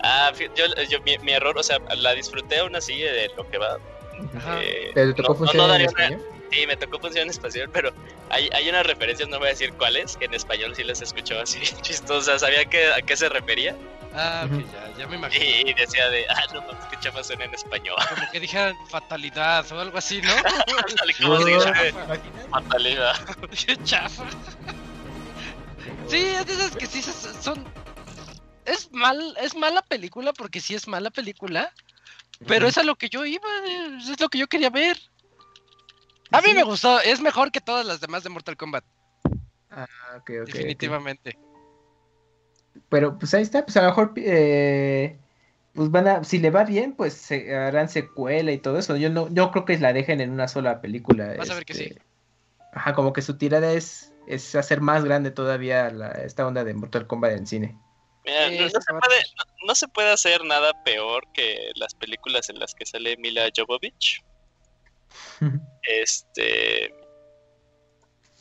[0.05, 3.79] Ah, yo, yo mi, error, o sea, la disfruté aún así de lo que va.
[4.63, 6.23] Eh, ¿Te tocó funcionar en español?
[6.51, 7.93] Sí, me tocó función en español, pero
[8.29, 11.41] hay, hay unas referencias, no voy a decir cuáles, que en español sí les escuchó
[11.41, 12.41] así chistosas.
[12.41, 13.77] ¿Sabía que, a qué se refería?
[14.15, 15.71] Ah, que ya, ya me imagino.
[15.71, 17.97] Y decía de, ah, no, no, qué chafa suena en español.
[18.09, 20.33] Como que dijeran fatalidad o algo así, ¿no?
[22.51, 23.17] fatalidad.
[23.67, 24.25] qué chafa.
[26.09, 27.65] Sí, es de esas que sí son...
[28.65, 31.73] Es mal, es mala película porque sí es mala película,
[32.47, 33.49] pero es a lo que yo iba,
[33.99, 35.01] es lo que yo quería ver.
[36.33, 38.85] A mí me gustó, es mejor que todas las demás de Mortal Kombat.
[39.71, 39.87] Ah,
[40.17, 40.47] ok, ok.
[40.47, 41.39] Definitivamente.
[42.89, 45.19] Pero pues ahí está, pues a lo mejor eh,
[45.75, 48.97] pues van a, si le va bien, pues se harán secuela y todo eso.
[48.97, 51.35] Yo no, yo creo que la dejen en una sola película.
[51.37, 51.85] Vas a ver que sí.
[51.85, 52.03] Este,
[52.73, 56.75] ajá, como que su tirada es, es hacer más grande todavía la, esta onda de
[56.75, 57.79] Mortal Kombat en cine.
[58.25, 59.23] Mira, no, se puede,
[59.67, 64.23] no, se puede, hacer nada peor que las películas en las que sale Mila Jovovich.
[65.83, 66.95] Este.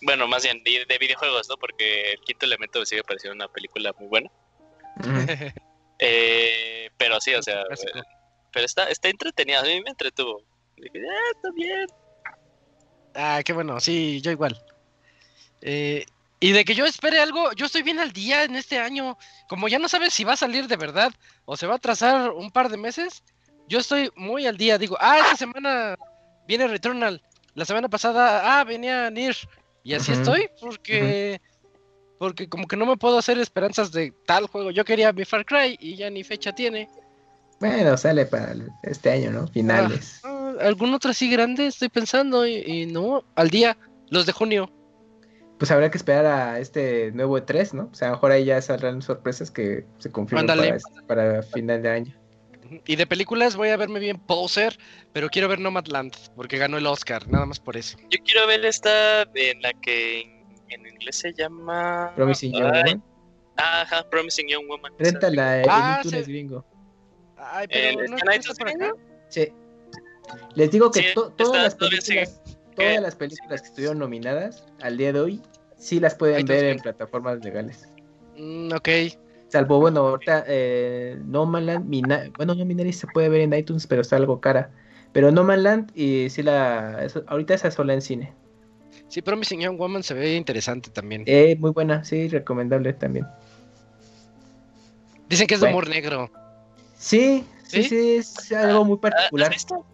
[0.01, 1.57] Bueno, más bien de, videojuegos, ¿no?
[1.57, 4.31] Porque el quinto elemento me sigue pareciendo una película muy buena.
[6.01, 7.61] Eh, pero sí, o sea.
[8.53, 9.59] Pero está, está entretenida.
[9.59, 10.41] A mí me entretuvo.
[10.77, 11.87] Dije, ah, está bien.
[13.13, 13.81] Ah, qué bueno.
[13.81, 14.57] Sí, yo igual.
[15.61, 16.05] Eh,
[16.39, 19.17] y de que yo espere algo, yo estoy bien al día en este año.
[19.49, 21.11] Como ya no sabes si va a salir de verdad
[21.43, 23.23] o se va a atrasar un par de meses,
[23.67, 24.77] yo estoy muy al día.
[24.77, 25.97] Digo, ah, esta semana
[26.49, 27.21] viene Returnal.
[27.53, 29.35] La semana pasada, ah, venía Nier.
[29.83, 31.39] Y así estoy, porque.
[32.17, 34.71] Porque como que no me puedo hacer esperanzas de tal juego.
[34.71, 36.89] Yo quería mi Far Cry y ya ni fecha tiene.
[37.61, 38.53] Bueno, sale para
[38.83, 39.47] este año, ¿no?
[39.47, 40.19] Finales.
[40.23, 41.67] Ah, ah, ¿Algún otro así grande?
[41.67, 43.77] Estoy pensando y, no, al día,
[44.09, 44.69] los de junio.
[45.57, 47.89] Pues habrá que esperar a este nuevo E3, ¿no?
[47.91, 51.41] O sea, a lo mejor ahí ya saldrán sorpresas que se confirman para, este, para
[51.43, 52.18] final de año.
[52.85, 54.77] Y de películas voy a verme bien Poser,
[55.13, 57.97] pero quiero ver Nomadland, porque ganó el Oscar, nada más por eso.
[58.09, 60.21] Yo quiero ver esta en la que
[60.69, 62.11] en, inglés se llama...
[62.15, 63.03] Promising Young Woman.
[63.57, 64.93] Ajá, Promising Young Woman.
[64.97, 66.65] Réntala, ah, en gringo.
[67.37, 68.95] Ay, pero no está
[69.29, 69.47] Sí.
[70.55, 72.41] Les digo que todas las películas,
[72.75, 75.41] todas las películas que estuvieron nominadas al día de hoy,
[75.77, 77.87] sí las pueden ver en plataformas legales.
[78.37, 78.89] Mm, ok.
[79.49, 83.87] Salvo, bueno, ahorita eh, No Man Land, bueno, no Minari se puede ver en iTunes,
[83.87, 84.71] pero está algo cara.
[85.11, 88.33] Pero No Man Land, y sí la, ahorita esa sola en cine.
[89.07, 91.23] Sí, pero mi señor Woman se ve interesante también.
[91.25, 93.25] Eh, muy buena, sí, recomendable también.
[95.27, 96.31] Dicen que es de humor negro.
[96.95, 99.47] Sí, sí, sí, es algo muy particular.
[99.47, 99.85] ¿Has visto,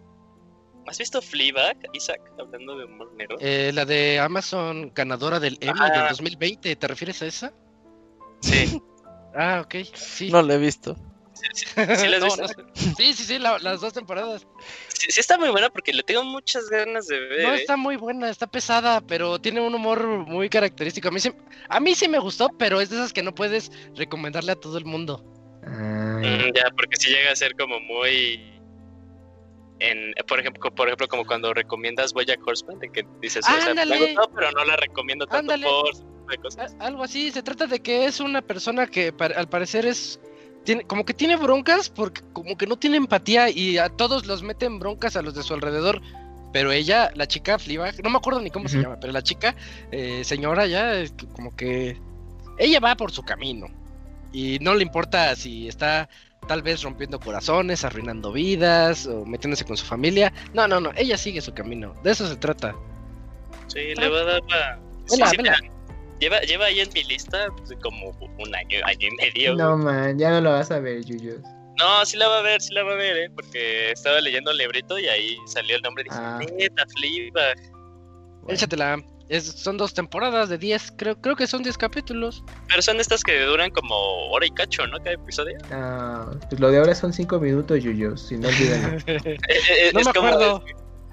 [0.86, 3.38] ¿Has visto Fleabag, Isaac, hablando de humor negro?
[3.40, 7.52] Eh, la de Amazon, ganadora del Emmy del 2020, ¿te refieres a esa?
[8.42, 8.82] Sí.
[9.36, 10.30] ah, ok, sí.
[10.30, 10.96] No la he visto.
[11.54, 11.66] Sí,
[12.96, 14.46] sí, sí, sí, las dos temporadas.
[14.88, 17.42] Sí, está muy buena porque le tengo muchas ganas de ver.
[17.42, 17.56] No, ¿eh?
[17.56, 21.08] está muy buena, está pesada, pero tiene un humor muy característico.
[21.08, 21.32] A mí, sí,
[21.68, 24.78] a mí sí me gustó, pero es de esas que no puedes recomendarle a todo
[24.78, 25.24] el mundo.
[25.62, 28.52] Mm, ya, porque si llega a ser como muy...
[29.78, 33.74] En, por ejemplo, por ejemplo, como cuando recomiendas Bojack Horseman, de que dices, o sea,
[34.34, 36.15] pero no la recomiendo tanto por
[36.78, 40.20] Algo así, se trata de que es una persona que al parecer es
[40.64, 44.42] tiene, como que tiene broncas porque como que no tiene empatía y a todos los
[44.42, 46.02] meten broncas a los de su alrededor.
[46.52, 49.54] Pero ella, la chica Fleabag, no me acuerdo ni cómo se llama, pero la chica,
[49.90, 51.98] eh, señora ya, como que
[52.58, 53.66] ella va por su camino.
[54.32, 56.08] Y no le importa si está
[56.48, 60.32] tal vez rompiendo corazones, arruinando vidas o metiéndose con su familia.
[60.54, 61.94] No, no, no, ella sigue su camino.
[62.02, 62.74] De eso se trata.
[63.66, 65.75] Sí, le va a dar la...
[66.20, 69.54] Lleva, lleva ahí en mi lista pues, como un año, año y medio.
[69.54, 71.42] No, man, ya no lo vas a ver, Yuyu.
[71.78, 73.30] No, sí la va a ver, sí la va a ver, ¿eh?
[73.34, 76.40] Porque estaba leyendo el librito y ahí salió el nombre y dije, ah.
[76.56, 77.40] neta, flipa.
[78.48, 79.02] Échatela.
[79.28, 82.44] Es, son dos temporadas de 10, creo, creo que son 10 capítulos.
[82.68, 83.94] Pero son estas que duran como
[84.30, 84.98] hora y cacho, ¿no?
[84.98, 85.58] Cada episodio.
[85.72, 89.04] Ah, pues lo de ahora son 5 minutos, Yuyu, si no olvidan.
[89.08, 90.64] Eh, eh, eh, no me acuerdo.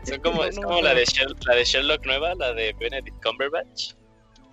[0.05, 3.95] son como, es como la, de Sherlock, la de Sherlock nueva, la de Benedict Cumberbatch.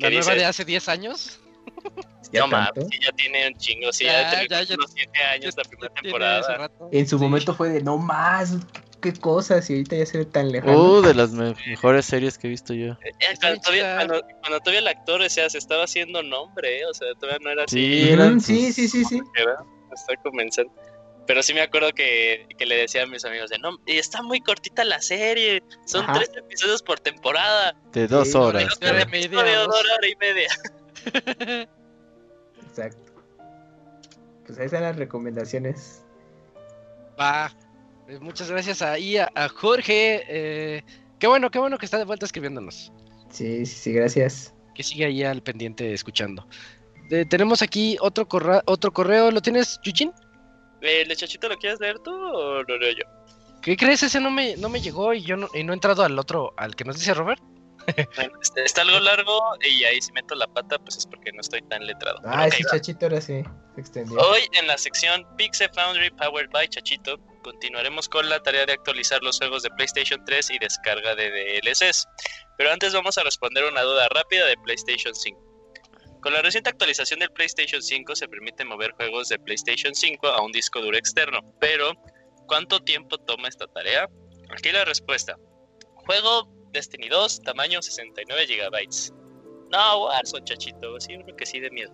[0.00, 1.40] ¿La nueva de hace 10 años?
[2.32, 5.94] no mames, ya tiene un chingo, sí, ya, ya, ya, unos 7 años la primera
[5.94, 6.70] temporada.
[6.92, 8.56] En su momento fue de no más,
[9.00, 10.78] qué cosas, y ahorita ya se ve tan lejano.
[10.78, 12.92] Uh, de las mejores series que he visto yo.
[12.92, 16.86] Eh, eh, cuando, todavía, el actor, o sea, se estaba haciendo nombre, ¿eh?
[16.86, 18.16] o sea, todavía no era así.
[18.40, 19.20] Sí, sí, sí, sí,
[19.92, 20.72] está comenzando.
[21.26, 24.22] Pero sí me acuerdo que, que, le decía a mis amigos de no, y está
[24.22, 27.76] muy cortita la serie, son tres episodios por temporada.
[27.92, 28.78] De dos horas.
[28.80, 30.48] De hora, media, hora y media.
[32.68, 33.10] Exacto.
[34.46, 36.02] Pues ahí están las recomendaciones.
[37.18, 37.54] Va.
[38.08, 40.24] Eh, muchas gracias ahí a, Jorge.
[40.26, 40.82] Eh,
[41.20, 42.92] qué bueno, qué bueno que está de vuelta escribiéndonos.
[43.30, 44.52] Sí, sí, sí, gracias.
[44.74, 46.46] Que sigue ahí al pendiente escuchando.
[47.10, 48.26] Eh, tenemos aquí otro,
[48.66, 49.30] otro correo.
[49.30, 50.12] ¿Lo tienes, Yuchin?
[50.80, 53.04] ¿El chachito lo quieres leer tú o lo leo yo?
[53.62, 54.02] ¿Qué crees?
[54.02, 56.54] Ese no me, no me llegó y yo no, y no he entrado al otro,
[56.56, 57.42] al que nos dice Robert.
[58.42, 61.62] Este, está algo largo y ahí si meto la pata, pues es porque no estoy
[61.62, 62.20] tan letrado.
[62.24, 63.42] Ah, ese Chachito ahora sí
[63.74, 64.18] se extendió.
[64.20, 69.22] Hoy en la sección Pixel Foundry Powered by Chachito continuaremos con la tarea de actualizar
[69.22, 72.06] los juegos de PlayStation 3 y descarga de DLCs.
[72.58, 75.49] Pero antes vamos a responder una duda rápida de PlayStation 5.
[76.20, 80.42] Con la reciente actualización del PlayStation 5 se permite mover juegos de PlayStation 5 a
[80.42, 81.94] un disco duro externo, pero
[82.46, 84.06] ¿cuánto tiempo toma esta tarea?
[84.50, 85.36] Aquí la respuesta.
[85.94, 89.12] Juego Destiny 2, tamaño 69 GB.
[89.70, 91.92] No, Warzone, chachito, sí, uno que sí de miedo.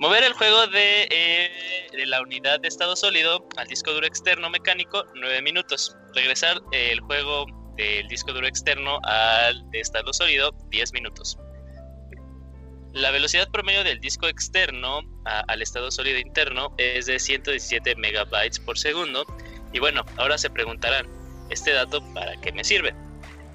[0.00, 4.50] Mover el juego de, eh, de, la unidad de estado sólido al disco duro externo
[4.50, 5.96] mecánico, 9 minutos.
[6.14, 7.46] Regresar el juego
[7.76, 11.38] del disco duro externo al de estado sólido, 10 minutos.
[12.94, 18.78] La velocidad promedio del disco externo al estado sólido interno es de 117 megabytes por
[18.78, 19.26] segundo.
[19.72, 21.08] Y bueno, ahora se preguntarán,
[21.50, 22.94] ¿este dato para qué me sirve?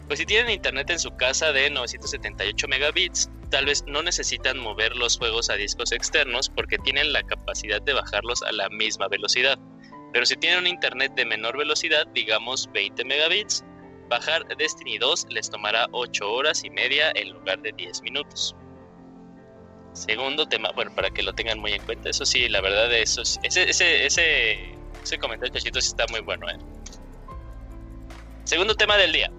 [0.08, 4.98] Pues si tienen internet en su casa de 978 megabits, tal vez no necesitan mover
[4.98, 9.58] los juegos a discos externos porque tienen la capacidad de bajarlos a la misma velocidad.
[10.12, 13.64] Pero si tienen un internet de menor velocidad, digamos 20 megabits,
[14.10, 18.54] bajar Destiny 2 les tomará 8 horas y media en lugar de 10 minutos.
[19.94, 23.22] Segundo tema, bueno, para que lo tengan muy en cuenta, eso sí, la verdad, eso,
[23.22, 26.58] ese, ese, ese, comentario chachito sí está muy bueno, ¿eh?
[28.44, 29.32] Segundo tema del día.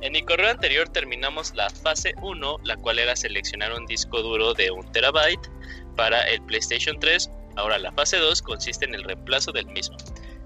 [0.00, 4.52] En mi correo anterior terminamos la fase 1, la cual era seleccionar un disco duro
[4.52, 5.48] de 1 terabyte
[5.96, 7.30] para el PlayStation 3.
[7.56, 9.96] Ahora la fase 2 consiste en el reemplazo del mismo.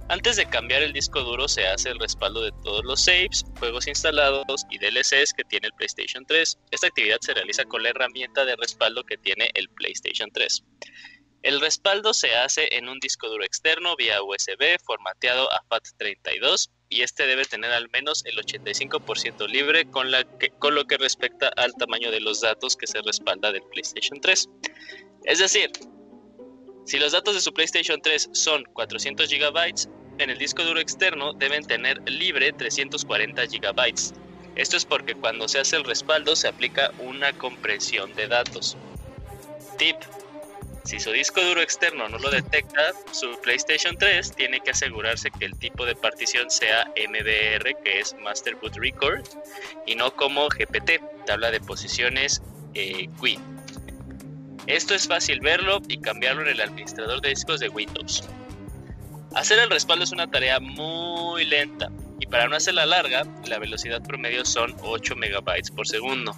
[0.09, 3.89] Antes de cambiar el disco duro se hace el respaldo de todos los saves, juegos
[3.89, 6.59] instalados y DLCs que tiene el PlayStation 3.
[6.71, 10.63] Esta actividad se realiza con la herramienta de respaldo que tiene el PlayStation 3.
[11.43, 17.03] El respaldo se hace en un disco duro externo vía USB formateado a FAT32 y
[17.03, 22.21] este debe tener al menos el 85% libre con, lo que respecta al tamaño de
[22.21, 24.49] los datos que se respalda del PlayStation 3.
[25.25, 25.73] Es decir,
[26.85, 31.33] si los datos de su PlayStation 3 son 400 GB, en el disco duro externo
[31.33, 33.95] deben tener libre 340 GB.
[34.55, 38.77] Esto es porque cuando se hace el respaldo se aplica una compresión de datos.
[39.79, 39.97] Tip.
[40.85, 45.45] Si su disco duro externo no lo detecta, su PlayStation 3 tiene que asegurarse que
[45.45, 49.21] el tipo de partición sea MBR, que es Master Boot Record,
[49.85, 52.41] y no como GPT, tabla de posiciones
[52.75, 53.09] eh,
[54.69, 58.23] Esto es fácil verlo y cambiarlo en el administrador de discos de Windows.
[59.37, 64.03] Hacer el respaldo es una tarea muy lenta y para no hacerla larga, la velocidad
[64.03, 66.35] promedio son 8 MB por segundo.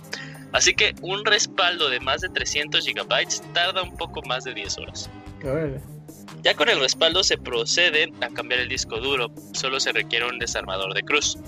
[0.50, 4.78] Así que un respaldo de más de 300 GB tarda un poco más de 10
[4.78, 5.08] horas.
[6.42, 10.40] Ya con el respaldo se procede a cambiar el disco duro, solo se requiere un
[10.40, 11.38] desarmador de cruz.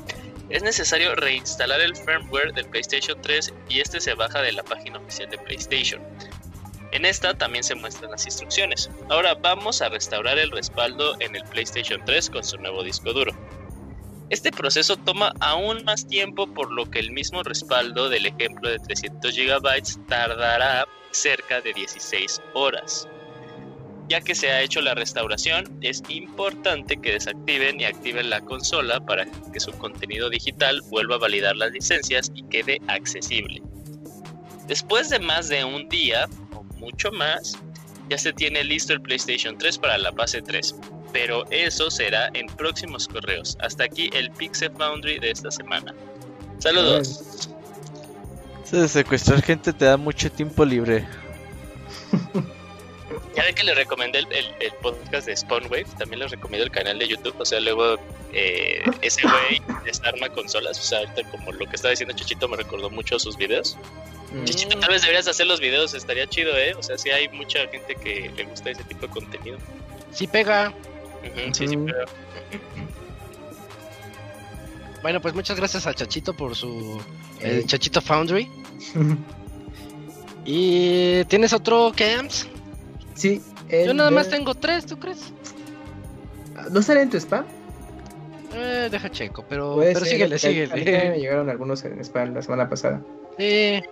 [0.51, 5.01] Es necesario reinstalar el firmware del PlayStation 3 y este se baja de la página
[5.01, 6.01] oficial de PlayStation.
[6.93, 8.91] En esta también se muestran las instrucciones.
[9.09, 13.33] Ahora vamos a restaurar el respaldo en el PlayStation 3 con su nuevo disco duro.
[14.29, 18.79] Este proceso toma aún más tiempo por lo que el mismo respaldo del ejemplo de
[18.79, 23.09] 300 GB tardará cerca de 16 horas.
[24.09, 28.99] Ya que se ha hecho la restauración, es importante que desactiven y activen la consola
[29.01, 33.63] para que su contenido digital vuelva a validar las licencias y quede accesible.
[34.67, 36.29] Después de más de un día,
[36.81, 37.57] mucho más,
[38.09, 40.75] ya se tiene listo el PlayStation 3 para la fase 3.
[41.13, 43.57] Pero eso será en próximos correos.
[43.61, 45.95] Hasta aquí el Pixel Foundry de esta semana.
[46.59, 47.49] Saludos.
[48.65, 51.07] secuestrar gente te da mucho tiempo libre.
[53.41, 57.09] Ya ve que le recomendé el, podcast de Spawnwave, también les recomiendo el canal de
[57.09, 57.97] YouTube, o sea, luego
[58.35, 62.59] eh, ese güey desarma consolas, o sea, ahorita como lo que estaba diciendo Chichito me
[62.59, 63.79] recordó mucho sus videos.
[64.45, 66.75] Chichito, tal vez deberías hacer los videos, estaría chido, ¿eh?
[66.75, 69.59] O sea, sí hay mucha gente que le gusta ese tipo de contenido.
[70.13, 70.75] Sí pega.
[71.53, 72.05] Sí, sí pega.
[75.03, 77.01] Bueno, pues muchas gracias a Chachito por su...
[77.41, 78.49] El Chachito Foundry.
[80.45, 82.47] ¿Y tienes otro Camps?
[83.21, 83.43] Sí.
[83.71, 85.31] Yo nada más tengo tres, ¿tú crees?
[86.71, 87.45] ¿No sale en tu spam?
[88.55, 91.11] Eh, deja checo, pero, pero síguele, síguele.
[91.11, 93.03] me llegaron algunos en spam la semana pasada.
[93.37, 93.83] Sí.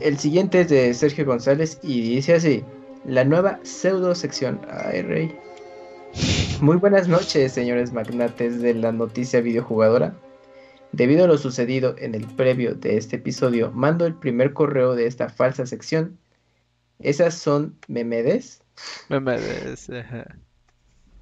[0.00, 2.64] El siguiente es de Sergio González y dice así:
[3.04, 4.58] La nueva pseudo sección.
[4.70, 5.36] Ay, rey.
[6.62, 10.14] Muy buenas noches, señores magnates de la noticia videojugadora.
[10.92, 15.06] Debido a lo sucedido en el previo de este episodio, mando el primer correo de
[15.06, 16.18] esta falsa sección.
[17.00, 18.61] Esas son memedes.
[19.08, 19.90] Memedes.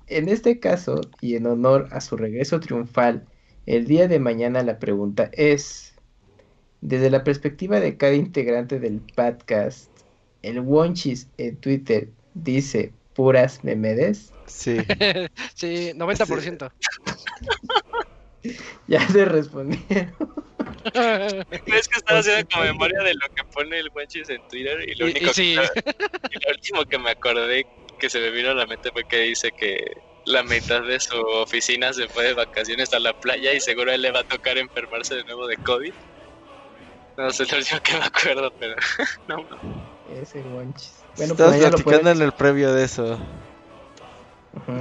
[0.07, 3.27] En este caso, y en honor a su regreso triunfal,
[3.67, 5.95] el día de mañana la pregunta es,
[6.81, 9.91] desde la perspectiva de cada integrante del podcast,
[10.43, 14.33] el Wonchis en Twitter dice puras memedes.
[14.47, 14.79] Sí.
[15.55, 16.73] sí, 90%.
[18.89, 20.15] ya se respondieron.
[21.66, 24.95] Es que estaba haciendo como memoria de lo que pone el Wonchis en Twitter y
[24.95, 27.66] lo único que, y lo último que me acordé
[27.99, 29.85] que se me vino a la mente fue que dice que
[30.24, 33.95] la mitad de su oficina se fue de vacaciones a la playa y seguro a
[33.95, 35.93] él le va a tocar enfermarse de nuevo de COVID.
[37.16, 38.74] No sé, lo último que me acuerdo, pero
[39.28, 39.47] no.
[40.20, 41.01] Ese guanchis.
[41.16, 43.19] Bueno, Estás pues platicando en el previo de eso.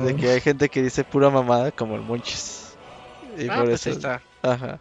[0.03, 2.76] De que hay gente que dice pura mamada como el Monchis.
[3.38, 4.22] Y ah, por pues eso está.
[4.41, 4.80] Ajá.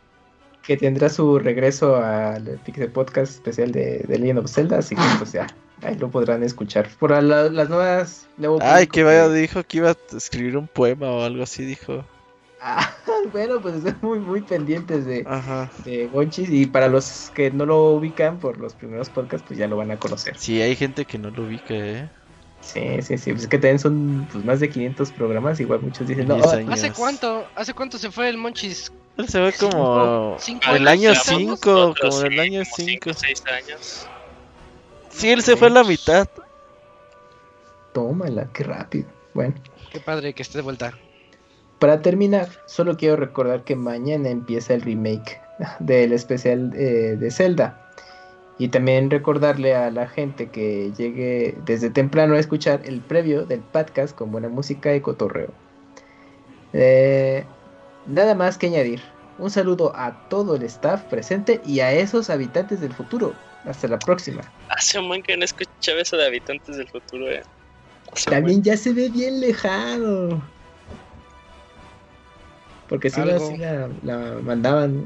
[0.69, 5.01] Que tendrá su regreso al Pixel Podcast especial de, de Legend of Zelda, así que
[5.19, 5.47] pues ya,
[5.81, 6.91] ahí lo podrán escuchar.
[6.99, 8.29] Por las nuevas...
[8.61, 12.05] Ay, que vaya, dijo que iba a escribir un poema o algo así, dijo.
[12.61, 12.95] Ah,
[13.33, 15.27] bueno, pues están muy, muy pendientes de,
[15.87, 16.51] de Gonchis.
[16.51, 19.91] Y para los que no lo ubican por los primeros podcasts, pues ya lo van
[19.91, 20.37] a conocer.
[20.37, 22.11] Sí, hay gente que no lo ubica, ¿eh?
[22.61, 23.31] Sí, sí, sí.
[23.31, 25.61] Pues es que también son pues, más de 500 programas.
[25.61, 26.37] Igual muchos dicen, no,
[26.71, 27.47] ¿hace cuánto?
[27.57, 28.93] ¿Hace cuánto se fue el Monchis?
[29.19, 33.11] Él se fue como cinco, el año 5, como el año 5.
[33.53, 34.07] años.
[35.11, 36.29] Sí, él se fue a la mitad.
[37.93, 39.09] Tómala, qué rápido.
[39.35, 39.55] Bueno.
[39.91, 40.93] Qué padre que esté de vuelta.
[41.79, 45.41] Para terminar, solo quiero recordar que mañana empieza el remake
[45.81, 47.85] del especial eh, de Zelda.
[48.59, 53.61] Y también recordarle a la gente que llegue desde temprano a escuchar el previo del
[53.61, 55.51] podcast con buena música y cotorreo.
[56.73, 57.45] Eh,
[58.09, 59.01] nada más que añadir.
[59.39, 63.35] Un saludo a todo el staff presente y a esos habitantes del futuro.
[63.65, 64.43] Hasta la próxima.
[64.69, 67.43] Hace un buen que no escuchaba eso de habitantes del futuro, eh.
[68.25, 70.43] También ya se ve bien lejano.
[72.89, 73.27] Porque si no,
[74.03, 75.05] la, mandaban.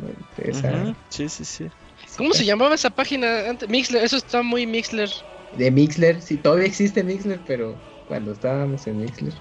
[1.09, 1.70] Sí, sí, sí.
[2.16, 3.51] ¿Cómo se llamaba esa página?
[3.51, 3.69] Antes?
[3.69, 5.11] Mixler, eso está muy Mixler.
[5.57, 7.74] De Mixler, sí, todavía existe Mixler, pero
[8.07, 9.35] cuando estábamos en Mixler.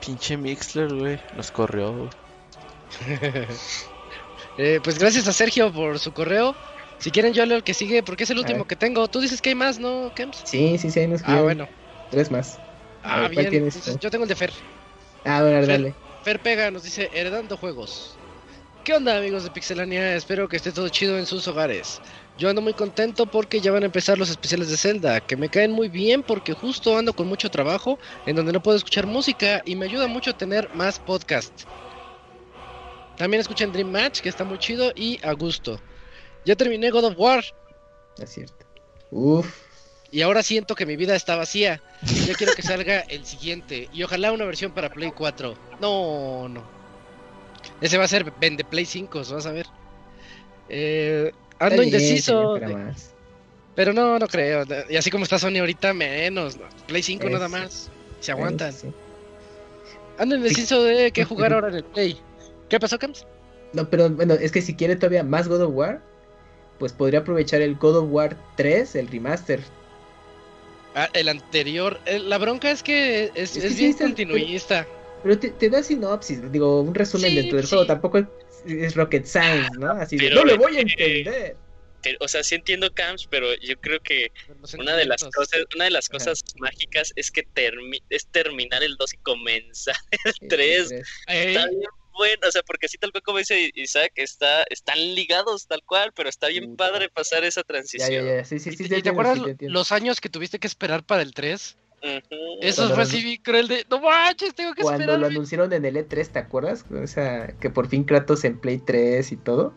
[0.00, 2.08] Pinche Mixler, güey, nos corrió.
[4.56, 6.54] eh, pues gracias a Sergio por su correo.
[6.98, 9.06] Si quieren, yo leo el que sigue, porque es el último que tengo.
[9.08, 10.42] Tú dices que hay más, ¿no, Kems?
[10.44, 11.68] Sí, sí, sí, hay más Ah, bueno.
[12.10, 12.58] Tres más.
[13.02, 13.70] Ah, bien.
[14.00, 14.52] yo tengo el de Fer.
[15.24, 15.94] Ah, bueno, dale.
[16.22, 18.18] Fer Pega nos dice, heredando juegos.
[18.82, 20.16] ¿Qué onda amigos de Pixelania?
[20.16, 22.00] Espero que esté todo chido en sus hogares.
[22.38, 25.48] Yo ando muy contento porque ya van a empezar los especiales de Zelda, que me
[25.48, 29.60] caen muy bien porque justo ando con mucho trabajo en donde no puedo escuchar música
[29.64, 31.64] y me ayuda mucho a tener más podcast.
[33.16, 35.80] También escuchan Dream Match, que está muy chido y a gusto.
[36.44, 37.44] Ya terminé God of War.
[38.18, 38.64] Es cierto.
[39.10, 39.52] Uf.
[40.12, 41.82] Y ahora siento que mi vida está vacía.
[42.24, 43.88] Ya quiero que salga el siguiente.
[43.92, 45.56] Y ojalá una versión para Play 4.
[45.80, 46.62] No, no.
[47.80, 49.66] Ese va a ser vende Play 5, vas a ver.
[50.68, 52.58] Eh, ando indeciso.
[53.74, 54.64] Pero no, no creo.
[54.88, 56.58] Y así como está Sony ahorita, menos.
[56.86, 57.90] Play 5 nada más.
[58.20, 58.74] Se aguantan.
[60.18, 62.18] Ando indeciso de qué jugar ahora en el Play.
[62.68, 63.24] ¿Qué pasó, Camps?
[63.72, 66.02] No, pero bueno, es que si quiere todavía más God of War,
[66.78, 69.60] pues podría aprovechar el God of War 3, el remaster.
[70.94, 72.00] Ah, el anterior.
[72.06, 74.86] la bronca es que es, bien continuista.
[75.22, 77.86] Pero, te, da sinopsis, digo, un resumen dentro del juego.
[77.86, 78.26] Tampoco
[78.66, 79.92] es, rocket science, ¿no?
[79.92, 81.56] Así de, no le voy a entender.
[82.20, 84.30] o sea, sí entiendo Camps, pero yo creo que
[84.78, 87.46] una de las cosas, una de las cosas mágicas es que
[88.10, 90.92] es terminar el 2 y comenzar el 3.
[91.26, 95.68] Está bien bueno, o sea, porque sí tal cual como dice Isaac, está, están ligados
[95.68, 98.44] tal cual, pero está bien padre pasar esa transición.
[98.50, 101.78] ¿Y, te acuerdas los años que tuviste que esperar para el 3?
[102.60, 105.06] Eso fue así cruel de, no manches, tengo que esperar.
[105.06, 106.84] Cuando lo anunciaron en el E3, ¿te acuerdas?
[106.90, 109.72] O sea, que por fin Kratos en Play 3 y todo.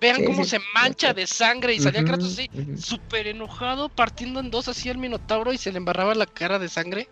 [0.00, 4.68] Vean cómo se mancha de sangre y salía Kratos así, súper enojado, partiendo en dos
[4.68, 7.08] así el Minotauro y se le embarraba la cara de sangre.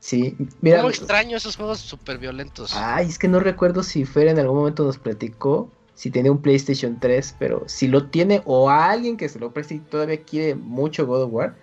[0.00, 0.78] Sí, mira.
[0.78, 2.72] Cómo extraño esos juegos súper violentos.
[2.74, 6.40] Ay, es que no recuerdo si Fer en algún momento nos platicó si tiene un
[6.40, 10.54] PlayStation 3, pero si lo tiene o alguien que se lo preste y todavía quiere
[10.54, 11.56] mucho God of War,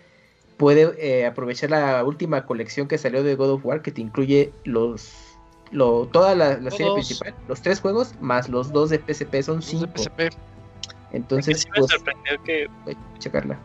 [0.57, 4.51] puede eh, aprovechar la última colección que salió de God of War que te incluye
[4.63, 5.13] los
[5.71, 9.91] lo, toda la, serie principal, los tres juegos más los dos de PSP son cinco.
[11.11, 12.67] Entonces, sí me pues, sorprendió que
[13.19, 13.59] checarla.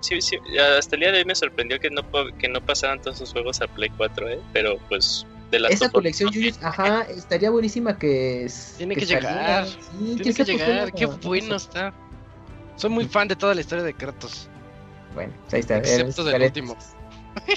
[0.00, 0.36] Sí, sí,
[0.78, 2.02] hasta el día de hoy me sorprendió que no
[2.38, 4.40] que no pasaran todos esos juegos a Play 4, ¿eh?
[4.52, 6.30] pero pues de la esa colección
[6.62, 9.66] ajá, estaría buenísima que tiene que, llegar,
[9.98, 11.94] tiene que, llegar, qué bueno está.
[12.76, 14.50] Soy muy fan de toda la historia de Kratos.
[15.16, 15.78] Bueno, pues ahí está.
[15.78, 16.76] Excepto del último.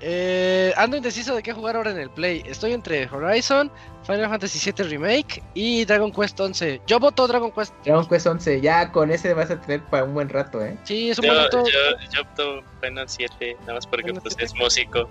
[0.00, 2.44] eh, ando indeciso de qué jugar ahora en el Play.
[2.46, 3.72] Estoy entre Horizon,
[4.06, 6.82] Final Fantasy VII Remake y Dragon Quest 11.
[6.86, 7.72] Yo voto Dragon Quest.
[7.84, 10.76] Dragon Quest 11, ya con ese vas a tener para un buen rato, ¿eh?
[10.84, 11.64] Sí, es un buen rato.
[11.64, 15.08] Yo, yo opto Final 7, nada más porque pues, es músico.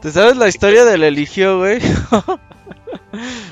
[0.00, 1.80] ¿Te sabes la historia del Eligio, güey?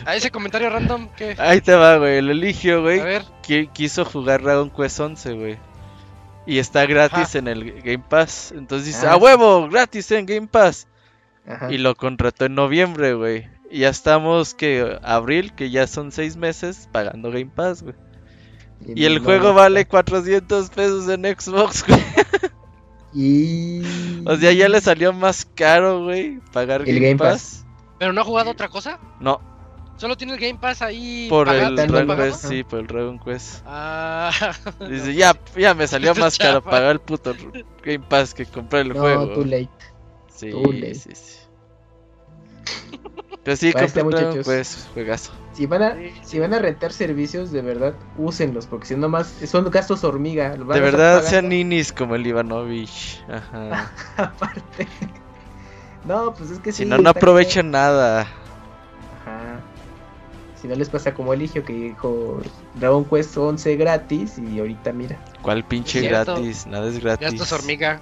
[0.07, 1.35] A ese comentario random que.
[1.39, 2.19] Ahí te va, güey.
[2.19, 3.01] El Eligio, güey.
[3.01, 3.25] A ver.
[3.73, 5.59] Quiso jugar Dragon Quest 11, güey.
[6.47, 8.53] Y está gratis en el Game Pass.
[8.53, 9.69] Entonces dice, ah, ¡a huevo!
[9.69, 10.87] Gratis en Game Pass.
[11.71, 13.49] Y lo contrató en noviembre, güey.
[13.71, 17.95] Y ya estamos que abril, que ya son seis meses pagando Game Pass, güey.
[18.87, 22.03] Y, el juego vale 400 pesos en Xbox, güey.
[23.15, 23.83] Y...
[24.27, 27.67] O sea, ya le salió más caro, güey, pagar el Game, Pass.
[27.99, 28.99] ¿Pero no ha jugado otra cosa?
[29.21, 29.39] No.
[30.05, 31.29] Solo tiene el Game Pass ahí.
[31.31, 33.63] Por el Dragon Quest, sí, por el Dragon Quest.
[33.65, 34.31] Ah.
[34.91, 37.35] Dice, ya, ya me salió más caro pagar el puto
[37.83, 39.25] Game Pass que comprar el juego.
[39.25, 39.71] No, too late.
[40.29, 40.53] Sí,
[40.93, 41.39] sí, sí.
[43.45, 45.33] Pero sí, compré Dragon Quest, juegazo.
[45.55, 49.35] Si van, a, si van a rentar servicios, de verdad, úsenlos, porque si no más,
[49.47, 50.51] son gastos hormiga.
[50.51, 53.25] De verdad, sean ninis como el Ivanovich.
[53.27, 53.91] Ajá.
[54.19, 54.87] Aparte.
[56.05, 58.29] No, pues es que si no, no aprovechan nada.
[60.65, 62.41] Si no les pasa como Eligio que dijo
[62.77, 65.23] Dragon Quest 11 gratis y ahorita mira.
[65.43, 66.67] ¿Cuál pinche gratis?
[66.67, 67.33] Nada es gratis.
[67.33, 68.01] Gastos hormiga.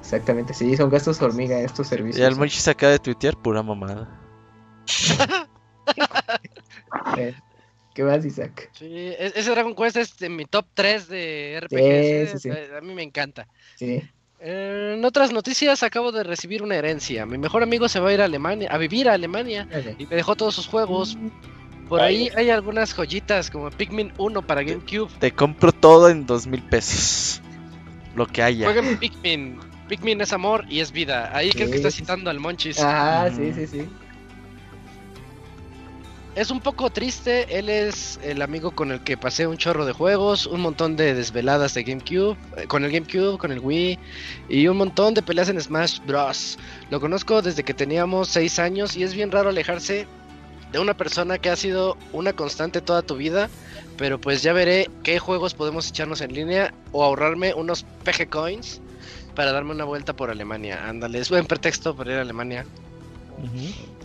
[0.00, 2.18] Exactamente, sí, son gastos hormiga estos servicios.
[2.18, 4.08] Y el Monchi se acaba de tuitear pura mamada.
[7.94, 8.72] ¿Qué más, Isaac?
[8.72, 12.44] Sí, e-, ese Dragon Quest es en mi top 3 de RPGs.
[12.46, 12.70] ¿eh?
[12.76, 13.46] A mí me encanta.
[13.76, 14.02] Sí.
[14.40, 17.24] Eh, en otras noticias, acabo de recibir una herencia.
[17.24, 20.16] Mi mejor amigo se va a ir a Alemania, a vivir a Alemania, y me
[20.16, 21.16] dejó todos sus juegos.
[21.98, 25.10] Por ahí hay algunas joyitas como Pikmin 1 para GameCube.
[25.18, 27.40] Te compro todo en dos mil pesos.
[28.14, 28.70] Lo que haya.
[28.70, 29.58] Jueguen Pikmin.
[29.88, 31.30] Pikmin es amor y es vida.
[31.34, 32.78] Ahí creo que está citando al Monchis.
[32.80, 33.88] Ah, sí, sí, sí
[36.34, 37.58] es un poco triste.
[37.58, 41.14] Él es el amigo con el que pasé un chorro de juegos, un montón de
[41.14, 43.98] desveladas de GameCube, eh, con el GameCube, con el Wii
[44.48, 46.58] y un montón de peleas en Smash Bros.
[46.90, 50.06] Lo conozco desde que teníamos 6 años y es bien raro alejarse
[50.74, 53.48] de una persona que ha sido una constante toda tu vida.
[53.96, 58.80] Pero pues ya veré qué juegos podemos echarnos en línea o ahorrarme unos PG Coins
[59.36, 60.84] para darme una vuelta por Alemania.
[60.88, 62.66] Ándale, es buen pretexto para ir a Alemania.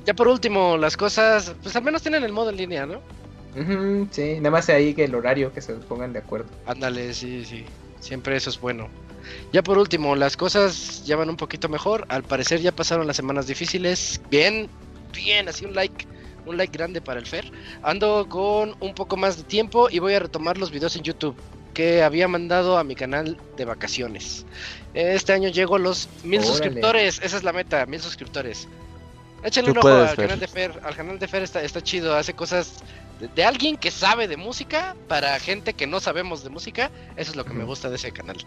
[0.06, 3.01] Ya por último, las cosas, pues al menos tienen el modo en línea, ¿no?
[4.11, 6.49] sí, nada más ahí que el horario, que se pongan de acuerdo.
[6.67, 7.65] Ándale, sí, sí.
[7.99, 8.89] Siempre eso es bueno.
[9.51, 12.06] Ya por último, las cosas ya van un poquito mejor.
[12.09, 14.22] Al parecer ya pasaron las semanas difíciles.
[14.30, 14.69] Bien,
[15.14, 16.06] bien, así un like,
[16.45, 17.51] un like grande para el Fer.
[17.84, 21.35] Ando con un poco más de tiempo y voy a retomar los videos en YouTube
[21.74, 24.45] que había mandado a mi canal de vacaciones.
[24.93, 28.68] Este año llego a los mil suscriptores, esa es la meta, mil suscriptores.
[29.43, 30.80] Échenle un ojo al canal de Fer.
[30.84, 32.74] Al canal de Fer está, está chido, hace cosas
[33.19, 36.91] de, alguien que sabe de música para gente que no sabemos de música.
[37.17, 38.38] Eso es lo que me gusta de ese canal.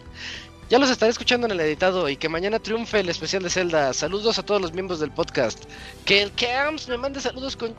[0.70, 3.92] Ya los estaré escuchando en el editado y que mañana triunfe el especial de Zelda.
[3.92, 5.65] Saludos a todos los miembros del podcast.
[6.05, 7.75] Que el Camps me mande saludos con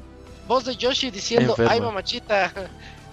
[0.48, 2.54] voz de Yoshi diciendo ay mamachita.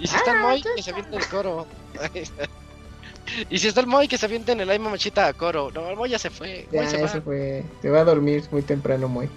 [0.00, 1.66] Y si está el Moy, que se aviente el coro.
[3.50, 5.70] y si está el Moy, que se aviente en el ay mamachita a coro.
[5.74, 6.66] No, el Moy ya se fue.
[6.72, 7.64] Ya, se, se fue.
[7.82, 9.28] Se va a dormir muy temprano, Moy.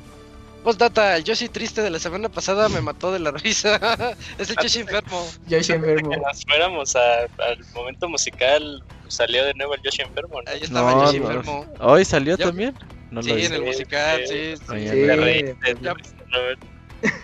[0.63, 3.75] Postdata, el Yoshi triste de la semana pasada me mató de la risa.
[4.37, 5.27] es el Yoshi enfermo.
[5.47, 6.11] Yoshi enfermo.
[6.11, 10.39] Que nos fuéramos al momento musical, salió de nuevo el Yoshi enfermo.
[10.45, 11.67] Ahí estaba el Yoshi enfermo.
[11.79, 12.73] ¿Hoy salió también?
[13.11, 14.55] No sí, en el musical, sí.
[14.55, 14.65] sí,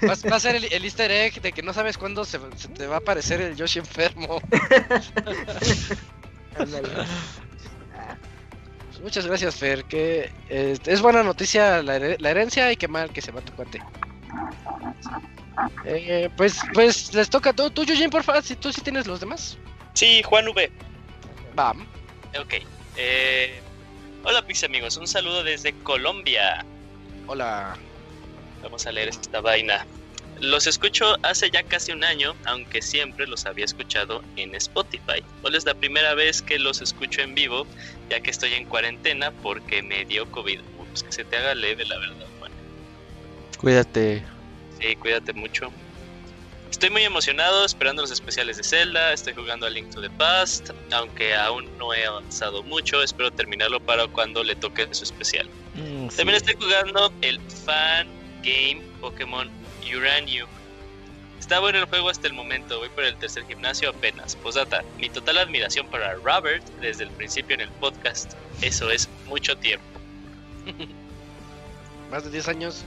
[0.05, 2.85] Va, a ser el, el, easter egg de que no sabes cuándo se, se te
[2.85, 4.41] va a aparecer el Yoshi enfermo.
[9.01, 9.85] Muchas gracias, Fer.
[9.85, 13.81] Que es buena noticia la, herencia y qué mal que se va tu cuate.
[15.85, 17.69] Eh, pues, pues les toca todo.
[17.69, 19.57] Tú, Yujin, por favor, si tú sí tienes los demás.
[19.93, 20.71] Sí, Juan V.
[21.55, 21.85] Bam.
[22.39, 22.55] Ok.
[22.97, 23.59] Eh,
[24.23, 24.97] hola, Pix amigos.
[24.97, 26.65] Un saludo desde Colombia.
[27.27, 27.75] Hola.
[28.61, 29.85] Vamos a leer esta vaina.
[30.39, 35.23] Los escucho hace ya casi un año, aunque siempre los había escuchado en Spotify.
[35.43, 37.67] Hoy es la primera vez que los escucho en vivo,
[38.09, 40.61] ya que estoy en cuarentena porque me dio COVID.
[40.89, 42.51] Pues que se te haga leve, la verdad, Juan.
[43.59, 44.23] Cuídate.
[44.79, 45.71] Sí, cuídate mucho.
[46.71, 50.69] Estoy muy emocionado esperando los especiales de Zelda, estoy jugando a Link to the Past,
[50.91, 55.49] aunque aún no he avanzado mucho, espero terminarlo para cuando le toque su especial.
[55.73, 58.07] Mm, También estoy jugando el Fan
[58.43, 59.49] Game Pokémon
[59.95, 60.49] Uranium.
[61.39, 64.35] Está bueno el juego hasta el momento, voy por el tercer gimnasio apenas.
[64.35, 68.33] Posdata, mi total admiración para Robert desde el principio en el podcast.
[68.61, 69.85] Eso es mucho tiempo.
[72.11, 72.83] Más de 10 años.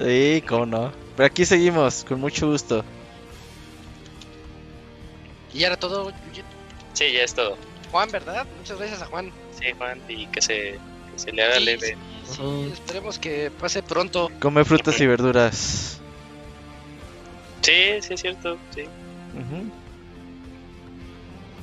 [0.00, 0.92] Sí, cómo no.
[1.16, 2.84] Pero aquí seguimos, con mucho gusto.
[5.52, 6.12] ¿Y era todo?
[6.92, 7.56] Sí, ya es todo.
[7.92, 8.46] Juan, ¿verdad?
[8.58, 9.32] Muchas gracias a Juan.
[9.58, 10.78] Sí, Juan, y que se,
[11.16, 11.96] se le haga leve.
[12.24, 14.30] Sí, esperemos que pase pronto.
[14.40, 16.00] Come frutas y verduras.
[17.62, 18.84] Sí, sí es cierto, sí.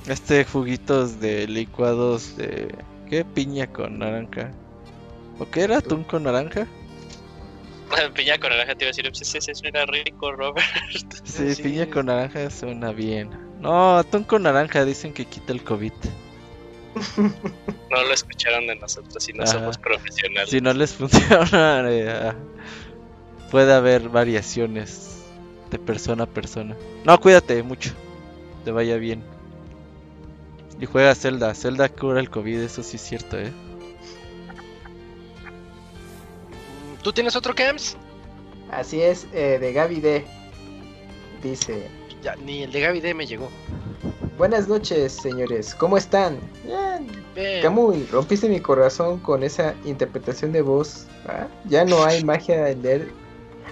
[0.07, 2.73] Este juguitos de licuados de...
[3.09, 3.23] ¿Qué?
[3.25, 4.51] Piña con naranja.
[5.37, 5.77] ¿O qué era?
[5.77, 6.67] ¿Atún con naranja?
[8.15, 10.65] piña con naranja te iba a decir, pues ese suena rico, Robert.
[11.23, 13.29] Sí, piña con naranja suena bien.
[13.59, 15.93] No, atún con naranja dicen que quita el COVID.
[17.89, 20.49] No lo escucharon de nosotros y no somos profesionales.
[20.49, 22.33] Si no les funciona, eh,
[23.49, 25.23] puede haber variaciones
[25.69, 26.75] de persona a persona.
[27.05, 27.91] No, cuídate mucho.
[28.65, 29.23] Te vaya bien.
[30.79, 31.53] Y juega Zelda.
[31.53, 33.51] Zelda cura el COVID, eso sí es cierto, eh.
[37.03, 37.97] ¿Tú tienes otro Camps?
[38.71, 40.25] Así es, eh, de Gaby D.
[41.43, 41.87] Dice.
[42.21, 43.49] Ya, ni el de Gaby D me llegó.
[44.41, 45.75] Buenas noches, señores.
[45.75, 46.39] ¿Cómo están?
[47.35, 47.61] Bien.
[47.61, 51.05] Camuy, rompiste mi corazón con esa interpretación de voz.
[51.27, 51.45] ¿ah?
[51.65, 53.11] Ya no hay magia en leer.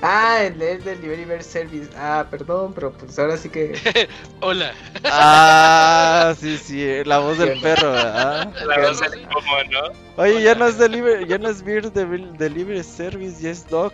[0.03, 1.89] Ah, en leer del Delivery Service.
[1.97, 3.73] Ah, perdón, pero pues ahora sí que.
[4.41, 4.71] Hola.
[5.05, 8.53] Ah, sí, sí, la voz del perro, ¿verdad?
[8.67, 10.23] La voz del ¿no?
[10.23, 13.93] Oye, ya no es Delivery, ya no es Beer Delivery Service, ya es Dog.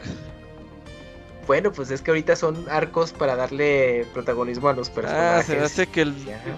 [1.48, 5.44] Bueno, pues es que ahorita son arcos para darle protagonismo a los personajes.
[5.44, 6.16] Ah, se me hace que el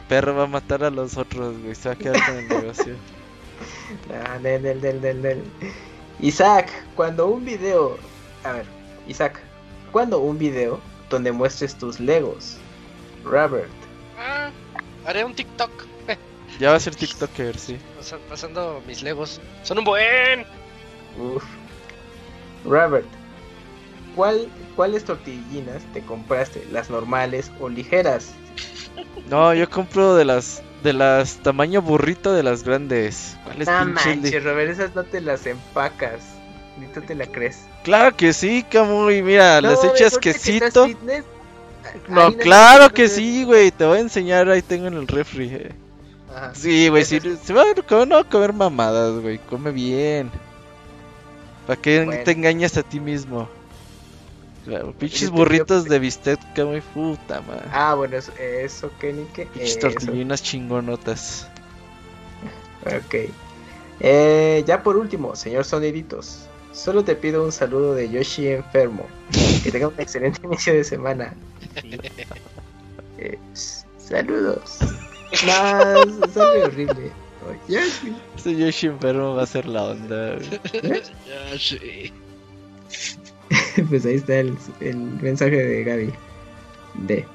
[0.08, 1.76] perro va a matar a los otros, güey.
[1.76, 2.96] Se va a quedar con el negocio.
[4.26, 5.44] Ah, del, del, del, del,
[6.20, 7.98] Isaac, cuando un video.
[8.44, 8.66] A ver,
[9.08, 9.42] Isaac,
[9.92, 12.58] cuando un video donde muestres tus Legos.
[13.24, 13.70] Robert.
[14.18, 14.52] Ah,
[15.06, 15.72] haré un TikTok.
[16.60, 17.78] Ya va a ser TikToker, sí.
[18.30, 19.40] pasando mis legos.
[19.62, 20.44] Son un buen.
[21.20, 21.44] Uf.
[22.66, 23.06] Robert,
[24.18, 26.68] ¿cuál, ¿cuáles tortillinas te compraste?
[26.72, 28.32] ¿Las normales o ligeras?
[29.30, 33.38] No, yo compro de las de las tamaño burrito de las grandes.
[33.46, 36.22] ¿Cuáles no manches, Robert, esas no te las empacas.
[36.80, 37.66] Ni tú te la crees.
[37.84, 39.22] Claro que sí, Camuy.
[39.22, 40.88] Mira, les echas quesito.
[42.08, 43.72] No, claro que sí, güey.
[43.72, 44.50] Te voy a enseñar.
[44.50, 45.50] Ahí tengo en el refri.
[45.54, 45.72] Eh.
[46.54, 47.04] Sí, güey.
[47.06, 49.40] Si, se va a no comer mamadas, güey.
[49.50, 50.30] Come bien.
[51.66, 53.50] ¿Para qué te engañas a ti mismo?
[54.68, 57.62] Claro, pinches burritos de bistec, que muy puta, man.
[57.72, 59.46] Ah, bueno, eso, eso Kenny, que.
[59.46, 61.48] Pinches tortillinas chingonotas.
[62.86, 63.16] Ok.
[64.02, 66.48] Eh, ya por último, señor Soniditos.
[66.74, 69.08] Solo te pido un saludo de Yoshi enfermo.
[69.64, 71.34] Que tenga un excelente inicio de semana.
[73.18, 73.40] Eh,
[73.98, 74.80] saludos.
[75.46, 77.12] No, sale horrible.
[77.70, 78.16] Yoshi.
[78.38, 80.38] Ese Yoshi enfermo va a ser la onda.
[81.52, 82.14] Yoshi.
[83.90, 86.14] pues ahí está el, el mensaje de Gaby.
[86.96, 87.26] D.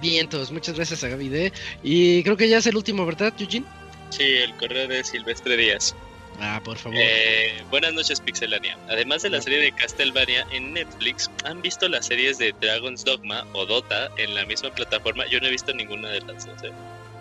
[0.00, 1.52] Bien, todos, muchas gracias a Gaby D.
[1.82, 3.66] Y creo que ya es el último, ¿verdad, Eugene?
[4.10, 5.94] Sí, el correo de Silvestre Díaz.
[6.40, 6.98] Ah, por favor.
[7.00, 8.76] Eh, buenas noches, Pixelania.
[8.88, 13.46] Además de la serie de Castlevania en Netflix, ¿han visto las series de Dragon's Dogma
[13.52, 15.24] o Dota en la misma plataforma?
[15.30, 16.62] Yo no he visto ninguna de las dos.
[16.64, 16.72] ¿eh?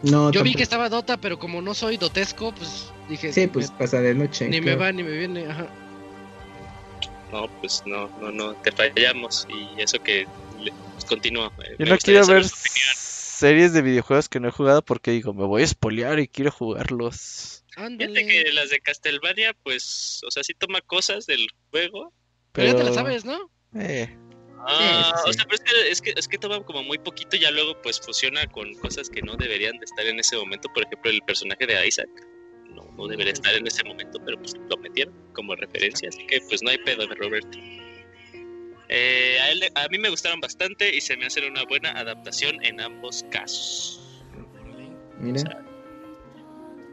[0.01, 3.31] No, Yo vi que estaba Dota, pero como no soy dotesco, pues dije.
[3.31, 4.49] Sí, pues pasa de noche.
[4.49, 5.67] Ni me va ni me viene, ajá.
[7.33, 10.27] No, pues no, no, no, te fallamos y eso que
[10.93, 11.51] pues, continúa.
[11.65, 15.45] Eh, Yo no quiero ver series de videojuegos que no he jugado porque digo, me
[15.45, 17.65] voy a espolear y quiero jugarlos.
[17.75, 22.13] Fíjate que las de Castlevania, pues, o sea, sí toma cosas del juego.
[22.51, 23.49] Pero, ya te las sabes, ¿no?
[23.75, 24.15] Eh.
[24.59, 27.39] Ah, o sea, pero es que, es que, es que toma como muy poquito y
[27.39, 30.69] ya luego pues fusiona con cosas que no deberían de estar en ese momento.
[30.71, 32.09] Por ejemplo, el personaje de Isaac
[32.73, 36.09] no, no debería estar en ese momento, pero pues lo metieron como referencia.
[36.09, 37.47] Así que pues no hay pedo de Robert.
[38.89, 39.37] Eh,
[39.75, 43.25] a, a mí me gustaron bastante y se me hacen una buena adaptación en ambos
[43.31, 43.99] casos.
[45.17, 45.63] Mira.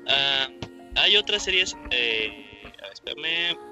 [0.08, 0.48] Ah,
[0.96, 1.76] hay otras series.
[1.90, 3.69] Eh, espérame.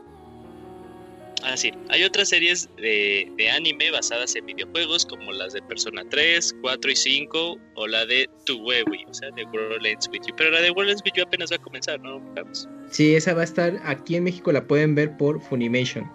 [1.43, 1.71] Ah, sí.
[1.89, 6.91] Hay otras series de, de, anime basadas en videojuegos, como las de Persona 3, 4
[6.91, 10.35] y 5, o la de Tuwewi, o sea, de World Ends With You.
[10.37, 12.21] Pero la de World Ends With You apenas va a comenzar, ¿no?
[12.35, 12.69] Vamos.
[12.91, 16.11] Sí, esa va a estar aquí en México, la pueden ver por Funimation.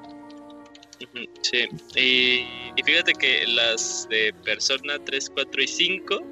[1.42, 6.24] Sí, y, y fíjate que las de Persona 3, 4 y 5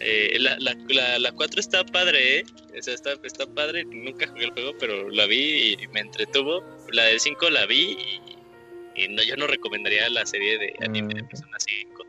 [0.00, 2.44] eh, la, la, la, 4 está padre, ¿eh?
[2.74, 3.84] está, está padre.
[3.84, 6.62] Nunca jugué el juego, pero la vi y me entretuvo.
[6.92, 7.96] La del 5 la vi
[8.94, 12.06] y, no, yo no recomendaría la serie de anime de Persona 5.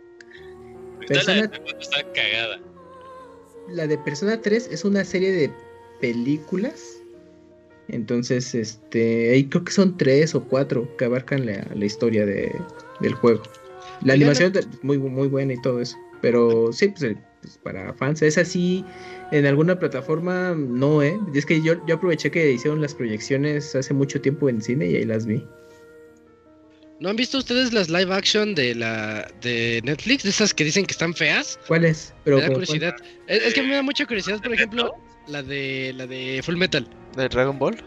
[1.07, 1.35] Persona...
[1.35, 2.61] La de 4 está cagada.
[3.69, 5.51] La de Persona 3 es una serie de
[5.99, 6.97] películas.
[7.87, 12.55] Entonces, este, ahí creo que son tres o cuatro que abarcan la, la historia de,
[12.99, 13.41] del juego.
[14.03, 15.97] La animación es muy, muy buena y todo eso.
[16.21, 18.21] Pero sí, pues pues, para fans.
[18.21, 18.83] Es así,
[19.31, 21.19] en alguna plataforma no, ¿eh?
[21.33, 24.95] Es que yo, yo aproveché que hicieron las proyecciones hace mucho tiempo en cine y
[24.97, 25.43] ahí las vi.
[26.99, 30.23] ¿No han visto ustedes las live action de la de Netflix?
[30.23, 31.57] De esas que dicen que están feas.
[31.65, 32.13] ¿Cuáles?
[32.25, 32.95] Pero me da curiosidad.
[33.27, 34.93] Es, que me da mucha curiosidad, por ejemplo,
[35.27, 36.85] la de la de Full Metal.
[37.15, 37.81] ¿De Dragon Ball?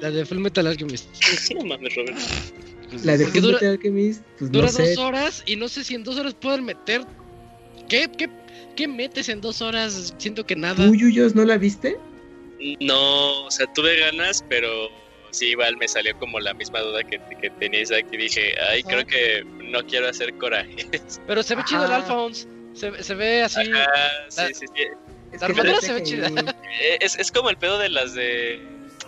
[0.00, 1.08] La de Full Metal Alchemist.
[1.54, 2.18] no mames, Robert.
[3.04, 4.22] La de Full Metal Alchemist.
[4.38, 7.00] Pues dura dos horas y no sé si en dos horas pueden meter.
[7.88, 8.28] ¿Qué, qué
[8.78, 10.14] ¿qué metes en dos horas?
[10.18, 10.88] Siento que nada.
[10.88, 11.98] ¿Uy, Uyos, no la viste?
[12.78, 14.70] No, o sea, tuve ganas, pero
[15.32, 18.16] sí, igual me salió como la misma duda que, que tenías aquí.
[18.16, 20.76] Dije, ay, creo que no quiero hacer coraje.
[21.26, 22.46] Pero se ve chido el Alphonse.
[22.72, 23.64] Se, se ve así.
[24.28, 25.36] sí, sí, sí.
[25.40, 26.30] La armadura se ve chida.
[26.80, 28.60] Eh, es, es como el pedo de las de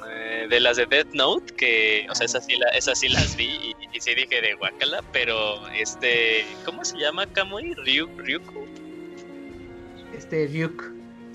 [0.08, 3.36] eh, de las de Death Note, que, o sea, esas sí, la, esas sí las
[3.36, 7.74] vi y, y, sí dije de Wakala, pero este, ¿cómo se llama Kamui?
[7.74, 8.69] Ryuk, Ryuku
[10.20, 10.84] este Ryuk.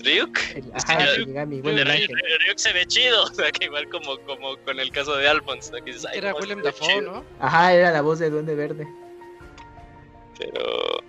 [0.04, 0.38] Ryuk.
[0.74, 5.28] ajá, Ryuk, se ve chido, o sea, que igual como, como con el caso de
[5.28, 5.72] Alphonse.
[6.14, 7.24] era Willem Dafoe, ¿no?
[7.40, 8.86] Ajá, era la voz de Duende Verde.
[10.38, 11.02] Pero.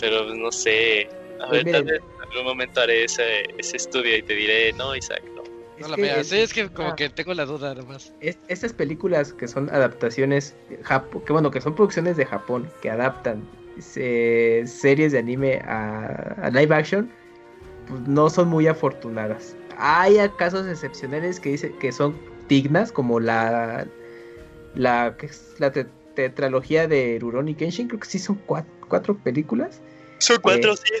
[0.00, 1.08] Pero pues, no sé.
[1.40, 4.72] A pues ver, tal vez en algún momento haré ese, ese estudio y te diré,
[4.72, 5.42] no, Isaac, no.
[5.78, 6.96] No la veas, es, es que como ah.
[6.96, 8.12] que tengo la duda además.
[8.20, 13.42] estas películas que son adaptaciones, que bueno, que son producciones de Japón, que adaptan
[13.78, 17.10] series de anime a, live action
[17.86, 19.56] pues, no son muy afortunadas.
[19.78, 22.14] Hay casos excepcionales que dice que son
[22.48, 23.86] dignas, como la
[24.74, 25.14] la,
[25.58, 25.72] la
[26.14, 29.80] tetralogía de Rurouni Kenshin, creo que sí son cuatro, películas.
[30.18, 30.94] Son cuatro, eh, sí.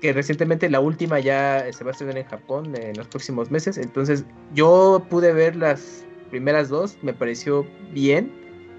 [0.00, 3.78] que recientemente la última ya se va a estrenar en Japón en los próximos meses.
[3.78, 4.24] Entonces
[4.54, 8.32] yo pude ver las primeras dos, me pareció bien.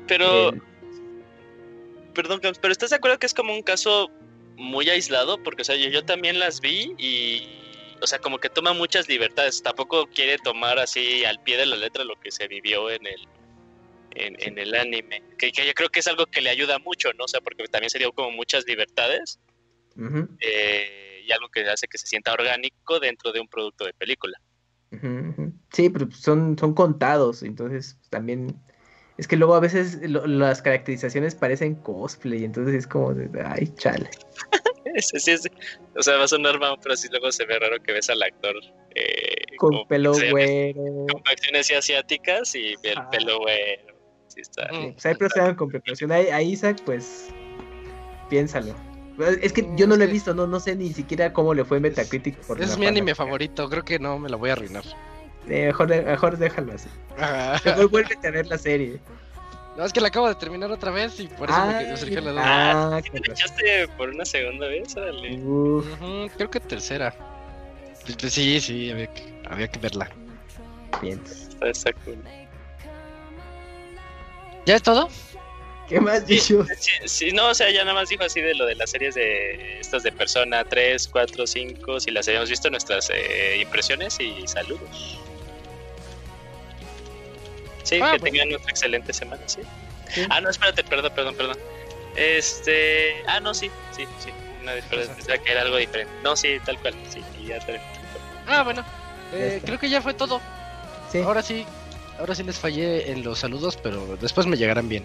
[0.07, 0.49] Pero...
[0.49, 0.61] Eh,
[2.13, 4.09] perdón, pero ¿estás de acuerdo que es como un caso
[4.55, 5.41] muy aislado?
[5.43, 7.47] Porque, o sea, yo, también las vi y,
[8.01, 9.61] o sea, como que toma muchas libertades.
[9.61, 13.27] Tampoco quiere tomar así al pie de la letra lo que se vivió en el,
[14.11, 15.23] en, el anime.
[15.37, 17.25] Que, yo creo que es algo que le ayuda mucho, ¿no?
[17.25, 19.39] O sea, porque también se dio como muchas libertades.
[20.39, 24.39] Eh, y algo que hace que se sienta orgánico dentro de un producto de película.
[25.71, 28.61] Sí, pero son, son contados, entonces también
[29.21, 34.09] es que luego a veces las caracterizaciones parecen cosplay, entonces es como de, ay, chale.
[34.97, 35.49] sí, sí, sí.
[35.95, 38.23] O sea, va a sonar mal, pero así luego se ve raro que ves al
[38.23, 38.55] actor
[38.95, 41.05] eh, con pelo güero.
[41.11, 43.93] Con acciones asiáticas y el pelo güero.
[44.29, 44.67] Sí, está.
[44.71, 46.11] Sí, pues ahí procedan con preparación.
[46.11, 47.29] A Isaac, pues,
[48.27, 48.73] piénsalo.
[49.39, 51.79] Es que yo no lo he visto, no, no sé ni siquiera cómo le fue
[51.79, 52.37] Metacritic.
[52.37, 54.83] Por es mi anime favorito, creo que no me lo voy a arruinar.
[55.45, 56.89] Mejor, mejor déjalo así.
[57.65, 58.99] Mejor vuelve a tener la serie.
[59.77, 62.31] No, es que la acabo de terminar otra vez y por eso me, surgió la
[62.31, 62.97] duda.
[62.97, 64.93] Ah, ¿Te echaste por una segunda vez?
[64.93, 67.15] creo que tercera.
[68.19, 70.09] Sí, sí, había que, había que verla.
[71.01, 71.21] Bien.
[71.61, 72.11] Exacto.
[74.65, 75.09] ¿Ya es todo?
[75.87, 76.65] ¿Qué más dicho?
[77.05, 79.79] Sí, no, o sea, ya nada más dijo así de lo de las series de
[79.79, 85.19] estas de Persona 3, 4, 5, si las habíamos visto nuestras eh, impresiones y saludos.
[87.83, 89.61] Sí, ah, que tengan una excelente semana, ¿sí?
[90.29, 91.57] Ah, no, espérate, perdón, perdón, perdón.
[92.15, 94.29] Este, ah, no, sí, sí, sí.
[94.61, 96.13] Una diferencia, que era algo diferente.
[96.23, 97.59] No, sí, tal cual, sí, y ya
[98.47, 98.83] Ah, bueno,
[99.33, 100.41] eh, creo que ya fue todo.
[101.11, 101.19] Sí.
[101.19, 101.65] Ahora sí,
[102.19, 105.03] ahora sí les fallé en los saludos, pero después me llegarán bien.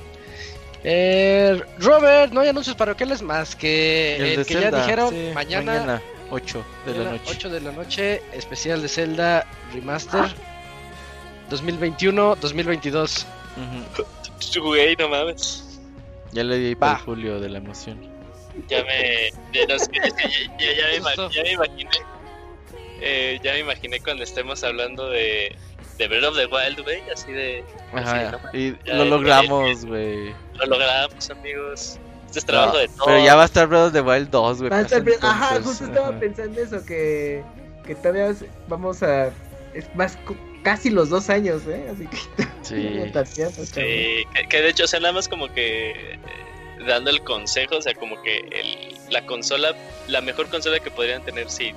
[0.85, 6.93] Eh, Robert, no hay anuncios parroquiales más que el, que ya dijeron mañana, 8 de
[6.93, 7.25] la noche.
[7.27, 10.35] 8 de la noche, especial de Zelda Remaster
[11.51, 13.25] 2021-2022.
[14.61, 15.81] Güey, no mames.
[16.33, 17.99] Ya le di para Julio de la emoción.
[18.69, 19.31] Ya me.
[19.53, 19.77] Ya, ya,
[21.43, 21.91] me, imaginé.
[23.01, 25.55] Eh, ya me imaginé cuando estemos hablando de,
[25.99, 27.65] de Breath of the Wild, güey, así de...
[28.53, 30.35] y lo logramos, güey.
[30.55, 31.99] Lo logramos, amigos.
[32.27, 33.07] Este es trabajo de todo.
[33.07, 34.73] Pero ya va a estar Breath of the Wild 2, güey.
[35.21, 37.43] Ajá, justo estaba pensando eso, que,
[37.87, 38.35] que todavía
[38.69, 39.31] vamos a...
[39.75, 40.19] Es más,
[40.67, 41.87] casi los dos años, ¿eh?
[41.93, 42.17] Así que...
[42.67, 43.01] Sí,
[43.65, 43.85] sí
[44.49, 45.91] que, de hecho, o sea, nada más como que...
[45.91, 46.19] Eh,
[46.89, 49.77] dando el consejo, o sea, como que el, la consola,
[50.09, 51.73] la mejor consola que podrían tener, sí,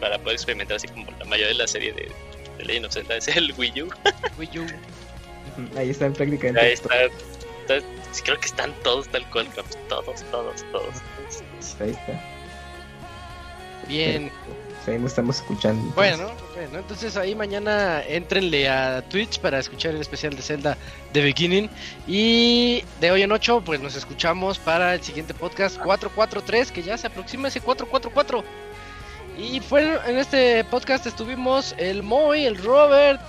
[0.00, 2.10] para poder experimentar así como la mayoría de la serie de,
[2.58, 3.88] de Legend of Zelda es el Wii U.
[4.38, 4.66] Wii U.
[5.78, 6.60] Ahí están prácticamente.
[6.60, 6.90] Ahí está,
[8.22, 9.48] creo que están todos tal cual,
[9.88, 10.94] todos, todos, todos.
[11.80, 12.24] Ahí está.
[13.88, 14.30] Bien.
[14.88, 15.92] Ahí nos estamos escuchando.
[15.94, 20.76] Bueno, bueno, entonces ahí mañana entrenle a Twitch para escuchar el especial de Zelda
[21.12, 21.70] The Beginning.
[22.06, 26.96] Y de hoy en 8, pues nos escuchamos para el siguiente podcast 443, que ya
[26.96, 28.44] se aproxima ese 444.
[29.38, 33.20] Y fue en este podcast estuvimos el Moy, el Robert,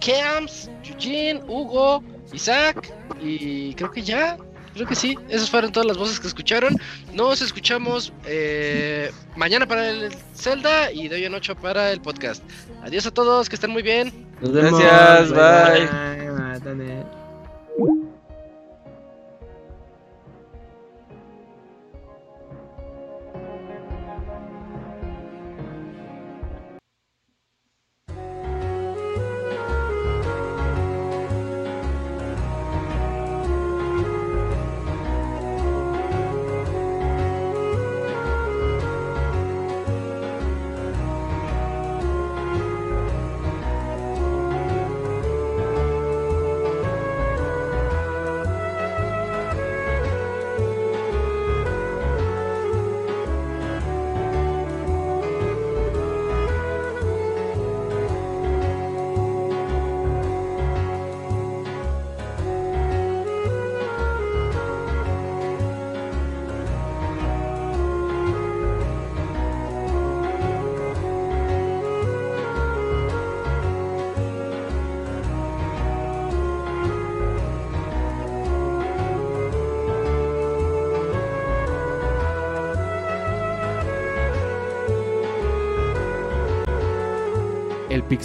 [0.00, 2.02] Camps, Eugene, Hugo,
[2.32, 4.36] Isaac y creo que ya,
[4.78, 6.76] creo que sí, esas fueron todas las voces que escucharon.
[7.12, 12.42] Nos escuchamos eh, mañana para el Zelda y de hoy en ocho para el podcast.
[12.82, 14.26] Adiós a todos, que estén muy bien.
[14.40, 15.88] Gracias, bye.